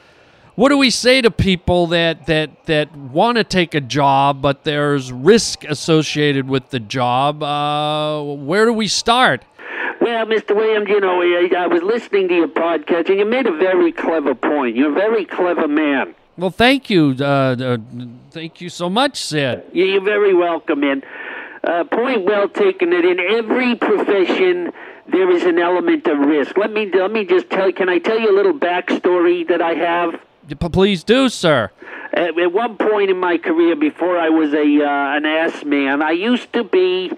what 0.54 0.70
do 0.70 0.78
we 0.78 0.92
say 0.92 1.20
to 1.22 1.32
people 1.32 1.88
that 1.88 2.28
that 2.28 2.66
that 2.68 2.96
want 2.96 3.40
to 3.40 3.44
take 3.44 3.74
a 3.74 3.82
job, 3.82 4.40
but 4.40 4.66
there's 4.66 5.12
risk 5.12 5.64
associated 5.64 6.48
with 6.48 6.70
the 6.70 6.80
job? 6.80 7.42
Uh, 7.42 8.22
where 8.36 8.66
do 8.66 8.74
we 8.74 8.88
start? 8.88 9.44
Well, 10.00 10.28
Mr. 10.28 10.56
Williams, 10.56 10.88
you 10.88 11.00
know, 11.00 11.24
I, 11.24 11.50
I 11.58 11.66
was 11.66 11.82
listening 11.82 12.28
to 12.28 12.36
your 12.36 12.48
podcast, 12.48 13.10
and 13.10 13.18
you 13.18 13.26
made 13.26 13.48
a 13.48 13.58
very 13.58 13.92
clever 13.92 14.36
point. 14.36 14.76
You're 14.76 14.92
a 14.92 14.94
very 14.94 15.26
clever 15.26 15.68
man. 15.68 16.14
Well, 16.38 16.52
thank 16.52 16.92
you, 16.92 17.16
uh, 17.20 17.24
uh, 17.24 17.78
thank 18.30 18.62
you 18.62 18.70
so 18.70 18.92
much, 18.92 19.18
Sid. 19.20 19.64
Yeah, 19.74 19.86
You're 19.86 20.04
very 20.04 20.36
welcome, 20.36 20.84
and 20.84 21.04
uh, 21.66 21.84
point 21.86 22.26
well 22.26 22.48
taken. 22.48 22.92
That 22.92 23.06
in 23.06 23.20
every 23.20 23.76
profession 23.76 24.72
there 25.08 25.30
is 25.30 25.44
an 25.44 25.60
element 25.60 26.08
of 26.08 26.20
risk. 26.20 26.58
Let 26.58 26.72
me 26.72 26.90
let 26.92 27.12
me 27.12 27.26
just 27.26 27.50
tell. 27.50 27.72
Can 27.72 27.90
I 27.90 28.00
tell 28.00 28.20
you 28.20 28.30
a 28.30 28.36
little 28.36 28.54
backstory 28.54 29.48
that 29.48 29.62
I 29.62 29.74
have? 29.74 30.20
Please 30.72 31.04
do, 31.04 31.30
sir. 31.30 31.72
At, 32.14 32.40
at 32.40 32.54
one 32.54 32.78
point 32.78 33.10
in 33.10 33.18
my 33.18 33.38
career, 33.38 33.76
before 33.76 34.18
I 34.18 34.30
was 34.30 34.54
a 34.54 34.60
uh, 34.60 35.18
an 35.18 35.26
ass 35.26 35.64
man, 35.64 36.02
I 36.02 36.12
used 36.12 36.54
to 36.54 36.64
be 36.64 37.12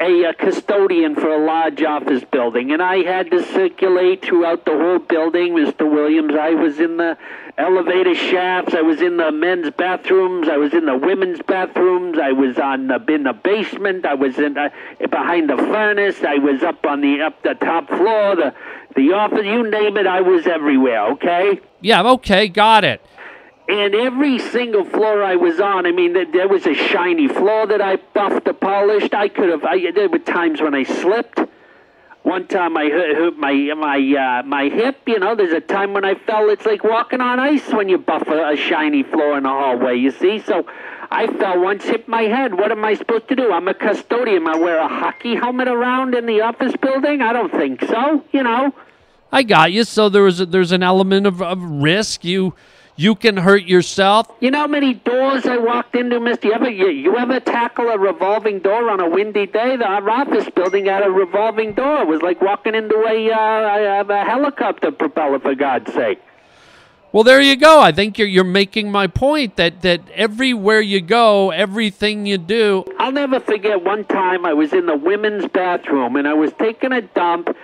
a, 0.00 0.26
uh 0.26 0.32
custodian 0.38 1.14
for 1.14 1.28
a 1.28 1.44
large 1.44 1.82
office 1.82 2.24
building, 2.30 2.72
and 2.72 2.82
I 2.82 3.02
had 3.02 3.30
to 3.30 3.42
circulate 3.42 4.24
throughout 4.24 4.64
the 4.64 4.72
whole 4.72 4.98
building, 4.98 5.54
Mr. 5.54 5.90
Williams. 5.90 6.34
I 6.34 6.50
was 6.50 6.78
in 6.78 6.96
the 6.96 7.16
elevator 7.56 8.14
shafts, 8.14 8.74
I 8.74 8.82
was 8.82 9.00
in 9.00 9.16
the 9.16 9.32
men's 9.32 9.70
bathrooms, 9.70 10.48
I 10.48 10.56
was 10.56 10.72
in 10.72 10.86
the 10.86 10.96
women's 10.96 11.42
bathrooms, 11.42 12.18
I 12.18 12.32
was 12.32 12.58
on 12.58 12.86
the, 12.86 13.04
in 13.12 13.24
the 13.24 13.32
basement, 13.32 14.06
I 14.06 14.14
was 14.14 14.38
in 14.38 14.56
uh, 14.56 14.70
behind 14.98 15.50
the 15.50 15.56
furnace, 15.56 16.22
I 16.22 16.36
was 16.36 16.62
up 16.62 16.86
on 16.86 17.00
the 17.00 17.20
up 17.22 17.42
the 17.42 17.54
top 17.54 17.88
floor, 17.88 18.36
the 18.36 18.54
the 18.94 19.12
office, 19.12 19.44
you 19.44 19.68
name 19.68 19.96
it, 19.96 20.06
I 20.06 20.20
was 20.20 20.46
everywhere. 20.46 21.12
Okay. 21.12 21.60
Yeah, 21.80 22.02
okay, 22.10 22.48
got 22.48 22.84
it. 22.84 23.00
And 23.68 23.94
every 23.94 24.38
single 24.38 24.84
floor 24.84 25.22
I 25.22 25.36
was 25.36 25.60
on, 25.60 25.84
I 25.84 25.92
mean, 25.92 26.14
there, 26.14 26.48
was 26.48 26.66
a 26.66 26.72
shiny 26.72 27.28
floor 27.28 27.66
that 27.66 27.82
I 27.82 27.96
buffed 27.96 28.48
or 28.48 28.54
polished. 28.54 29.12
I 29.12 29.28
could 29.28 29.50
have. 29.50 29.62
I, 29.62 29.90
there 29.90 30.08
were 30.08 30.18
times 30.18 30.62
when 30.62 30.74
I 30.74 30.84
slipped. 30.84 31.38
One 32.22 32.46
time 32.46 32.76
I 32.78 32.88
hurt, 32.88 33.16
hurt 33.16 33.38
my 33.38 33.52
my 33.74 33.98
uh, 33.98 34.42
my 34.42 34.68
hip. 34.68 35.00
You 35.06 35.18
know, 35.18 35.34
there's 35.34 35.52
a 35.52 35.60
time 35.60 35.92
when 35.92 36.04
I 36.04 36.14
fell. 36.14 36.48
It's 36.50 36.66
like 36.66 36.82
walking 36.82 37.20
on 37.20 37.38
ice 37.38 37.66
when 37.70 37.88
you 37.88 37.98
buff 37.98 38.26
a, 38.28 38.52
a 38.52 38.56
shiny 38.56 39.02
floor 39.02 39.38
in 39.38 39.46
a 39.46 39.50
hallway. 39.50 39.96
You 39.96 40.10
see, 40.10 40.40
so 40.40 40.66
I 41.10 41.26
fell 41.26 41.60
once, 41.60 41.84
hit 41.84 42.08
my 42.08 42.22
head. 42.22 42.54
What 42.54 42.72
am 42.72 42.84
I 42.84 42.94
supposed 42.94 43.28
to 43.28 43.36
do? 43.36 43.52
I'm 43.52 43.68
a 43.68 43.74
custodian. 43.74 44.46
I 44.46 44.56
wear 44.56 44.78
a 44.78 44.88
hockey 44.88 45.36
helmet 45.36 45.68
around 45.68 46.14
in 46.14 46.26
the 46.26 46.40
office 46.40 46.74
building? 46.80 47.22
I 47.22 47.32
don't 47.32 47.52
think 47.52 47.82
so. 47.84 48.24
You 48.32 48.42
know. 48.42 48.74
I 49.30 49.42
got 49.42 49.72
you. 49.72 49.84
So 49.84 50.08
there 50.08 50.22
was 50.22 50.40
a, 50.40 50.46
there's 50.46 50.72
an 50.72 50.82
element 50.82 51.26
of, 51.26 51.42
of 51.42 51.62
risk. 51.62 52.24
You 52.24 52.54
you 52.98 53.14
can 53.14 53.36
hurt 53.36 53.64
yourself. 53.64 54.28
You 54.40 54.50
know 54.50 54.58
how 54.58 54.66
many 54.66 54.92
doors 54.92 55.46
I 55.46 55.56
walked 55.56 55.94
into, 55.94 56.18
Mister? 56.18 56.48
You 56.48 56.54
ever 56.54 56.68
you, 56.68 56.88
you 56.88 57.16
ever 57.16 57.38
tackle 57.38 57.88
a 57.88 57.96
revolving 57.96 58.58
door 58.58 58.90
on 58.90 59.00
a 59.00 59.08
windy 59.08 59.46
day? 59.46 59.76
The, 59.76 59.86
our 59.86 60.10
office 60.10 60.50
building 60.50 60.86
had 60.86 61.06
a 61.06 61.10
revolving 61.10 61.74
door. 61.74 62.02
It 62.02 62.08
was 62.08 62.22
like 62.22 62.42
walking 62.42 62.74
into 62.74 62.96
a, 62.96 63.30
uh, 63.30 63.38
a, 63.38 64.06
a 64.06 64.24
helicopter 64.24 64.90
propeller, 64.90 65.38
for 65.38 65.54
God's 65.54 65.94
sake. 65.94 66.20
Well, 67.12 67.22
there 67.24 67.40
you 67.40 67.56
go. 67.56 67.80
I 67.80 67.92
think 67.92 68.18
you're 68.18 68.28
you're 68.28 68.44
making 68.44 68.90
my 68.90 69.06
point 69.06 69.56
that 69.56 69.80
that 69.82 70.00
everywhere 70.10 70.80
you 70.80 71.00
go, 71.00 71.50
everything 71.52 72.26
you 72.26 72.36
do. 72.36 72.84
I'll 72.98 73.12
never 73.12 73.40
forget 73.40 73.82
one 73.82 74.04
time 74.04 74.44
I 74.44 74.52
was 74.52 74.72
in 74.72 74.86
the 74.86 74.96
women's 74.96 75.46
bathroom 75.46 76.16
and 76.16 76.28
I 76.28 76.34
was 76.34 76.52
taking 76.58 76.92
a 76.92 77.00
dump, 77.00 77.56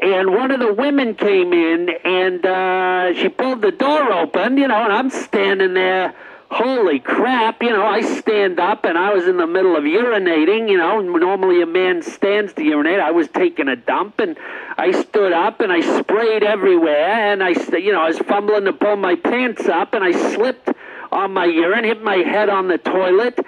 and 0.00 0.30
one 0.30 0.50
of 0.50 0.60
the 0.60 0.72
women 0.72 1.14
came 1.14 1.52
in 1.52 1.90
and 2.04 2.44
uh, 2.46 3.12
she 3.14 3.28
pulled 3.28 3.60
the 3.60 3.70
door 3.70 4.12
open, 4.12 4.56
you 4.56 4.66
know, 4.66 4.82
and 4.82 4.92
I'm 4.92 5.10
standing 5.10 5.74
there. 5.74 6.14
Holy 6.50 6.98
crap, 6.98 7.62
you 7.62 7.70
know, 7.70 7.86
I 7.86 8.00
stand 8.00 8.58
up 8.58 8.84
and 8.84 8.98
I 8.98 9.14
was 9.14 9.28
in 9.28 9.36
the 9.36 9.46
middle 9.46 9.76
of 9.76 9.84
urinating, 9.84 10.68
you 10.68 10.78
know, 10.78 11.00
normally 11.00 11.62
a 11.62 11.66
man 11.66 12.02
stands 12.02 12.52
to 12.54 12.64
urinate. 12.64 12.98
I 12.98 13.12
was 13.12 13.28
taking 13.28 13.68
a 13.68 13.76
dump 13.76 14.18
and 14.18 14.36
I 14.76 14.90
stood 14.90 15.32
up 15.32 15.60
and 15.60 15.70
I 15.70 15.80
sprayed 15.80 16.42
everywhere 16.42 17.32
and 17.32 17.44
I, 17.44 17.50
you 17.76 17.92
know, 17.92 18.00
I 18.00 18.08
was 18.08 18.18
fumbling 18.18 18.64
to 18.64 18.72
pull 18.72 18.96
my 18.96 19.14
pants 19.14 19.68
up 19.68 19.94
and 19.94 20.02
I 20.02 20.10
slipped 20.34 20.70
on 21.12 21.32
my 21.34 21.44
urine, 21.44 21.84
hit 21.84 22.02
my 22.02 22.16
head 22.16 22.48
on 22.48 22.66
the 22.66 22.78
toilet. 22.78 23.38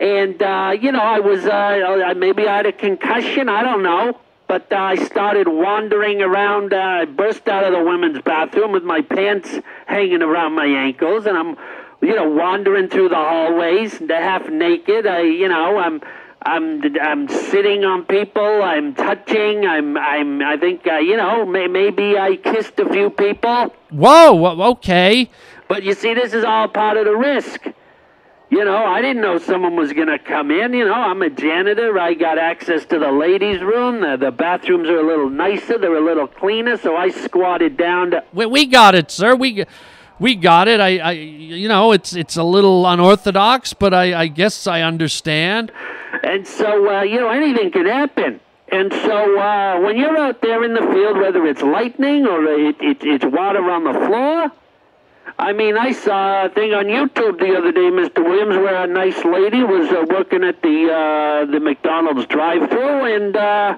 And, 0.00 0.42
uh, 0.42 0.76
you 0.80 0.90
know, 0.90 1.02
I 1.02 1.20
was, 1.20 1.44
uh, 1.44 2.14
maybe 2.16 2.48
I 2.48 2.56
had 2.56 2.66
a 2.66 2.72
concussion, 2.72 3.48
I 3.48 3.62
don't 3.62 3.84
know. 3.84 4.18
But 4.48 4.72
uh, 4.72 4.76
I 4.76 4.96
started 4.96 5.46
wandering 5.46 6.22
around. 6.22 6.72
Uh, 6.72 6.78
I 6.78 7.04
burst 7.04 7.46
out 7.48 7.64
of 7.64 7.72
the 7.72 7.84
women's 7.84 8.22
bathroom 8.22 8.72
with 8.72 8.82
my 8.82 9.02
pants 9.02 9.60
hanging 9.86 10.22
around 10.22 10.54
my 10.54 10.66
ankles, 10.66 11.26
and 11.26 11.36
I'm 11.36 11.56
you 12.00 12.14
know, 12.14 12.28
wandering 12.28 12.88
through 12.88 13.08
the 13.08 13.16
hallways, 13.16 13.98
half 14.08 14.48
naked. 14.48 15.06
I, 15.06 15.22
you 15.22 15.48
know, 15.48 15.78
I'm, 15.78 16.00
I'm, 16.42 16.82
I'm 17.00 17.28
sitting 17.28 17.84
on 17.84 18.04
people. 18.04 18.62
I'm 18.62 18.94
touching. 18.94 19.66
I'm, 19.66 19.96
I'm. 19.96 20.40
I 20.42 20.56
think, 20.56 20.86
uh, 20.86 20.98
you 20.98 21.16
know, 21.16 21.44
may, 21.44 21.66
maybe 21.66 22.16
I 22.16 22.36
kissed 22.36 22.78
a 22.78 22.88
few 22.88 23.10
people. 23.10 23.74
Whoa, 23.90 24.70
okay. 24.70 25.30
But 25.66 25.82
you 25.82 25.94
see, 25.94 26.14
this 26.14 26.32
is 26.32 26.44
all 26.44 26.68
part 26.68 26.96
of 26.96 27.04
the 27.04 27.16
risk. 27.16 27.66
You 28.50 28.64
know, 28.64 28.78
I 28.78 29.02
didn't 29.02 29.20
know 29.20 29.36
someone 29.36 29.76
was 29.76 29.92
going 29.92 30.08
to 30.08 30.18
come 30.18 30.50
in. 30.50 30.72
You 30.72 30.86
know, 30.86 30.94
I'm 30.94 31.20
a 31.20 31.28
janitor. 31.28 31.98
I 31.98 32.14
got 32.14 32.38
access 32.38 32.86
to 32.86 32.98
the 32.98 33.12
ladies' 33.12 33.60
room. 33.60 34.00
The, 34.00 34.16
the 34.16 34.30
bathrooms 34.30 34.88
are 34.88 34.98
a 34.98 35.06
little 35.06 35.28
nicer. 35.28 35.76
They're 35.76 35.96
a 35.96 36.04
little 36.04 36.26
cleaner. 36.26 36.78
So 36.78 36.96
I 36.96 37.10
squatted 37.10 37.76
down 37.76 38.12
to. 38.12 38.24
We, 38.32 38.46
we 38.46 38.66
got 38.66 38.94
it, 38.94 39.10
sir. 39.10 39.34
We 39.34 39.66
we 40.18 40.34
got 40.34 40.66
it. 40.66 40.80
I, 40.80 40.98
I 40.98 41.10
you 41.12 41.68
know, 41.68 41.92
it's 41.92 42.14
it's 42.14 42.36
a 42.36 42.42
little 42.42 42.86
unorthodox, 42.86 43.74
but 43.74 43.92
I, 43.92 44.22
I 44.22 44.26
guess 44.28 44.66
I 44.66 44.80
understand. 44.80 45.70
And 46.22 46.46
so, 46.46 46.90
uh, 46.90 47.02
you 47.02 47.20
know, 47.20 47.28
anything 47.28 47.70
can 47.70 47.86
happen. 47.86 48.40
And 48.70 48.92
so, 48.92 49.38
uh, 49.38 49.80
when 49.80 49.96
you're 49.96 50.16
out 50.18 50.42
there 50.42 50.62
in 50.62 50.74
the 50.74 50.80
field, 50.80 51.16
whether 51.16 51.46
it's 51.46 51.62
lightning 51.62 52.26
or 52.26 52.44
it, 52.44 52.76
it, 52.80 52.98
it's 53.02 53.24
water 53.24 53.70
on 53.70 53.84
the 53.84 53.94
floor, 53.94 54.52
I 55.38 55.52
mean, 55.52 55.76
I 55.76 55.92
saw 55.92 56.46
a 56.46 56.48
thing 56.48 56.72
on 56.72 56.86
YouTube 56.86 57.38
the 57.38 57.56
other 57.56 57.72
day, 57.72 57.90
Mr. 57.90 58.24
Williams, 58.24 58.56
where 58.56 58.84
a 58.84 58.86
nice 58.86 59.24
lady 59.24 59.62
was 59.62 59.88
uh, 59.90 60.04
working 60.08 60.44
at 60.44 60.62
the 60.62 60.90
uh, 60.90 61.50
the 61.50 61.60
McDonald's 61.60 62.26
drive-through, 62.26 63.14
and 63.14 63.36
uh, 63.36 63.76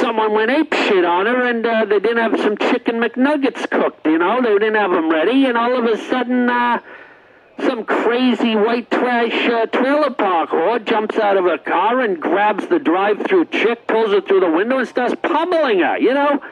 someone 0.00 0.32
went 0.32 0.50
ape 0.50 0.72
shit 0.74 1.04
on 1.04 1.26
her, 1.26 1.46
and 1.46 1.64
uh, 1.64 1.84
they 1.84 2.00
didn't 2.00 2.18
have 2.18 2.40
some 2.40 2.56
chicken 2.56 2.96
McNuggets 2.96 3.68
cooked. 3.70 4.06
You 4.06 4.18
know, 4.18 4.42
they 4.42 4.52
didn't 4.54 4.74
have 4.74 4.90
them 4.90 5.10
ready, 5.10 5.46
and 5.46 5.56
all 5.56 5.76
of 5.76 5.84
a 5.84 5.98
sudden. 6.08 6.48
Uh, 6.48 6.80
some 7.60 7.84
crazy 7.84 8.56
white 8.56 8.90
trash 8.90 9.48
uh, 9.48 9.66
trailer 9.66 10.10
park 10.10 10.50
whore 10.50 10.84
jumps 10.84 11.16
out 11.18 11.36
of 11.36 11.44
her 11.44 11.56
car 11.56 12.00
and 12.00 12.20
grabs 12.20 12.66
the 12.66 12.80
drive-through 12.80 13.44
chick, 13.44 13.86
pulls 13.86 14.10
her 14.10 14.20
through 14.20 14.40
the 14.40 14.50
window, 14.50 14.78
and 14.78 14.88
starts 14.88 15.14
pummeling 15.22 15.78
her. 15.78 15.96
You 15.96 16.14
know, 16.14 16.42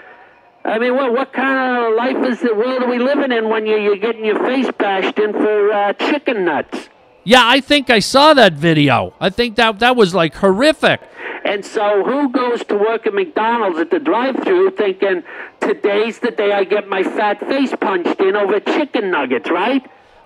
I 0.64 0.78
mean, 0.78 0.94
what 0.94 1.12
what 1.12 1.32
kind 1.32 1.58
of 1.58 1.94
life 1.94 2.30
is 2.30 2.40
the 2.40 2.54
world 2.54 2.82
are 2.82 2.88
we 2.88 2.98
living 2.98 3.32
in 3.32 3.48
when 3.48 3.66
you 3.66 3.76
you're 3.78 3.96
getting 3.96 4.24
your 4.24 4.38
face 4.38 4.70
bashed 4.78 5.18
in 5.18 5.32
for 5.32 5.72
uh, 5.72 5.92
chicken 5.94 6.44
nuts? 6.44 6.88
Yeah, 7.24 7.42
I 7.44 7.60
think 7.60 7.90
I 7.90 7.98
saw 7.98 8.34
that 8.34 8.54
video. 8.54 9.14
I 9.20 9.30
think 9.30 9.56
that 9.56 9.78
that 9.80 9.96
was 9.96 10.14
like 10.14 10.34
horrific. 10.34 11.00
And 11.44 11.64
so, 11.64 12.04
who 12.04 12.28
goes 12.30 12.64
to 12.64 12.76
work 12.76 13.06
at 13.06 13.14
McDonald's 13.14 13.78
at 13.78 13.90
the 13.90 13.98
drive-through 13.98 14.70
thinking 14.72 15.24
today's 15.60 16.20
the 16.20 16.30
day 16.30 16.52
I 16.52 16.62
get 16.62 16.88
my 16.88 17.02
fat 17.02 17.40
face 17.40 17.74
punched 17.80 18.20
in 18.20 18.36
over 18.36 18.60
chicken 18.60 19.10
nuggets, 19.10 19.50
right? 19.50 19.84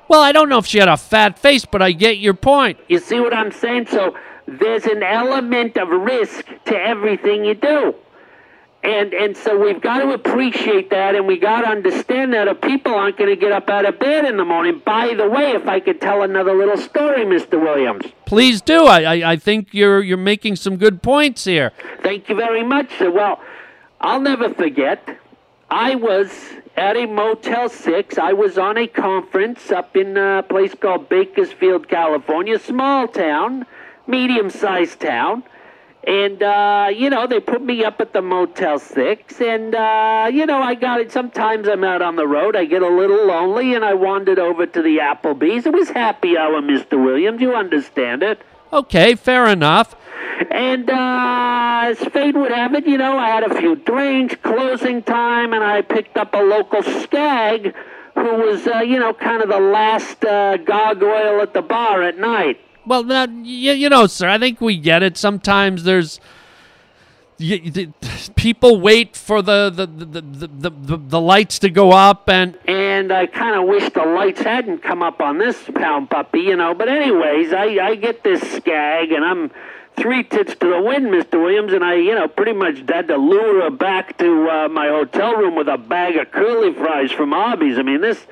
Well, 0.08 0.20
I 0.20 0.32
don't 0.32 0.50
know 0.50 0.58
if 0.58 0.66
she 0.66 0.78
had 0.78 0.88
a 0.88 0.96
fat 0.98 1.38
face, 1.38 1.64
but 1.64 1.80
I 1.80 1.92
get 1.92 2.18
your 2.18 2.34
point. 2.34 2.78
You 2.88 2.98
see 2.98 3.18
what 3.18 3.32
I'm 3.34 3.50
saying? 3.50 3.86
So 3.86 4.14
there's 4.46 4.84
an 4.84 5.02
element 5.02 5.76
of 5.78 5.88
risk 5.88 6.46
to 6.66 6.76
everything 6.76 7.44
you 7.44 7.54
do. 7.54 7.94
And 8.82 9.12
and 9.14 9.36
so 9.36 9.58
we've 9.58 9.80
got 9.80 9.98
to 9.98 10.12
appreciate 10.12 10.90
that 10.90 11.14
and 11.16 11.26
we 11.26 11.38
got 11.38 11.62
to 11.62 11.68
understand 11.68 12.32
that 12.34 12.46
if 12.46 12.60
people 12.60 12.94
aren't 12.94 13.16
going 13.16 13.30
to 13.30 13.36
get 13.36 13.50
up 13.50 13.68
out 13.68 13.84
of 13.84 13.98
bed 13.98 14.24
in 14.24 14.36
the 14.36 14.44
morning. 14.44 14.80
By 14.84 15.14
the 15.14 15.28
way, 15.28 15.52
if 15.52 15.66
I 15.66 15.80
could 15.80 16.00
tell 16.00 16.22
another 16.22 16.54
little 16.54 16.76
story, 16.76 17.24
Mr. 17.24 17.60
Williams. 17.60 18.04
Please 18.26 18.60
do. 18.60 18.84
I, 18.84 19.02
I, 19.02 19.32
I 19.32 19.36
think 19.36 19.74
you're 19.74 20.02
you're 20.02 20.16
making 20.16 20.56
some 20.56 20.76
good 20.76 21.02
points 21.02 21.44
here. 21.44 21.72
Thank 22.02 22.28
you 22.28 22.36
very 22.36 22.62
much, 22.62 22.96
sir. 22.98 23.10
Well, 23.10 23.40
I'll 24.00 24.20
never 24.20 24.54
forget. 24.54 25.18
I 25.70 25.96
was 25.96 26.30
at 26.76 26.96
a 26.96 27.06
Motel 27.06 27.68
6. 27.68 28.18
I 28.18 28.32
was 28.32 28.56
on 28.58 28.76
a 28.78 28.86
conference 28.86 29.72
up 29.72 29.96
in 29.96 30.16
a 30.16 30.44
place 30.48 30.74
called 30.74 31.08
Bakersfield, 31.08 31.88
California, 31.88 32.58
small 32.58 33.08
town, 33.08 33.66
medium 34.06 34.50
sized 34.50 35.00
town. 35.00 35.42
And, 36.06 36.40
uh, 36.40 36.88
you 36.94 37.10
know, 37.10 37.26
they 37.26 37.40
put 37.40 37.62
me 37.62 37.84
up 37.84 38.00
at 38.00 38.12
the 38.12 38.22
Motel 38.22 38.78
6. 38.78 39.40
And, 39.40 39.74
uh, 39.74 40.30
you 40.32 40.46
know, 40.46 40.62
I 40.62 40.76
got 40.76 41.00
it. 41.00 41.10
Sometimes 41.10 41.66
I'm 41.66 41.82
out 41.82 42.00
on 42.00 42.14
the 42.14 42.28
road. 42.28 42.54
I 42.54 42.64
get 42.64 42.82
a 42.82 42.88
little 42.88 43.26
lonely, 43.26 43.74
and 43.74 43.84
I 43.84 43.94
wandered 43.94 44.38
over 44.38 44.66
to 44.66 44.82
the 44.82 44.98
Applebee's. 44.98 45.66
It 45.66 45.72
was 45.72 45.90
happy 45.90 46.38
hour, 46.38 46.62
Mr. 46.62 47.02
Williams. 47.02 47.40
You 47.40 47.54
understand 47.56 48.22
it. 48.22 48.40
Okay, 48.72 49.16
fair 49.16 49.46
enough. 49.46 49.96
And 50.50 50.88
uh, 50.90 51.80
as 51.86 51.98
fate 51.98 52.36
would 52.36 52.52
have 52.52 52.74
it, 52.74 52.86
you 52.86 52.98
know, 52.98 53.18
I 53.18 53.28
had 53.28 53.50
a 53.50 53.58
few 53.58 53.74
drinks, 53.74 54.36
closing 54.42 55.02
time, 55.02 55.52
and 55.52 55.64
I 55.64 55.82
picked 55.82 56.16
up 56.16 56.34
a 56.34 56.42
local 56.42 56.82
skag 56.82 57.74
who 58.14 58.34
was, 58.46 58.66
uh, 58.66 58.78
you 58.78 58.98
know, 58.98 59.12
kind 59.12 59.42
of 59.42 59.48
the 59.48 59.60
last 59.60 60.24
uh, 60.24 60.56
gargoyle 60.58 61.40
at 61.40 61.52
the 61.52 61.62
bar 61.62 62.02
at 62.02 62.18
night. 62.18 62.60
Well, 62.86 63.02
now, 63.02 63.24
you, 63.24 63.72
you 63.72 63.88
know, 63.88 64.06
sir, 64.06 64.28
I 64.28 64.38
think 64.38 64.60
we 64.60 64.76
get 64.76 65.02
it. 65.02 65.16
Sometimes 65.16 65.84
there's. 65.84 66.20
You, 67.38 67.92
people 68.34 68.80
wait 68.80 69.14
for 69.14 69.42
the 69.42 69.68
the, 69.68 69.86
the, 69.86 70.22
the, 70.22 70.70
the, 70.70 70.96
the 70.96 71.20
lights 71.20 71.58
to 71.58 71.68
go 71.68 71.92
up 71.92 72.30
and 72.30 72.56
and 72.66 73.12
I 73.12 73.26
kind 73.26 73.60
of 73.60 73.68
wish 73.68 73.92
the 73.92 74.06
lights 74.06 74.40
hadn't 74.40 74.78
come 74.78 75.02
up 75.02 75.20
on 75.20 75.36
this 75.36 75.62
pound 75.74 76.08
puppy, 76.08 76.40
you 76.40 76.56
know. 76.56 76.72
But 76.72 76.88
anyways, 76.88 77.52
I 77.52 77.64
I 77.88 77.94
get 77.96 78.24
this 78.24 78.40
skag 78.40 79.12
and 79.12 79.22
I'm 79.22 79.50
three 79.96 80.24
tits 80.24 80.54
to 80.56 80.68
the 80.68 80.80
wind, 80.80 81.06
Mr. 81.06 81.42
Williams, 81.42 81.74
and 81.74 81.84
I, 81.84 81.96
you 81.96 82.14
know, 82.14 82.28
pretty 82.28 82.52
much 82.54 82.82
had 82.88 83.08
to 83.08 83.16
lure 83.18 83.62
her 83.62 83.70
back 83.70 84.16
to 84.18 84.48
uh, 84.48 84.68
my 84.68 84.88
hotel 84.88 85.36
room 85.36 85.56
with 85.56 85.68
a 85.68 85.76
bag 85.76 86.16
of 86.16 86.30
curly 86.30 86.72
fries 86.72 87.12
from 87.12 87.34
Arby's. 87.34 87.78
I 87.78 87.82
mean, 87.82 88.00
this 88.00 88.26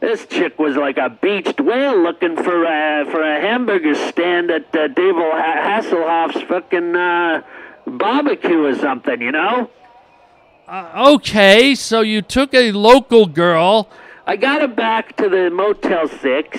this 0.00 0.26
chick 0.26 0.58
was 0.58 0.76
like 0.76 0.96
a 0.96 1.10
beached 1.10 1.60
whale 1.60 1.98
looking 2.02 2.36
for 2.36 2.64
a 2.64 3.04
for 3.10 3.22
a 3.22 3.40
hamburger 3.40 3.94
stand 3.94 4.50
at 4.50 4.74
uh, 4.74 4.88
Dave 4.88 5.14
Hasselhoff's 5.14 6.42
fucking 6.42 6.96
uh, 6.96 7.42
barbecue 7.86 8.64
or 8.64 8.74
something, 8.74 9.20
you 9.20 9.32
know. 9.32 9.70
Uh, 10.66 11.12
okay, 11.14 11.74
so 11.74 12.00
you 12.00 12.22
took 12.22 12.54
a 12.54 12.72
local 12.72 13.26
girl. 13.26 13.88
I 14.26 14.36
got 14.36 14.60
her 14.60 14.68
back 14.68 15.16
to 15.16 15.28
the 15.28 15.50
Motel 15.50 16.08
Six. 16.08 16.58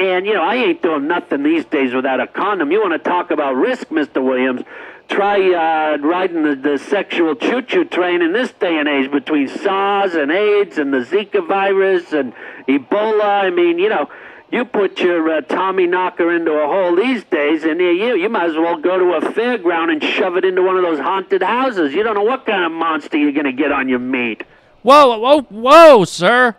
And, 0.00 0.26
you 0.26 0.34
know, 0.34 0.42
I 0.42 0.54
ain't 0.54 0.80
doing 0.80 1.08
nothing 1.08 1.42
these 1.42 1.64
days 1.64 1.92
without 1.92 2.20
a 2.20 2.26
condom. 2.28 2.70
You 2.70 2.80
want 2.80 2.92
to 2.92 3.10
talk 3.10 3.32
about 3.32 3.56
risk, 3.56 3.88
Mr. 3.88 4.24
Williams? 4.24 4.62
Try 5.08 5.52
uh, 5.52 5.98
riding 5.98 6.42
the, 6.42 6.54
the 6.54 6.78
sexual 6.78 7.34
choo 7.34 7.62
choo 7.62 7.84
train 7.84 8.20
in 8.20 8.32
this 8.32 8.52
day 8.52 8.78
and 8.78 8.88
age 8.88 9.10
between 9.10 9.48
SARS 9.48 10.14
and 10.14 10.30
AIDS 10.30 10.78
and 10.78 10.92
the 10.92 10.98
Zika 10.98 11.46
virus 11.46 12.12
and 12.12 12.34
Ebola. 12.68 13.44
I 13.44 13.50
mean, 13.50 13.78
you 13.78 13.88
know, 13.88 14.10
you 14.52 14.64
put 14.64 15.00
your 15.00 15.30
uh, 15.30 15.40
Tommy 15.42 15.86
knocker 15.86 16.34
into 16.34 16.52
a 16.52 16.66
hole 16.66 16.94
these 16.94 17.24
days, 17.24 17.64
and 17.64 17.80
you, 17.80 17.90
you 17.90 18.16
you 18.16 18.28
might 18.28 18.50
as 18.50 18.56
well 18.56 18.76
go 18.76 18.98
to 18.98 19.26
a 19.26 19.32
fairground 19.32 19.90
and 19.90 20.02
shove 20.02 20.36
it 20.36 20.44
into 20.44 20.62
one 20.62 20.76
of 20.76 20.82
those 20.82 20.98
haunted 20.98 21.42
houses. 21.42 21.94
You 21.94 22.02
don't 22.02 22.14
know 22.14 22.22
what 22.22 22.46
kind 22.46 22.64
of 22.64 22.72
monster 22.72 23.16
you're 23.16 23.32
going 23.32 23.44
to 23.46 23.52
get 23.52 23.72
on 23.72 23.88
your 23.88 23.98
meat. 23.98 24.44
Whoa, 24.82 25.18
whoa, 25.18 25.42
whoa, 25.42 26.04
sir. 26.04 26.54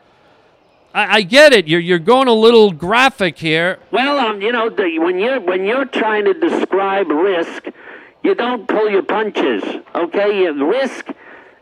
I, 0.94 1.18
I 1.18 1.22
get 1.22 1.54
it. 1.54 1.68
You're 1.68 1.80
you're 1.80 2.00
going 2.00 2.28
a 2.28 2.34
little 2.34 2.72
graphic 2.72 3.38
here. 3.38 3.80
Well, 3.92 4.20
um, 4.20 4.42
you 4.42 4.52
know, 4.52 4.70
the, 4.70 5.00
when 5.00 5.20
you're 5.20 5.40
when 5.40 5.66
you're 5.66 5.86
trying 5.86 6.26
to 6.26 6.34
describe 6.34 7.10
risk, 7.10 7.68
you 8.24 8.36
don't 8.36 8.68
pull 8.68 8.90
your 8.90 9.04
punches. 9.04 9.64
Okay, 9.96 10.44
you, 10.44 10.70
risk 10.70 11.08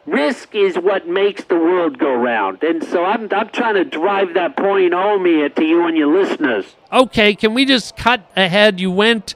risk 0.05 0.55
is 0.55 0.77
what 0.77 1.07
makes 1.07 1.43
the 1.43 1.55
world 1.55 1.97
go 1.99 2.13
round, 2.13 2.63
and 2.63 2.83
so 2.83 3.03
I'm 3.03 3.27
I'm 3.31 3.49
trying 3.49 3.75
to 3.75 3.85
drive 3.85 4.33
that 4.33 4.55
point 4.55 4.93
home 4.93 5.25
here 5.25 5.49
to 5.49 5.63
you 5.63 5.85
and 5.85 5.97
your 5.97 6.07
listeners. 6.07 6.75
Okay, 6.91 7.35
can 7.35 7.53
we 7.53 7.65
just 7.65 7.95
cut 7.97 8.29
ahead? 8.35 8.79
You 8.79 8.91
went 8.91 9.35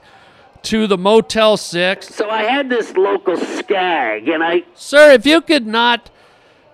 to 0.64 0.88
the 0.88 0.98
Motel 0.98 1.58
Six. 1.58 2.14
So 2.14 2.30
I 2.30 2.44
had 2.44 2.70
this 2.70 2.96
local 2.96 3.38
skag, 3.38 4.28
and 4.28 4.44
I 4.44 4.64
Sir, 4.74 5.12
if 5.12 5.26
you 5.26 5.42
could 5.42 5.68
not 5.68 6.10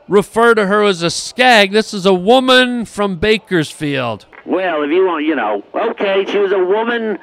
refer 0.08 0.54
to 0.56 0.68
her 0.68 0.84
as 0.84 1.02
a 1.02 1.10
skag, 1.10 1.72
this 1.72 1.94
is 1.94 2.06
a 2.06 2.14
woman 2.14 2.86
from 2.86 3.18
Bakersfield. 3.18 4.26
Well, 4.46 4.84
if 4.84 4.92
you 4.92 5.06
want, 5.06 5.26
you 5.26 5.36
know, 5.36 5.64
okay, 5.74 6.26
she 6.26 6.38
was 6.38 6.54
a 6.54 6.64
woman, 6.64 7.20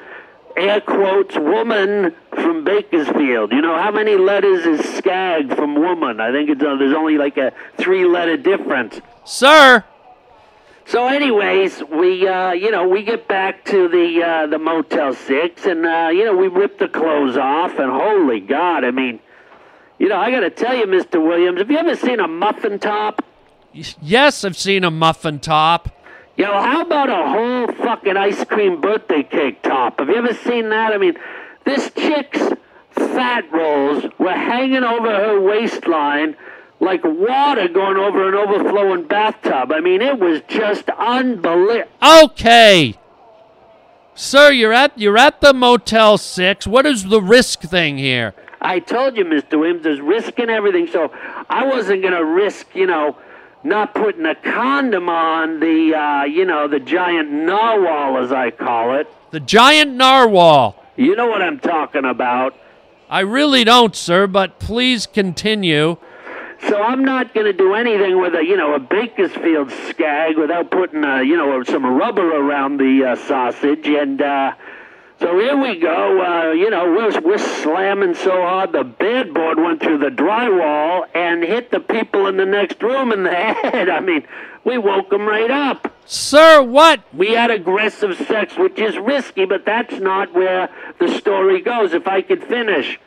air 0.55 0.81
quotes, 0.81 1.35
woman 1.35 2.13
from 2.35 2.63
Bakersfield. 2.63 3.51
You 3.51 3.61
know, 3.61 3.77
how 3.77 3.91
many 3.91 4.15
letters 4.15 4.65
is 4.65 4.95
skag 4.95 5.55
from 5.55 5.75
woman? 5.75 6.19
I 6.19 6.31
think 6.31 6.49
it's, 6.49 6.61
uh, 6.61 6.75
there's 6.75 6.95
only 6.95 7.17
like 7.17 7.37
a 7.37 7.51
three 7.77 8.05
letter 8.05 8.37
difference. 8.37 9.01
Sir! 9.23 9.83
So, 10.87 11.07
anyways, 11.07 11.81
we, 11.91 12.27
uh, 12.27 12.51
you 12.51 12.69
know, 12.69 12.87
we 12.87 13.01
get 13.01 13.27
back 13.27 13.65
to 13.65 13.87
the 13.87 14.23
uh, 14.23 14.47
the 14.47 14.59
Motel 14.59 15.13
Six, 15.15 15.65
and 15.65 15.83
uh, 15.83 16.09
you 16.13 16.23
know, 16.25 16.35
we 16.35 16.47
rip 16.47 16.77
the 16.77 16.87
clothes 16.87 17.37
off, 17.37 17.79
and 17.79 17.89
holy 17.91 18.39
God, 18.39 18.83
I 18.83 18.91
mean, 18.91 19.19
you 19.97 20.07
know, 20.09 20.17
I 20.17 20.29
got 20.29 20.41
to 20.41 20.51
tell 20.51 20.75
you, 20.75 20.85
Mister 20.85 21.19
Williams, 21.19 21.57
have 21.57 21.71
you 21.71 21.77
ever 21.79 21.95
seen 21.95 22.19
a 22.19 22.27
muffin 22.27 22.77
top? 22.77 23.25
Yes, 23.73 24.45
I've 24.45 24.55
seen 24.55 24.83
a 24.83 24.91
muffin 24.91 25.39
top. 25.39 25.89
Yo, 26.37 26.45
how 26.45 26.81
about 26.81 27.09
a 27.09 27.29
whole 27.29 27.67
fucking 27.83 28.15
ice 28.17 28.43
cream 28.45 28.79
birthday 28.79 29.23
cake 29.23 29.63
top? 29.63 29.99
Have 29.99 30.09
you 30.09 30.15
ever 30.17 30.33
seen 30.33 30.69
that? 30.69 30.93
I 30.93 30.97
mean, 30.97 31.17
this 31.65 31.91
chick's 31.91 32.53
fat 32.91 33.51
rolls 33.51 34.05
were 34.17 34.31
hanging 34.31 34.83
over 34.83 35.09
her 35.09 35.41
waistline 35.41 36.35
like 36.79 37.03
water 37.03 37.67
going 37.67 37.97
over 37.97 38.27
an 38.27 38.35
overflowing 38.35 39.07
bathtub. 39.07 39.71
I 39.71 39.79
mean, 39.79 40.01
it 40.01 40.19
was 40.19 40.41
just 40.47 40.89
unbelievable. 40.89 41.89
Okay. 42.23 42.97
Sir, 44.13 44.51
you're 44.51 44.73
at 44.73 44.97
you're 44.97 45.17
at 45.17 45.41
the 45.41 45.53
Motel 45.53 46.17
6. 46.17 46.67
What 46.67 46.85
is 46.85 47.05
the 47.05 47.21
risk 47.21 47.61
thing 47.61 47.97
here? 47.97 48.33
I 48.61 48.79
told 48.79 49.17
you, 49.17 49.25
Mr. 49.25 49.59
Williams, 49.59 49.83
there's 49.83 50.01
risk 50.01 50.39
in 50.39 50.49
everything, 50.49 50.87
so 50.87 51.11
I 51.49 51.65
wasn't 51.67 52.01
going 52.01 52.13
to 52.13 52.25
risk, 52.25 52.67
you 52.73 52.87
know, 52.87 53.17
not 53.63 53.93
putting 53.93 54.25
a 54.25 54.33
condom 54.33 55.09
on 55.09 55.59
the, 55.59 55.93
uh, 55.93 56.23
you 56.23 56.45
know, 56.45 56.67
the 56.67 56.79
giant 56.79 57.29
narwhal, 57.29 58.17
as 58.17 58.31
I 58.31 58.51
call 58.51 58.95
it. 58.95 59.07
The 59.31 59.39
giant 59.39 59.93
narwhal. 59.93 60.84
You 60.95 61.15
know 61.15 61.27
what 61.27 61.41
I'm 61.41 61.59
talking 61.59 62.05
about. 62.05 62.55
I 63.09 63.19
really 63.19 63.63
don't, 63.63 63.95
sir, 63.95 64.27
but 64.27 64.59
please 64.59 65.05
continue. 65.05 65.97
So 66.67 66.81
I'm 66.81 67.03
not 67.03 67.33
going 67.33 67.45
to 67.45 67.53
do 67.53 67.73
anything 67.73 68.19
with 68.19 68.33
a, 68.33 68.43
you 68.43 68.55
know, 68.55 68.73
a 68.73 68.79
Bakersfield 68.79 69.71
skag 69.89 70.37
without 70.37 70.71
putting, 70.71 71.03
uh, 71.03 71.19
you 71.19 71.35
know, 71.35 71.61
some 71.63 71.85
rubber 71.85 72.35
around 72.35 72.77
the 72.77 73.05
uh, 73.05 73.15
sausage. 73.15 73.87
And 73.87 74.21
uh, 74.21 74.53
so 75.19 75.37
here 75.37 75.57
we 75.61 75.79
go. 75.79 76.21
Uh, 76.21 76.51
you 76.53 76.69
know, 76.69 76.85
we're, 76.85 77.19
we're 77.21 77.37
slamming 77.37 78.15
so 78.15 78.31
hard 78.31 78.71
the 78.71 78.83
bedboard 78.83 79.59
went 79.59 79.81
through 79.81 79.99
the 79.99 80.09
drywall 80.09 81.05
and 81.13 81.43
hit 81.43 81.71
the 81.71 81.81
people 81.81 82.25
in 82.27 82.37
the 82.37 82.45
next 82.45 82.81
room 82.81 83.11
in 83.11 83.23
the 83.23 83.31
head. 83.35 83.89
I 83.89 83.99
mean, 83.99 84.25
we 84.63 84.77
woke 84.77 85.09
them 85.09 85.27
right 85.27 85.51
up. 85.51 85.94
Sir, 86.05 86.61
what? 86.61 87.01
We 87.13 87.33
had 87.33 87.49
aggressive 87.51 88.15
sex, 88.27 88.57
which 88.57 88.77
is 88.79 88.97
risky, 88.97 89.45
but 89.45 89.65
that's 89.65 89.95
not 89.99 90.33
where 90.33 90.69
the 90.99 91.07
story 91.17 91.61
goes. 91.61 91.93
If 91.93 92.07
I 92.07 92.21
could 92.21 92.43
finish. 92.43 92.99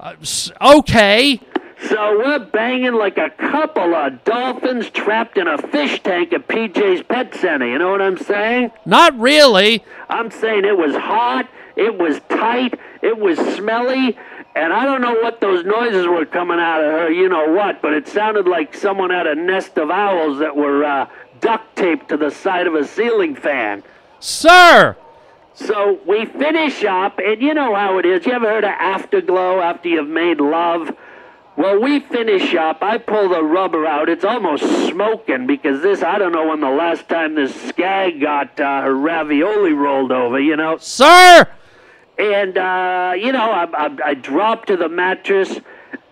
Uh, 0.00 0.14
s- 0.20 0.50
okay. 0.60 1.40
So 1.88 2.18
we're 2.18 2.38
banging 2.40 2.94
like 2.94 3.18
a 3.18 3.30
couple 3.30 3.94
of 3.94 4.22
dolphins 4.24 4.90
trapped 4.90 5.36
in 5.38 5.46
a 5.48 5.58
fish 5.58 6.00
tank 6.02 6.32
at 6.32 6.46
PJ's 6.48 7.02
Pet 7.02 7.34
Center. 7.34 7.66
You 7.66 7.78
know 7.78 7.90
what 7.90 8.02
I'm 8.02 8.18
saying? 8.18 8.70
Not 8.86 9.18
really. 9.18 9.84
I'm 10.08 10.30
saying 10.30 10.64
it 10.64 10.76
was 10.78 10.94
hot, 10.94 11.48
it 11.76 11.98
was 11.98 12.20
tight, 12.28 12.78
it 13.02 13.18
was 13.18 13.36
smelly, 13.56 14.16
and 14.54 14.72
I 14.72 14.84
don't 14.84 15.00
know 15.00 15.14
what 15.14 15.40
those 15.40 15.64
noises 15.64 16.06
were 16.06 16.24
coming 16.24 16.60
out 16.60 16.84
of 16.84 16.92
her, 16.92 17.10
you 17.10 17.28
know 17.28 17.50
what, 17.52 17.82
but 17.82 17.92
it 17.94 18.06
sounded 18.06 18.46
like 18.46 18.76
someone 18.76 19.10
had 19.10 19.26
a 19.26 19.34
nest 19.34 19.76
of 19.78 19.90
owls 19.90 20.38
that 20.38 20.54
were 20.56 20.84
uh, 20.84 21.08
duct 21.42 21.76
taped 21.76 22.08
to 22.08 22.16
the 22.16 22.30
side 22.30 22.66
of 22.66 22.74
a 22.74 22.86
ceiling 22.86 23.34
fan. 23.34 23.82
Sir! 24.20 24.96
So 25.52 26.00
we 26.06 26.24
finish 26.24 26.82
up, 26.84 27.18
and 27.18 27.42
you 27.42 27.52
know 27.52 27.74
how 27.74 27.98
it 27.98 28.06
is. 28.06 28.24
You 28.24 28.32
ever 28.32 28.48
heard 28.48 28.64
of 28.64 28.70
afterglow 28.70 29.60
after 29.60 29.90
you've 29.90 30.08
made 30.08 30.40
love? 30.40 30.96
Well, 31.54 31.78
we 31.78 32.00
finish 32.00 32.54
up. 32.54 32.82
I 32.82 32.96
pull 32.96 33.28
the 33.28 33.42
rubber 33.42 33.84
out. 33.86 34.08
It's 34.08 34.24
almost 34.24 34.64
smoking 34.88 35.46
because 35.46 35.82
this, 35.82 36.02
I 36.02 36.16
don't 36.16 36.32
know 36.32 36.48
when 36.48 36.60
the 36.60 36.70
last 36.70 37.10
time 37.10 37.34
this 37.34 37.54
skag 37.68 38.22
got 38.22 38.58
uh, 38.58 38.80
her 38.80 38.94
ravioli 38.94 39.74
rolled 39.74 40.12
over, 40.12 40.40
you 40.40 40.56
know? 40.56 40.78
Sir! 40.78 41.46
And, 42.18 42.56
uh, 42.56 43.12
you 43.18 43.32
know, 43.32 43.50
I, 43.50 43.64
I, 43.64 43.96
I 44.04 44.14
drop 44.14 44.64
to 44.66 44.78
the 44.78 44.88
mattress 44.88 45.60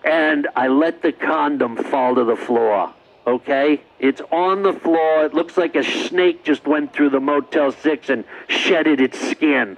and 0.04 0.48
I 0.54 0.68
let 0.68 1.00
the 1.00 1.12
condom 1.12 1.76
fall 1.76 2.16
to 2.16 2.24
the 2.24 2.36
floor. 2.36 2.92
Okay? 3.26 3.80
It's 4.00 4.22
on 4.32 4.62
the 4.62 4.72
floor. 4.72 5.26
It 5.26 5.34
looks 5.34 5.58
like 5.58 5.76
a 5.76 5.84
snake 5.84 6.42
just 6.42 6.66
went 6.66 6.94
through 6.94 7.10
the 7.10 7.20
Motel 7.20 7.70
6 7.70 8.08
and 8.08 8.24
shedded 8.48 8.98
its 8.98 9.20
skin. 9.30 9.76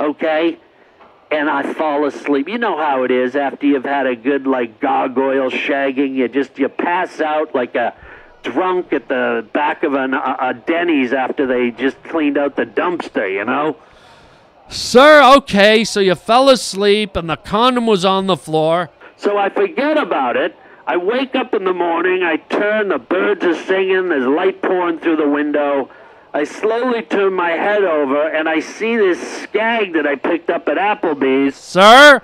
Okay? 0.00 0.58
And 1.30 1.50
I 1.50 1.74
fall 1.74 2.06
asleep. 2.06 2.48
You 2.48 2.56
know 2.56 2.78
how 2.78 3.02
it 3.02 3.10
is 3.10 3.36
after 3.36 3.66
you've 3.66 3.84
had 3.84 4.06
a 4.06 4.16
good, 4.16 4.46
like, 4.46 4.80
gargoyle 4.80 5.50
shagging. 5.50 6.14
You 6.14 6.28
just, 6.28 6.58
you 6.58 6.70
pass 6.70 7.20
out 7.20 7.54
like 7.54 7.74
a 7.74 7.94
drunk 8.42 8.94
at 8.94 9.08
the 9.08 9.46
back 9.52 9.82
of 9.82 9.92
an, 9.92 10.14
a, 10.14 10.36
a 10.40 10.54
Denny's 10.54 11.12
after 11.12 11.46
they 11.46 11.72
just 11.72 12.02
cleaned 12.04 12.38
out 12.38 12.56
the 12.56 12.64
dumpster, 12.64 13.30
you 13.30 13.44
know? 13.44 13.76
Sir, 14.68 15.22
okay, 15.36 15.84
so 15.84 16.00
you 16.00 16.14
fell 16.14 16.48
asleep 16.48 17.16
and 17.16 17.28
the 17.28 17.36
condom 17.36 17.86
was 17.86 18.04
on 18.04 18.28
the 18.28 18.36
floor. 18.36 18.88
So 19.16 19.36
I 19.36 19.50
forget 19.50 19.98
about 19.98 20.36
it. 20.36 20.56
I 20.88 20.96
wake 20.96 21.34
up 21.34 21.52
in 21.52 21.64
the 21.64 21.72
morning, 21.72 22.22
I 22.22 22.36
turn, 22.36 22.88
the 22.88 22.98
birds 22.98 23.44
are 23.44 23.56
singing, 23.56 24.08
there's 24.08 24.26
light 24.26 24.62
pouring 24.62 25.00
through 25.00 25.16
the 25.16 25.28
window. 25.28 25.90
I 26.32 26.44
slowly 26.44 27.02
turn 27.02 27.32
my 27.32 27.50
head 27.50 27.82
over 27.82 28.28
and 28.28 28.48
I 28.48 28.60
see 28.60 28.96
this 28.96 29.42
skag 29.42 29.94
that 29.94 30.06
I 30.06 30.14
picked 30.14 30.48
up 30.48 30.68
at 30.68 30.76
Applebee's. 30.76 31.56
Sir? 31.56 32.22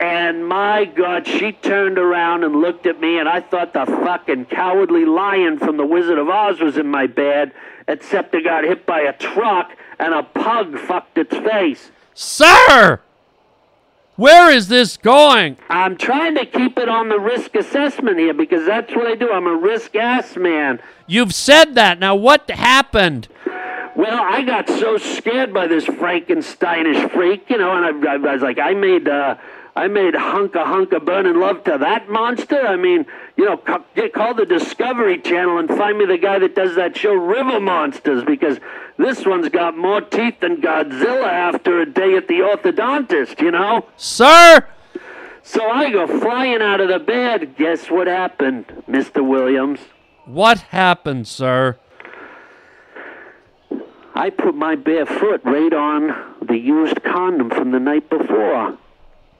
And 0.00 0.46
my 0.48 0.84
God, 0.84 1.28
she 1.28 1.52
turned 1.52 1.96
around 1.96 2.44
and 2.44 2.56
looked 2.56 2.86
at 2.86 3.00
me, 3.00 3.18
and 3.18 3.26
I 3.26 3.40
thought 3.40 3.72
the 3.72 3.86
fucking 3.86 4.46
cowardly 4.46 5.06
lion 5.06 5.58
from 5.58 5.78
The 5.78 5.86
Wizard 5.86 6.18
of 6.18 6.28
Oz 6.28 6.60
was 6.60 6.76
in 6.76 6.86
my 6.86 7.06
bed, 7.06 7.52
except 7.88 8.34
it 8.34 8.44
got 8.44 8.64
hit 8.64 8.84
by 8.84 9.00
a 9.00 9.14
truck 9.14 9.72
and 9.98 10.12
a 10.12 10.22
pug 10.22 10.78
fucked 10.78 11.16
its 11.16 11.34
face. 11.34 11.90
Sir! 12.12 13.00
Where 14.16 14.50
is 14.50 14.68
this 14.68 14.96
going? 14.96 15.58
I'm 15.68 15.98
trying 15.98 16.36
to 16.36 16.46
keep 16.46 16.78
it 16.78 16.88
on 16.88 17.10
the 17.10 17.20
risk 17.20 17.54
assessment 17.54 18.18
here 18.18 18.32
because 18.32 18.64
that's 18.64 18.94
what 18.96 19.06
I 19.06 19.14
do. 19.14 19.30
I'm 19.30 19.46
a 19.46 19.54
risk 19.54 19.94
ass 19.94 20.36
man. 20.36 20.80
You've 21.06 21.34
said 21.34 21.74
that. 21.74 21.98
Now, 21.98 22.14
what 22.14 22.48
happened? 22.48 23.28
Well, 23.94 24.22
I 24.22 24.42
got 24.42 24.68
so 24.68 24.96
scared 24.96 25.52
by 25.52 25.66
this 25.66 25.84
Frankensteinish 25.84 27.10
freak, 27.12 27.48
you 27.50 27.58
know, 27.58 27.72
and 27.72 28.06
I, 28.08 28.14
I 28.14 28.16
was 28.16 28.42
like, 28.42 28.58
I 28.58 28.72
made, 28.72 29.06
uh, 29.06 29.36
I 29.76 29.88
made 29.88 30.14
hunka 30.14 30.64
hunka 30.64 31.04
burning 31.04 31.38
love 31.38 31.62
to 31.64 31.76
that 31.76 32.08
monster. 32.08 32.66
I 32.66 32.76
mean, 32.76 33.04
you 33.36 33.44
know, 33.44 33.58
call 33.58 34.32
the 34.32 34.46
Discovery 34.46 35.20
Channel 35.20 35.58
and 35.58 35.68
find 35.68 35.98
me 35.98 36.06
the 36.06 36.16
guy 36.16 36.38
that 36.38 36.54
does 36.54 36.76
that 36.76 36.96
show 36.96 37.12
River 37.12 37.60
Monsters 37.60 38.24
because 38.24 38.58
this 38.96 39.26
one's 39.26 39.50
got 39.50 39.76
more 39.76 40.00
teeth 40.00 40.40
than 40.40 40.62
Godzilla 40.62 41.28
after 41.28 41.78
a 41.82 41.84
day 41.84 42.16
at 42.16 42.26
the 42.26 42.36
orthodontist, 42.36 43.38
you 43.42 43.50
know. 43.50 43.86
Sir! 43.98 44.66
So 45.42 45.68
I 45.68 45.90
go 45.90 46.06
flying 46.20 46.62
out 46.62 46.80
of 46.80 46.88
the 46.88 46.98
bed. 46.98 47.56
Guess 47.58 47.90
what 47.90 48.06
happened, 48.06 48.64
Mr. 48.88 49.24
Williams? 49.24 49.80
What 50.24 50.60
happened, 50.60 51.28
sir? 51.28 51.78
I 54.14 54.30
put 54.30 54.54
my 54.54 54.74
bare 54.74 55.04
foot 55.04 55.42
right 55.44 55.74
on 55.74 56.34
the 56.40 56.56
used 56.56 57.04
condom 57.04 57.50
from 57.50 57.72
the 57.72 57.78
night 57.78 58.08
before. 58.08 58.78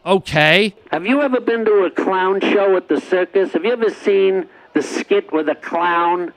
Okay. 0.07 0.73
Have 0.93 1.05
you 1.05 1.21
ever 1.21 1.41
been 1.41 1.65
to 1.65 1.85
a 1.85 1.91
clown 1.91 2.41
show 2.41 2.77
at 2.77 2.89
the 2.89 3.01
circus? 3.01 3.53
Have 3.55 3.65
you 3.65 3.73
ever 3.73 3.91
seen 3.91 4.49
the 4.73 4.81
skit 4.81 5.33
where 5.33 5.43
the 5.43 5.57
clown 5.57 6.33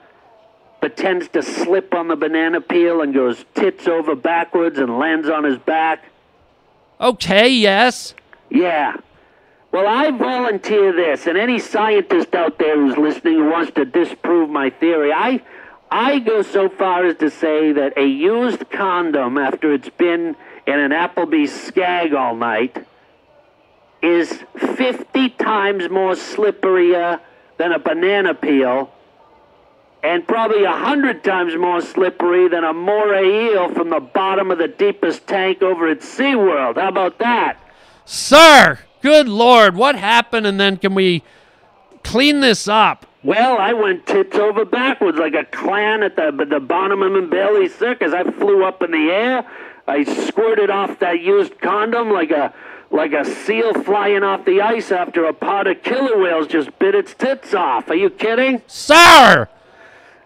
pretends 0.82 1.28
to 1.30 1.44
slip 1.44 1.94
on 1.94 2.08
the 2.08 2.16
banana 2.16 2.62
peel 2.62 3.02
and 3.02 3.14
goes 3.14 3.46
tits 3.54 3.88
over 3.88 4.16
backwards 4.16 4.80
and 4.80 4.98
lands 4.98 5.30
on 5.30 5.44
his 5.44 5.60
back? 5.60 6.04
Okay, 7.00 7.50
yes. 7.50 8.16
Yeah. 8.50 8.98
Well, 9.72 9.88
I 9.88 10.10
volunteer 10.10 10.92
this, 10.92 11.28
and 11.28 11.38
any 11.38 11.60
scientist 11.60 12.34
out 12.34 12.58
there 12.58 12.76
who's 12.76 12.98
listening 12.98 13.36
who 13.36 13.52
wants 13.52 13.72
to 13.74 13.86
disprove 13.86 14.50
my 14.50 14.72
theory, 14.72 15.14
I, 15.14 15.44
I 15.92 16.18
go 16.18 16.42
so 16.42 16.70
far 16.70 17.06
as 17.06 17.18
to 17.18 17.30
say 17.30 17.72
that 17.74 17.96
a 18.00 18.06
used 18.06 18.72
condom 18.72 19.38
after 19.38 19.72
it's 19.72 19.90
been 19.90 20.36
in 20.66 20.80
an 20.80 20.90
Applebee's 20.90 21.54
skag 21.54 22.16
all 22.16 22.36
night 22.36 22.84
is 24.02 24.44
50 24.58 25.30
times 25.32 25.90
more 25.90 26.14
slipperier 26.14 27.20
than 27.58 27.72
a 27.72 27.80
banana 27.80 28.34
peel 28.34 28.92
and 30.04 30.26
probably 30.28 30.64
a 30.64 30.72
hundred 30.72 31.24
times 31.24 31.56
more 31.58 31.82
slippery 31.82 32.48
than 32.48 32.64
a 32.64 32.74
moray 32.74 33.52
eel 33.52 33.74
from 33.74 33.90
the 33.90 34.00
bottom 34.00 34.52
of 34.52 34.58
the 34.58 34.68
deepest 34.68 35.28
tank 35.28 35.62
over 35.62 35.90
at 35.90 36.00
SeaWorld. 36.00 36.76
How 36.76 36.88
about 36.88 37.20
that? 37.20 37.60
Sir! 38.06 38.80
Good 39.02 39.28
Lord, 39.30 39.76
what 39.76 39.96
happened? 39.96 40.46
And 40.46 40.60
then 40.60 40.78
can 40.78 40.94
we 40.94 41.24
clean 42.04 42.42
this 42.42 42.68
up? 42.68 43.06
Well, 43.24 43.58
I 43.58 43.74
went 43.74 44.08
tits 44.08 44.38
over 44.38 44.64
backwards 44.64 45.18
like 45.18 45.34
a 45.34 45.44
clown 45.46 46.04
at 46.04 46.16
the 46.16 46.32
the 46.50 46.60
Barnum 46.60 47.02
and 47.02 47.30
Bailey 47.30 47.68
Circus. 47.68 48.14
I 48.14 48.24
flew 48.24 48.64
up 48.64 48.82
in 48.82 48.92
the 48.92 49.12
air. 49.12 49.46
I 49.88 50.04
squirted 50.04 50.70
off 50.70 51.00
that 51.00 51.20
used 51.20 51.60
condom 51.60 52.12
like 52.12 52.32
a 52.32 52.54
like 52.92 53.14
a 53.14 53.24
seal 53.26 53.74
flying 53.84 54.24
off 54.24 54.46
the 54.46 54.62
ice 54.62 54.92
after 54.92 55.26
a 55.26 55.34
pod 55.34 55.68
of 55.68 55.84
killer 55.84 56.18
whales 56.18 56.48
just 56.48 56.78
bit 56.80 56.96
its 56.96 57.14
tits 57.14 57.54
off. 57.54 57.90
Are 57.90 57.96
you 57.96 58.10
kidding? 58.10 58.62
Sir! 58.68 59.48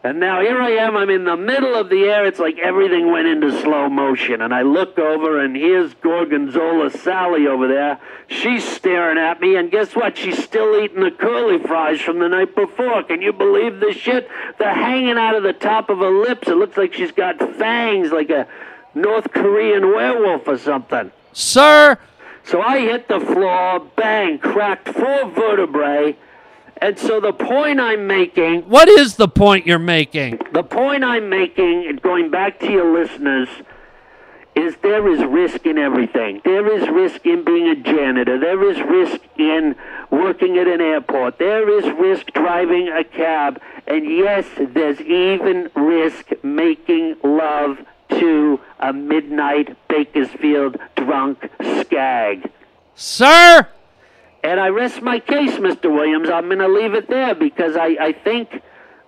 And 0.05 0.20
now 0.20 0.41
here 0.41 0.61
I 0.61 0.72
am. 0.72 0.97
I'm 0.97 1.09
in 1.09 1.24
the 1.24 1.38
middle 1.38 1.76
of 1.76 1.88
the 1.88 2.03
air. 2.03 2.26
It's 2.26 2.39
like 2.39 2.57
everything 2.57 3.09
went 3.09 3.26
into 3.26 3.57
slow 3.61 3.88
motion. 3.89 4.41
And 4.41 4.53
I 4.53 4.61
look 4.64 4.99
over, 4.99 5.39
and 5.39 5.55
here's 5.55 5.93
Gorgonzola 5.93 6.89
Sally 6.89 7.47
over 7.47 7.70
there. 7.70 7.99
She's 8.28 8.68
staring 8.68 9.18
at 9.18 9.39
me, 9.39 9.55
and 9.55 9.72
guess 9.72 9.95
what? 9.95 10.18
She's 10.18 10.43
still 10.43 10.78
eating 10.84 10.99
the 10.99 11.11
curly 11.11 11.57
fries 11.57 12.01
from 12.01 12.20
the 12.20 12.28
night 12.28 12.53
before. 12.53 13.03
Can 13.03 13.22
you 13.22 13.32
believe 13.32 13.80
this 13.80 13.95
shit? 13.95 14.30
They're 14.59 14.74
hanging 14.74 15.18
out 15.18 15.36
of 15.36 15.43
the 15.43 15.53
top 15.53 15.89
of 15.89 15.99
her 15.99 16.11
lips. 16.11 16.49
It 16.49 16.57
looks 16.57 16.76
like 16.76 16.93
she's 16.93 17.14
got 17.14 17.39
fangs, 17.55 18.11
like 18.11 18.30
a 18.30 18.45
North 18.93 19.32
Korean 19.32 19.88
werewolf 19.88 20.49
or 20.49 20.57
something. 20.57 21.14
Sir! 21.32 21.97
So 22.45 22.61
I 22.61 22.79
hit 22.79 23.07
the 23.07 23.19
floor, 23.19 23.79
bang, 23.95 24.37
cracked 24.39 24.89
four 24.89 25.29
vertebrae, 25.31 26.15
And 26.81 26.99
so 26.99 27.19
the 27.21 27.31
point 27.33 27.79
I'm 27.79 28.05
making, 28.07 28.63
What 28.63 28.89
is 28.89 29.15
the 29.15 29.27
point 29.29 29.65
you're 29.65 29.79
making? 29.79 30.39
the 30.51 30.63
point 30.63 31.03
I'm 31.03 31.29
making, 31.29 31.85
and 31.87 32.01
going 32.01 32.29
back 32.29 32.59
to 32.59 32.69
your 32.71 32.91
listeners, 32.93 33.47
is 34.55 34.75
there 34.83 35.07
is 35.07 35.23
risk 35.23 35.65
in 35.65 35.77
everything. 35.79 36.41
There 36.43 36.67
is 36.77 36.87
risk 36.89 37.25
in 37.25 37.43
being 37.43 37.67
a 37.69 37.75
janitor. 37.75 38.37
There 38.39 38.69
is 38.69 38.79
risk 38.81 39.19
in 39.37 39.75
working 40.11 40.59
at 40.59 40.67
an 40.67 40.79
airport. 40.79 41.39
There 41.39 41.67
is 41.79 41.85
risk 41.97 42.27
driving 42.33 42.87
a 42.89 43.03
cab. 43.03 43.59
And 43.87 44.05
yes, 44.05 44.45
there's 44.59 45.01
even 45.01 45.71
risk 45.75 46.25
making 46.43 47.15
love 47.23 47.79
to 48.20 48.59
a 48.80 48.93
midnight 48.93 49.78
Bakersfield 49.88 50.78
drunk 50.95 51.49
skag. 51.82 52.51
Sir? 52.95 53.68
And 54.43 54.59
I 54.59 54.68
rest 54.68 55.01
my 55.01 55.20
case, 55.20 55.53
Mr. 55.53 55.93
Williams. 55.93 56.30
I'm 56.30 56.45
going 56.45 56.59
to 56.59 56.68
leave 56.68 56.93
it 56.93 57.09
there 57.09 57.34
because 57.34 57.76
I, 57.78 57.95
I 57.99 58.11
think 58.11 58.61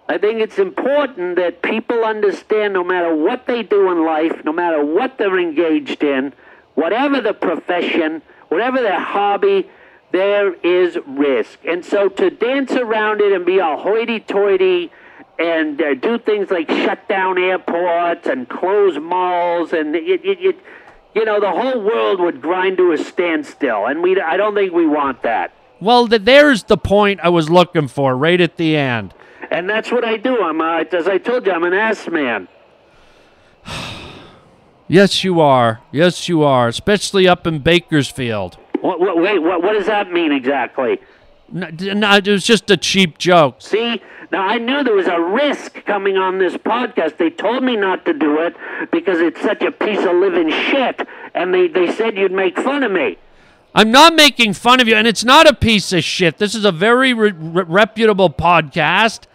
I 0.07 0.17
think 0.19 0.39
it's 0.39 0.59
important 0.59 1.35
that 1.37 1.63
people 1.63 2.03
understand 2.03 2.73
no 2.73 2.83
matter 2.83 3.15
what 3.15 3.47
they 3.47 3.63
do 3.63 3.91
in 3.91 4.05
life, 4.05 4.45
no 4.45 4.53
matter 4.53 4.85
what 4.85 5.17
they're 5.17 5.39
engaged 5.39 6.03
in, 6.03 6.31
whatever 6.75 7.21
the 7.21 7.33
profession, 7.33 8.21
whatever 8.49 8.81
their 8.81 8.99
hobby, 8.99 9.67
there 10.11 10.53
is 10.53 10.97
risk. 11.07 11.57
And 11.67 11.83
so 11.83 12.07
to 12.07 12.29
dance 12.29 12.71
around 12.71 13.19
it 13.19 13.33
and 13.33 13.45
be 13.45 13.59
all 13.59 13.77
hoity-toity 13.77 14.91
and 15.37 15.81
uh, 15.81 15.93
do 15.95 16.17
things 16.17 16.49
like 16.49 16.69
shut 16.69 17.07
down 17.07 17.37
airports 17.37 18.27
and 18.27 18.47
close 18.47 18.97
malls 18.97 19.73
and 19.73 19.95
it, 19.95 20.25
it, 20.25 20.39
it 20.39 20.59
you 21.13 21.25
know 21.25 21.39
the 21.39 21.51
whole 21.51 21.81
world 21.81 22.19
would 22.19 22.41
grind 22.41 22.77
to 22.77 22.91
a 22.91 22.97
standstill 22.97 23.85
and 23.85 24.01
we 24.01 24.19
I 24.19 24.37
don't 24.37 24.55
think 24.55 24.73
we 24.73 24.85
want 24.85 25.23
that. 25.23 25.51
Well, 25.81 26.07
th- 26.07 26.21
there's 26.23 26.63
the 26.63 26.77
point 26.77 27.19
I 27.21 27.29
was 27.29 27.49
looking 27.49 27.87
for 27.87 28.15
right 28.15 28.39
at 28.39 28.57
the 28.57 28.75
end. 28.77 29.13
And 29.51 29.69
that's 29.69 29.91
what 29.91 30.05
I 30.05 30.17
do. 30.17 30.41
I'm 30.41 30.61
uh, 30.61 30.83
as 30.91 31.07
I 31.07 31.17
told 31.17 31.45
you, 31.45 31.51
I'm 31.51 31.63
an 31.63 31.73
ass 31.73 32.07
man. 32.07 32.47
Yes, 34.87 35.23
you 35.23 35.41
are. 35.41 35.81
Yes, 35.91 36.29
you 36.29 36.43
are. 36.43 36.67
Especially 36.67 37.27
up 37.27 37.47
in 37.47 37.57
Bakersfield. 37.57 38.59
What, 38.81 38.99
what, 38.99 39.17
wait, 39.17 39.39
what, 39.39 39.63
what 39.63 39.73
does 39.73 39.87
that 39.87 40.11
mean 40.11 40.31
exactly? 40.31 40.99
No, 41.51 41.69
no, 41.69 42.15
it 42.15 42.27
was 42.27 42.43
just 42.43 42.69
a 42.71 42.77
cheap 42.77 43.17
joke. 43.17 43.57
See, 43.59 44.01
now 44.31 44.41
I 44.45 44.57
knew 44.57 44.83
there 44.83 44.95
was 44.95 45.07
a 45.07 45.19
risk 45.19 45.85
coming 45.85 46.17
on 46.17 46.39
this 46.39 46.55
podcast. 46.55 47.17
They 47.17 47.29
told 47.29 47.63
me 47.63 47.75
not 47.75 48.05
to 48.05 48.13
do 48.13 48.39
it 48.39 48.55
because 48.91 49.19
it's 49.19 49.41
such 49.41 49.61
a 49.61 49.71
piece 49.71 49.99
of 49.99 50.15
living 50.15 50.49
shit, 50.49 51.07
and 51.33 51.53
they, 51.53 51.67
they 51.67 51.91
said 51.91 52.17
you'd 52.17 52.31
make 52.31 52.57
fun 52.57 52.83
of 52.83 52.91
me. 52.91 53.17
I'm 53.73 53.91
not 53.91 54.15
making 54.15 54.53
fun 54.53 54.79
of 54.79 54.87
you, 54.87 54.95
and 54.95 55.05
it's 55.05 55.23
not 55.23 55.47
a 55.47 55.53
piece 55.53 55.91
of 55.93 56.03
shit. 56.03 56.37
This 56.37 56.55
is 56.55 56.65
a 56.65 56.71
very 56.71 57.13
re- 57.13 57.31
re- 57.31 57.63
reputable 57.67 58.29
podcast, 58.29 59.25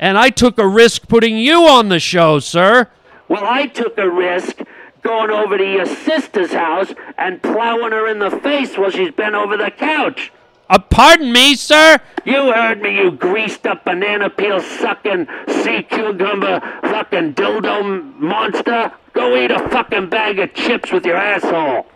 and 0.00 0.18
I 0.18 0.30
took 0.30 0.58
a 0.58 0.66
risk 0.66 1.06
putting 1.06 1.36
you 1.38 1.66
on 1.68 1.88
the 1.88 2.00
show, 2.00 2.38
sir. 2.40 2.88
Well, 3.28 3.44
I 3.44 3.66
took 3.66 3.96
a 3.98 4.08
risk 4.08 4.58
going 5.02 5.30
over 5.30 5.58
to 5.58 5.64
your 5.64 5.86
sister's 5.86 6.52
house 6.52 6.92
and 7.18 7.42
plowing 7.42 7.92
her 7.92 8.08
in 8.08 8.18
the 8.18 8.30
face 8.30 8.76
while 8.76 8.90
she's 8.90 9.12
bent 9.12 9.34
over 9.34 9.56
the 9.56 9.70
couch. 9.70 10.32
Uh, 10.70 10.78
pardon 10.78 11.32
me, 11.32 11.54
sir? 11.54 11.98
You 12.24 12.52
heard 12.52 12.80
me, 12.80 12.96
you 12.96 13.10
greased 13.10 13.66
up 13.66 13.84
banana 13.84 14.30
peel 14.30 14.60
sucking 14.60 15.26
sea 15.48 15.82
cucumber 15.82 16.60
fucking 16.82 17.34
dildo 17.34 18.18
monster. 18.18 18.92
Go 19.12 19.36
eat 19.36 19.50
a 19.50 19.68
fucking 19.68 20.08
bag 20.08 20.38
of 20.38 20.54
chips 20.54 20.90
with 20.90 21.04
your 21.04 21.16
asshole. 21.16 21.86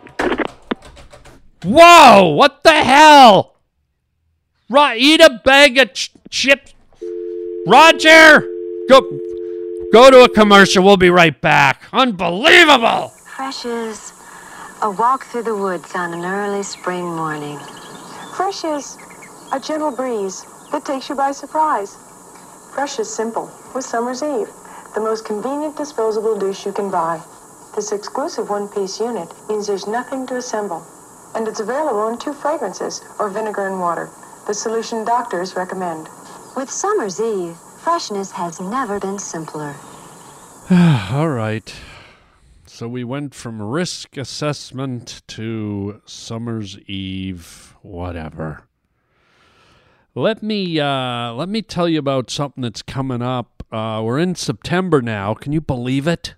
Whoa! 1.63 2.29
What 2.35 2.63
the 2.63 2.71
hell? 2.83 3.55
Right, 4.69 4.99
eat 4.99 5.19
a 5.19 5.41
bag 5.43 5.77
of 5.79 5.93
ch- 5.93 6.11
chips. 6.29 6.73
Roger, 7.65 8.41
go 8.87 9.01
go 9.91 10.11
to 10.11 10.23
a 10.23 10.29
commercial. 10.29 10.83
We'll 10.83 10.95
be 10.95 11.09
right 11.09 11.39
back. 11.41 11.83
Unbelievable. 11.91 13.09
Fresh 13.35 13.65
is 13.65 14.13
a 14.81 14.91
walk 14.91 15.25
through 15.25 15.43
the 15.43 15.55
woods 15.55 15.91
on 15.95 16.13
an 16.13 16.23
early 16.23 16.63
spring 16.63 17.03
morning. 17.03 17.59
Fresh 18.39 18.63
is 18.63 18.97
a 19.51 19.59
gentle 19.59 19.91
breeze 19.91 20.45
that 20.71 20.85
takes 20.85 21.09
you 21.09 21.15
by 21.15 21.33
surprise. 21.33 21.97
Fresh 22.73 22.97
is 22.97 23.13
simple 23.13 23.51
with 23.75 23.83
Summer's 23.83 24.23
Eve, 24.23 24.47
the 24.95 25.01
most 25.01 25.25
convenient 25.25 25.75
disposable 25.75 26.39
douche 26.39 26.65
you 26.65 26.71
can 26.71 26.89
buy. 26.89 27.21
This 27.75 27.91
exclusive 27.91 28.49
one-piece 28.49 28.97
unit 29.01 29.27
means 29.49 29.67
there's 29.67 29.87
nothing 29.87 30.25
to 30.27 30.37
assemble. 30.37 30.87
And 31.35 31.49
it's 31.49 31.59
available 31.59 32.07
in 32.07 32.17
two 32.17 32.31
fragrances, 32.31 33.01
or 33.19 33.29
vinegar 33.29 33.67
and 33.67 33.81
water, 33.81 34.09
the 34.47 34.53
solution 34.53 35.03
doctors 35.03 35.57
recommend. 35.57 36.07
With 36.55 36.71
Summer's 36.71 37.19
Eve, 37.19 37.57
freshness 37.83 38.31
has 38.31 38.61
never 38.61 39.01
been 39.01 39.19
simpler. 39.19 39.75
All 40.71 41.27
right. 41.27 41.75
So 42.79 42.87
we 42.87 43.03
went 43.03 43.35
from 43.35 43.61
risk 43.61 44.15
assessment 44.15 45.21
to 45.27 46.01
summer's 46.05 46.79
eve, 46.87 47.75
whatever. 47.81 48.69
Let 50.15 50.41
me 50.41 50.79
uh, 50.79 51.33
let 51.33 51.49
me 51.49 51.61
tell 51.61 51.89
you 51.89 51.99
about 51.99 52.29
something 52.29 52.61
that's 52.61 52.81
coming 52.81 53.21
up. 53.21 53.65
Uh, 53.69 54.01
we're 54.05 54.17
in 54.17 54.33
September 54.33 55.01
now. 55.01 55.33
Can 55.33 55.51
you 55.51 55.59
believe 55.59 56.07
it? 56.07 56.35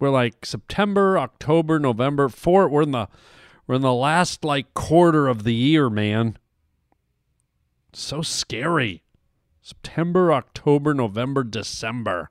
We're 0.00 0.10
like 0.10 0.44
September, 0.44 1.16
October, 1.16 1.78
November. 1.78 2.28
Four. 2.28 2.68
We're 2.68 2.82
in 2.82 2.90
the 2.90 3.06
we're 3.68 3.76
in 3.76 3.82
the 3.82 3.92
last 3.92 4.44
like 4.44 4.74
quarter 4.74 5.28
of 5.28 5.44
the 5.44 5.54
year, 5.54 5.88
man. 5.88 6.38
So 7.92 8.20
scary. 8.20 9.04
September, 9.62 10.32
October, 10.32 10.92
November, 10.92 11.44
December. 11.44 12.30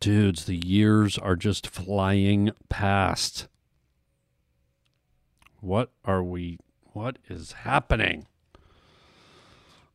Dudes, 0.00 0.44
the 0.44 0.56
years 0.56 1.18
are 1.18 1.36
just 1.36 1.66
flying 1.66 2.50
past. 2.68 3.48
What 5.60 5.90
are 6.04 6.22
we 6.22 6.58
what 6.92 7.18
is 7.28 7.52
happening? 7.52 8.26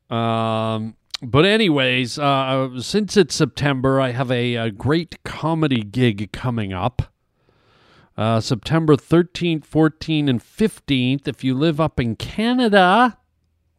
Um 0.10 0.96
but 1.26 1.46
anyways, 1.46 2.20
uh, 2.20 2.82
since 2.82 3.16
it's 3.16 3.34
September, 3.34 4.02
I 4.02 4.12
have 4.12 4.30
a, 4.30 4.56
a 4.56 4.72
great 4.72 5.24
comedy 5.24 5.82
gig 5.82 6.34
coming 6.34 6.74
up. 6.74 7.14
Uh, 8.18 8.42
September 8.42 8.98
13th, 8.98 9.66
14th, 9.66 10.30
and 10.30 10.42
15th. 10.42 11.26
If 11.26 11.42
you 11.46 11.56
live 11.56 11.80
up 11.80 11.98
in 11.98 12.18
Canada, 12.18 13.18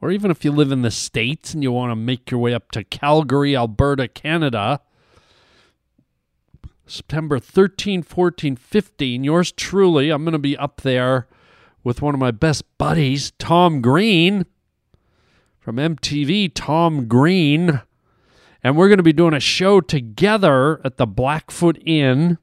or 0.01 0.11
even 0.11 0.31
if 0.31 0.43
you 0.43 0.53
live 0.53 0.73
in 0.73 0.81
the 0.81 0.91
States 0.91 1.53
and 1.53 1.63
you 1.63 1.71
want 1.71 1.91
to 1.91 1.97
make 1.97 2.31
your 2.31 2.41
way 2.41 2.55
up 2.55 2.71
to 2.71 2.83
Calgary, 2.83 3.55
Alberta, 3.55 4.09
Canada, 4.09 4.81
September 6.87 7.39
13, 7.39 8.03
14, 8.03 8.57
15, 8.57 9.25
yours 9.25 9.53
truly, 9.53 10.11
I'm 10.11 10.25
going 10.25 10.33
to 10.33 10.39
be 10.39 10.57
up 10.57 10.83
there 10.83 11.27
with 11.83 12.03
one 12.03 12.15
of 12.15 12.21
my 12.21 12.31
best 12.31 12.65
buddies, 12.79 13.33
Tom 13.39 13.81
Green 13.81 14.47
from 15.65 15.77
MTV, 15.77 16.53
Tom 16.55 17.07
Green. 17.09 17.81
And 18.63 18.77
we're 18.77 18.89
going 18.89 18.99
to 18.99 19.03
be 19.03 19.15
doing 19.15 19.33
a 19.33 19.41
show 19.41 19.81
together 19.81 20.81
at 20.85 20.99
the 20.99 21.07
Blackfoot 21.07 21.79
Inn. 21.85 22.37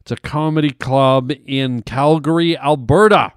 It's 0.00 0.12
a 0.12 0.16
comedy 0.16 0.70
club 0.70 1.32
in 1.44 1.82
Calgary, 1.82 2.56
Alberta. 2.56 3.32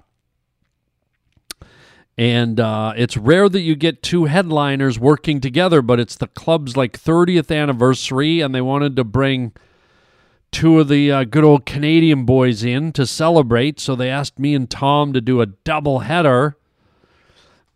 And 2.16 2.60
uh, 2.60 2.92
it's 2.96 3.16
rare 3.16 3.48
that 3.48 3.62
you 3.62 3.74
get 3.74 4.04
two 4.04 4.26
headliners 4.26 5.00
working 5.00 5.40
together, 5.40 5.82
but 5.82 5.98
it's 5.98 6.14
the 6.14 6.28
club's 6.28 6.76
like 6.76 7.00
30th 7.00 7.56
anniversary, 7.56 8.40
and 8.40 8.54
they 8.54 8.60
wanted 8.60 8.94
to 8.96 9.04
bring 9.04 9.52
two 10.52 10.80
of 10.80 10.88
the 10.88 11.12
uh, 11.12 11.24
good 11.24 11.44
old 11.44 11.66
Canadian 11.66 12.24
boys 12.24 12.62
in 12.62 12.92
to 12.92 13.06
celebrate. 13.06 13.80
So 13.80 13.94
they 13.94 14.10
asked 14.10 14.38
me 14.38 14.54
and 14.54 14.68
Tom 14.68 15.12
to 15.12 15.20
do 15.20 15.40
a 15.40 15.46
double 15.46 16.00
header. 16.00 16.56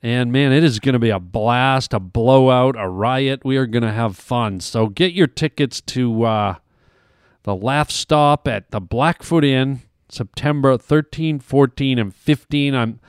And 0.02 0.30
man, 0.30 0.52
it 0.52 0.62
is 0.62 0.80
going 0.80 0.92
to 0.92 0.98
be 0.98 1.10
a 1.10 1.18
blast, 1.18 1.94
a 1.94 2.00
blowout, 2.00 2.76
a 2.78 2.88
riot. 2.88 3.44
We 3.44 3.56
are 3.56 3.66
going 3.66 3.84
to 3.84 3.92
have 3.92 4.16
fun. 4.16 4.60
So 4.60 4.88
get 4.88 5.14
your 5.14 5.26
tickets 5.26 5.80
to 5.82 6.24
uh, 6.24 6.54
the 7.44 7.56
Laugh 7.56 7.90
Shop 7.90 8.46
at 8.46 8.70
the 8.70 8.80
Blackfoot 8.80 9.44
Inn, 9.44 9.80
September 10.10 10.76
13, 10.76 11.38
14, 11.38 11.98
and 11.98 12.14
15. 12.14 12.74
I'm 12.74 13.00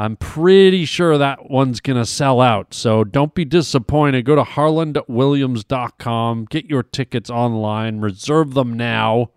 I'm 0.00 0.16
pretty 0.16 0.86
sure 0.86 1.18
that 1.18 1.50
one's 1.50 1.80
going 1.80 1.98
to 1.98 2.06
sell 2.06 2.40
out. 2.40 2.72
So 2.72 3.04
don't 3.04 3.34
be 3.34 3.44
disappointed. 3.44 4.24
Go 4.24 4.34
to 4.34 4.44
harlandwilliams.com, 4.44 6.46
get 6.46 6.64
your 6.64 6.82
tickets 6.82 7.28
online, 7.28 8.00
reserve 8.00 8.54
them 8.54 8.78
now. 8.78 9.32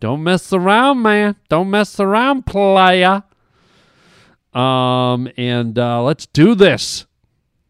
Don't 0.00 0.24
mess 0.24 0.52
around, 0.52 1.02
man. 1.02 1.36
Don't 1.48 1.70
mess 1.70 2.00
around, 2.00 2.44
playa. 2.44 3.22
Um, 4.52 5.30
and 5.36 5.78
uh, 5.78 6.02
let's 6.02 6.26
do 6.26 6.56
this. 6.56 7.06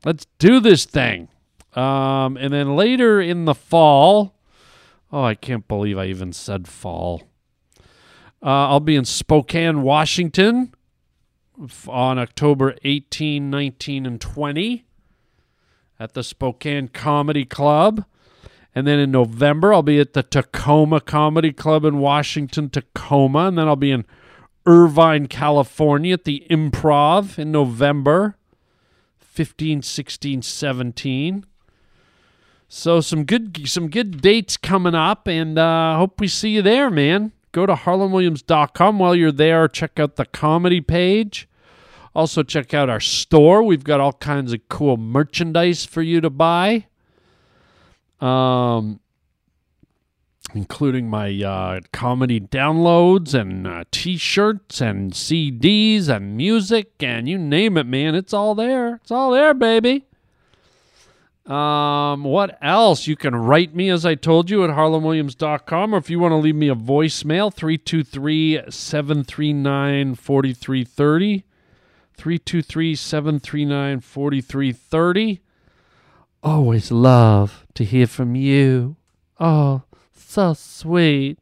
Let's 0.06 0.24
do 0.38 0.60
this 0.60 0.86
thing. 0.86 1.28
Um, 1.74 2.38
and 2.38 2.54
then 2.54 2.74
later 2.74 3.20
in 3.20 3.44
the 3.44 3.54
fall, 3.54 4.34
oh, 5.12 5.24
I 5.24 5.34
can't 5.34 5.68
believe 5.68 5.98
I 5.98 6.06
even 6.06 6.32
said 6.32 6.68
fall. 6.68 7.24
Uh, 8.42 8.70
I'll 8.70 8.80
be 8.80 8.96
in 8.96 9.04
Spokane, 9.04 9.82
Washington 9.82 10.72
on 11.88 12.18
October 12.18 12.74
18, 12.84 13.50
19, 13.50 14.07
and 14.07 14.20
20 14.20 14.84
at 15.98 16.14
the 16.14 16.22
Spokane 16.22 16.88
Comedy 16.88 17.44
Club. 17.44 18.05
And 18.74 18.86
then 18.86 18.98
in 18.98 19.12
November, 19.12 19.72
I'll 19.72 19.82
be 19.82 20.00
at 20.00 20.14
the 20.14 20.22
Tacoma 20.22 21.00
Comedy 21.00 21.52
Club 21.52 21.84
in 21.84 21.98
Washington, 21.98 22.70
Tacoma. 22.70 23.46
And 23.46 23.59
then 23.59 23.68
I'll 23.68 23.76
be 23.76 23.92
in 23.92 24.05
Irvine, 24.66 25.26
California 25.28 26.14
at 26.14 26.24
the 26.24 26.44
Improv 26.50 27.38
in 27.38 27.52
November 27.52 28.36
15, 29.18 29.82
16, 29.82 30.42
17. 30.42 31.46
So 32.66 33.00
some 33.00 33.24
good 33.24 33.68
some 33.68 33.88
good 33.88 34.20
dates 34.20 34.57
coming 34.57 34.94
up 34.94 35.28
and 35.28 35.59
uh 35.59 35.96
hope 35.96 36.20
we 36.20 36.26
see 36.26 36.50
you 36.50 36.62
there, 36.62 36.90
man. 36.90 37.32
Go 37.55 37.66
to 37.66 37.74
harlandwilliams.com 37.74 38.98
while 38.98 39.14
you're 39.14 39.30
there. 39.30 39.68
Check 39.68 40.00
out 40.00 40.16
the 40.16 40.24
comedy 40.24 40.80
page. 40.80 41.48
Also 42.12 42.42
check 42.42 42.74
out 42.74 42.90
our 42.90 42.98
store. 42.98 43.62
We've 43.62 43.84
got 43.84 44.00
all 44.00 44.14
kinds 44.14 44.52
of 44.52 44.68
cool 44.68 44.96
merchandise 44.96 45.84
for 45.84 46.02
you 46.02 46.20
to 46.20 46.30
buy. 46.30 46.86
Um 48.20 48.98
including 50.52 51.09
my 51.09 51.42
uh, 51.42 51.80
comedy 51.92 52.40
downloads 52.40 53.34
and 53.34 53.66
uh, 53.66 53.82
t-shirts 53.90 54.80
and 54.80 55.12
CDs 55.12 56.09
and 56.09 56.36
music 56.36 56.92
and 57.00 57.28
you 57.28 57.38
name 57.38 57.76
it, 57.76 57.86
man. 57.86 58.14
It's 58.16 58.32
all 58.32 58.55
there. 58.57 58.96
It's 58.96 59.11
all 59.11 59.30
there, 59.30 59.55
baby. 59.55 60.05
Um, 61.47 62.24
what 62.24 62.57
else? 62.62 63.07
You 63.07 63.16
can 63.16 63.36
write 63.36 63.74
me, 63.74 63.90
as 63.90 64.07
I 64.07 64.14
told 64.14 64.49
you, 64.49 64.64
at 64.64 64.70
harlandwilliams.com, 64.70 65.95
or 65.95 65.99
if 65.99 66.09
you 66.09 66.18
want 66.18 66.32
to 66.32 66.36
leave 66.36 66.55
me 66.55 66.68
a 66.68 66.74
voicemail, 66.74 67.53
323 67.53 68.70
739 68.70 70.14
4330. 70.14 71.45
323 72.16 72.95
739 72.95 74.01
4330. 74.01 75.40
Always 76.42 76.90
love 76.90 77.66
to 77.74 77.84
hear 77.84 78.07
from 78.07 78.34
you. 78.34 78.97
Oh, 79.40 79.82
so 80.14 80.55
sweet. 80.55 81.38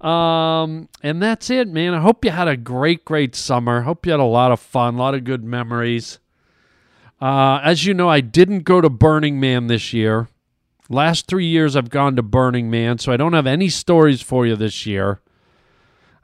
Um, 0.00 0.88
and 1.02 1.22
that's 1.22 1.48
it, 1.48 1.68
man. 1.68 1.94
I 1.94 2.00
hope 2.00 2.24
you 2.24 2.30
had 2.30 2.48
a 2.48 2.56
great, 2.56 3.04
great 3.04 3.34
summer. 3.34 3.82
Hope 3.82 4.04
you 4.04 4.12
had 4.12 4.20
a 4.20 4.24
lot 4.24 4.52
of 4.52 4.60
fun, 4.60 4.94
a 4.94 4.98
lot 4.98 5.14
of 5.14 5.24
good 5.24 5.44
memories. 5.44 6.18
Uh, 7.24 7.58
as 7.64 7.86
you 7.86 7.94
know, 7.94 8.10
I 8.10 8.20
didn't 8.20 8.64
go 8.64 8.82
to 8.82 8.90
Burning 8.90 9.40
Man 9.40 9.66
this 9.66 9.94
year. 9.94 10.28
Last 10.90 11.26
three 11.26 11.46
years 11.46 11.74
I've 11.74 11.88
gone 11.88 12.16
to 12.16 12.22
Burning 12.22 12.70
Man, 12.70 12.98
so 12.98 13.12
I 13.12 13.16
don't 13.16 13.32
have 13.32 13.46
any 13.46 13.70
stories 13.70 14.20
for 14.20 14.46
you 14.46 14.56
this 14.56 14.84
year. 14.84 15.22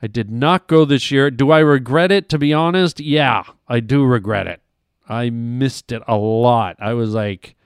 I 0.03 0.09
did 0.09 0.31
not 0.31 0.69
go 0.69 0.85
this 0.85 1.11
year. 1.11 1.31
Do 1.31 1.51
I 1.53 1.61
regret 1.61 2.13
it? 2.13 2.29
To 2.29 2.39
be 2.39 2.53
honest, 2.53 3.01
yeah, 3.01 3.45
I 3.67 3.81
do 3.81 4.05
regret 4.05 4.47
it. 4.47 4.61
I 5.09 5.31
missed 5.31 5.91
it 5.91 6.03
a 6.07 6.19
lot. 6.19 6.77
I 6.79 6.93
was 6.93 7.15
like, 7.15 7.57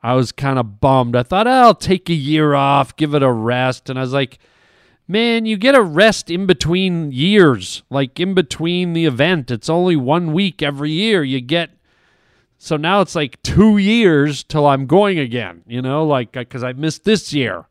I 0.00 0.14
was 0.14 0.30
kind 0.30 0.60
of 0.60 0.80
bummed. 0.80 1.16
I 1.16 1.24
thought, 1.24 1.48
oh, 1.48 1.50
I'll 1.50 1.74
take 1.74 2.08
a 2.08 2.14
year 2.14 2.54
off, 2.54 2.94
give 2.94 3.12
it 3.12 3.24
a 3.24 3.32
rest. 3.32 3.90
And 3.90 3.98
I 3.98 4.02
was 4.02 4.12
like, 4.12 4.38
man, 5.08 5.46
you 5.46 5.56
get 5.56 5.74
a 5.74 5.82
rest 5.82 6.30
in 6.30 6.46
between 6.46 7.10
years, 7.10 7.82
like 7.90 8.20
in 8.20 8.34
between 8.34 8.92
the 8.92 9.04
event. 9.04 9.50
It's 9.50 9.68
only 9.68 9.96
one 9.96 10.32
week 10.32 10.62
every 10.62 10.92
year. 10.92 11.24
You 11.24 11.40
get 11.40 11.70
so 12.58 12.76
now 12.76 13.00
it's 13.00 13.14
like 13.14 13.40
two 13.42 13.78
years 13.78 14.42
till 14.42 14.66
I'm 14.66 14.86
going 14.86 15.18
again, 15.18 15.62
you 15.66 15.80
know, 15.80 16.04
like 16.04 16.32
because 16.32 16.64
I 16.64 16.72
missed 16.72 17.04
this 17.04 17.32
year. 17.32 17.66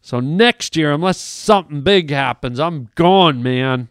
So 0.00 0.18
next 0.18 0.76
year, 0.76 0.92
unless 0.92 1.18
something 1.18 1.82
big 1.82 2.10
happens, 2.10 2.58
I'm 2.58 2.88
gone, 2.94 3.42
man. 3.42 3.90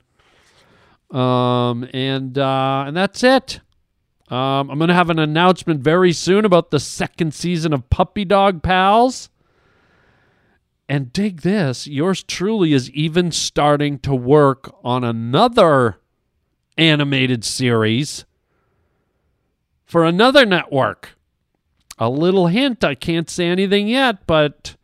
Um, 1.12 1.88
and 1.94 2.38
uh, 2.38 2.86
and 2.88 2.98
that's 2.98 3.24
it. 3.24 3.62
Um, 4.30 4.72
I'm 4.72 4.80
gonna 4.80 4.96
have 4.96 5.12
an 5.12 5.20
announcement 5.20 5.82
very 5.82 6.14
soon 6.14 6.46
about 6.46 6.72
the 6.72 6.80
second 6.80 7.34
season 7.34 7.72
of 7.72 7.90
Puppy 7.90 8.26
Dog 8.26 8.64
Pals. 8.64 9.30
And 10.90 11.14
dig 11.14 11.42
this, 11.42 11.88
yours 11.88 12.24
truly 12.24 12.74
is 12.74 12.90
even 12.90 13.32
starting 13.32 14.00
to 14.00 14.14
work 14.14 14.76
on 14.84 15.06
another 15.06 16.00
animated 16.78 17.46
series 17.46 18.26
for 19.92 20.06
another 20.06 20.46
network. 20.46 21.18
A 21.98 22.10
little 22.10 22.48
hint, 22.48 22.82
I 22.82 22.96
can't 22.96 23.30
say 23.30 23.48
anything 23.48 23.90
yet, 23.90 24.26
but 24.26 24.78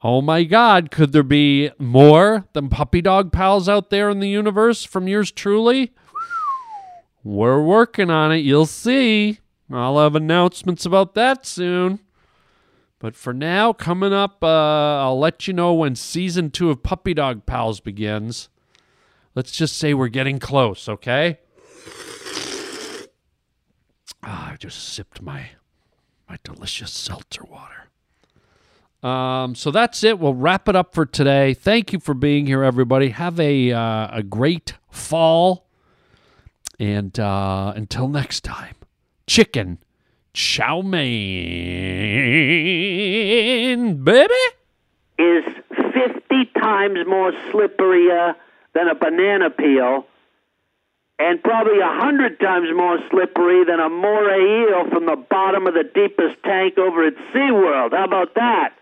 oh 0.00 0.22
my 0.22 0.44
God, 0.44 0.90
could 0.90 1.12
there 1.12 1.22
be 1.22 1.70
more 1.78 2.46
than 2.54 2.70
puppy 2.70 3.02
dog 3.02 3.32
pals 3.32 3.68
out 3.68 3.90
there 3.90 4.08
in 4.08 4.18
the 4.18 4.30
universe 4.30 4.82
from 4.82 5.06
yours 5.06 5.30
truly? 5.30 5.92
We're 7.22 7.60
working 7.62 8.08
on 8.08 8.32
it. 8.32 8.38
You'll 8.38 8.64
see. 8.64 9.40
I'll 9.70 9.98
have 9.98 10.16
announcements 10.16 10.86
about 10.86 11.12
that 11.16 11.44
soon. 11.44 12.00
But 12.98 13.16
for 13.16 13.34
now, 13.34 13.74
coming 13.74 14.14
up, 14.14 14.42
uh, 14.42 15.02
I'll 15.02 15.18
let 15.18 15.48
you 15.48 15.52
know 15.52 15.74
when 15.74 15.94
season 15.94 16.50
two 16.50 16.70
of 16.70 16.82
Puppy 16.82 17.12
Dog 17.12 17.44
Pals 17.44 17.80
begins. 17.80 18.48
Let's 19.34 19.52
just 19.52 19.76
say 19.76 19.92
we're 19.92 20.08
getting 20.08 20.38
close, 20.38 20.88
okay? 20.88 21.40
Ah, 24.22 24.52
I 24.52 24.56
just 24.56 24.92
sipped 24.92 25.22
my 25.22 25.50
my 26.28 26.38
delicious 26.44 26.92
seltzer 26.92 27.44
water. 27.44 27.88
Um, 29.02 29.54
so 29.54 29.70
that's 29.70 30.04
it. 30.04 30.18
We'll 30.18 30.34
wrap 30.34 30.68
it 30.68 30.76
up 30.76 30.94
for 30.94 31.06
today. 31.06 31.54
Thank 31.54 31.92
you 31.92 32.00
for 32.00 32.12
being 32.14 32.46
here, 32.46 32.62
everybody. 32.62 33.08
Have 33.10 33.40
a 33.40 33.72
uh, 33.72 34.18
a 34.18 34.22
great 34.22 34.74
fall, 34.90 35.66
and 36.78 37.18
uh, 37.18 37.72
until 37.74 38.08
next 38.08 38.44
time, 38.44 38.74
chicken 39.26 39.78
chow 40.32 40.82
mein, 40.82 41.04
baby. 44.04 44.34
Is 45.18 45.44
50 45.70 46.50
times 46.58 46.98
more 47.06 47.32
slipperier 47.50 48.34
than 48.74 48.88
a 48.88 48.94
banana 48.94 49.50
peel 49.50 50.06
and 51.20 51.42
probably 51.42 51.78
a 51.80 52.00
hundred 52.00 52.40
times 52.40 52.68
more 52.74 52.98
slippery 53.10 53.64
than 53.64 53.78
a 53.78 53.90
moray 53.90 54.40
eel 54.40 54.88
from 54.88 55.04
the 55.04 55.16
bottom 55.16 55.66
of 55.66 55.74
the 55.74 55.84
deepest 55.84 56.42
tank 56.42 56.78
over 56.78 57.06
at 57.06 57.14
SeaWorld. 57.34 57.92
How 57.92 58.04
about 58.04 58.34
that? 58.36 58.79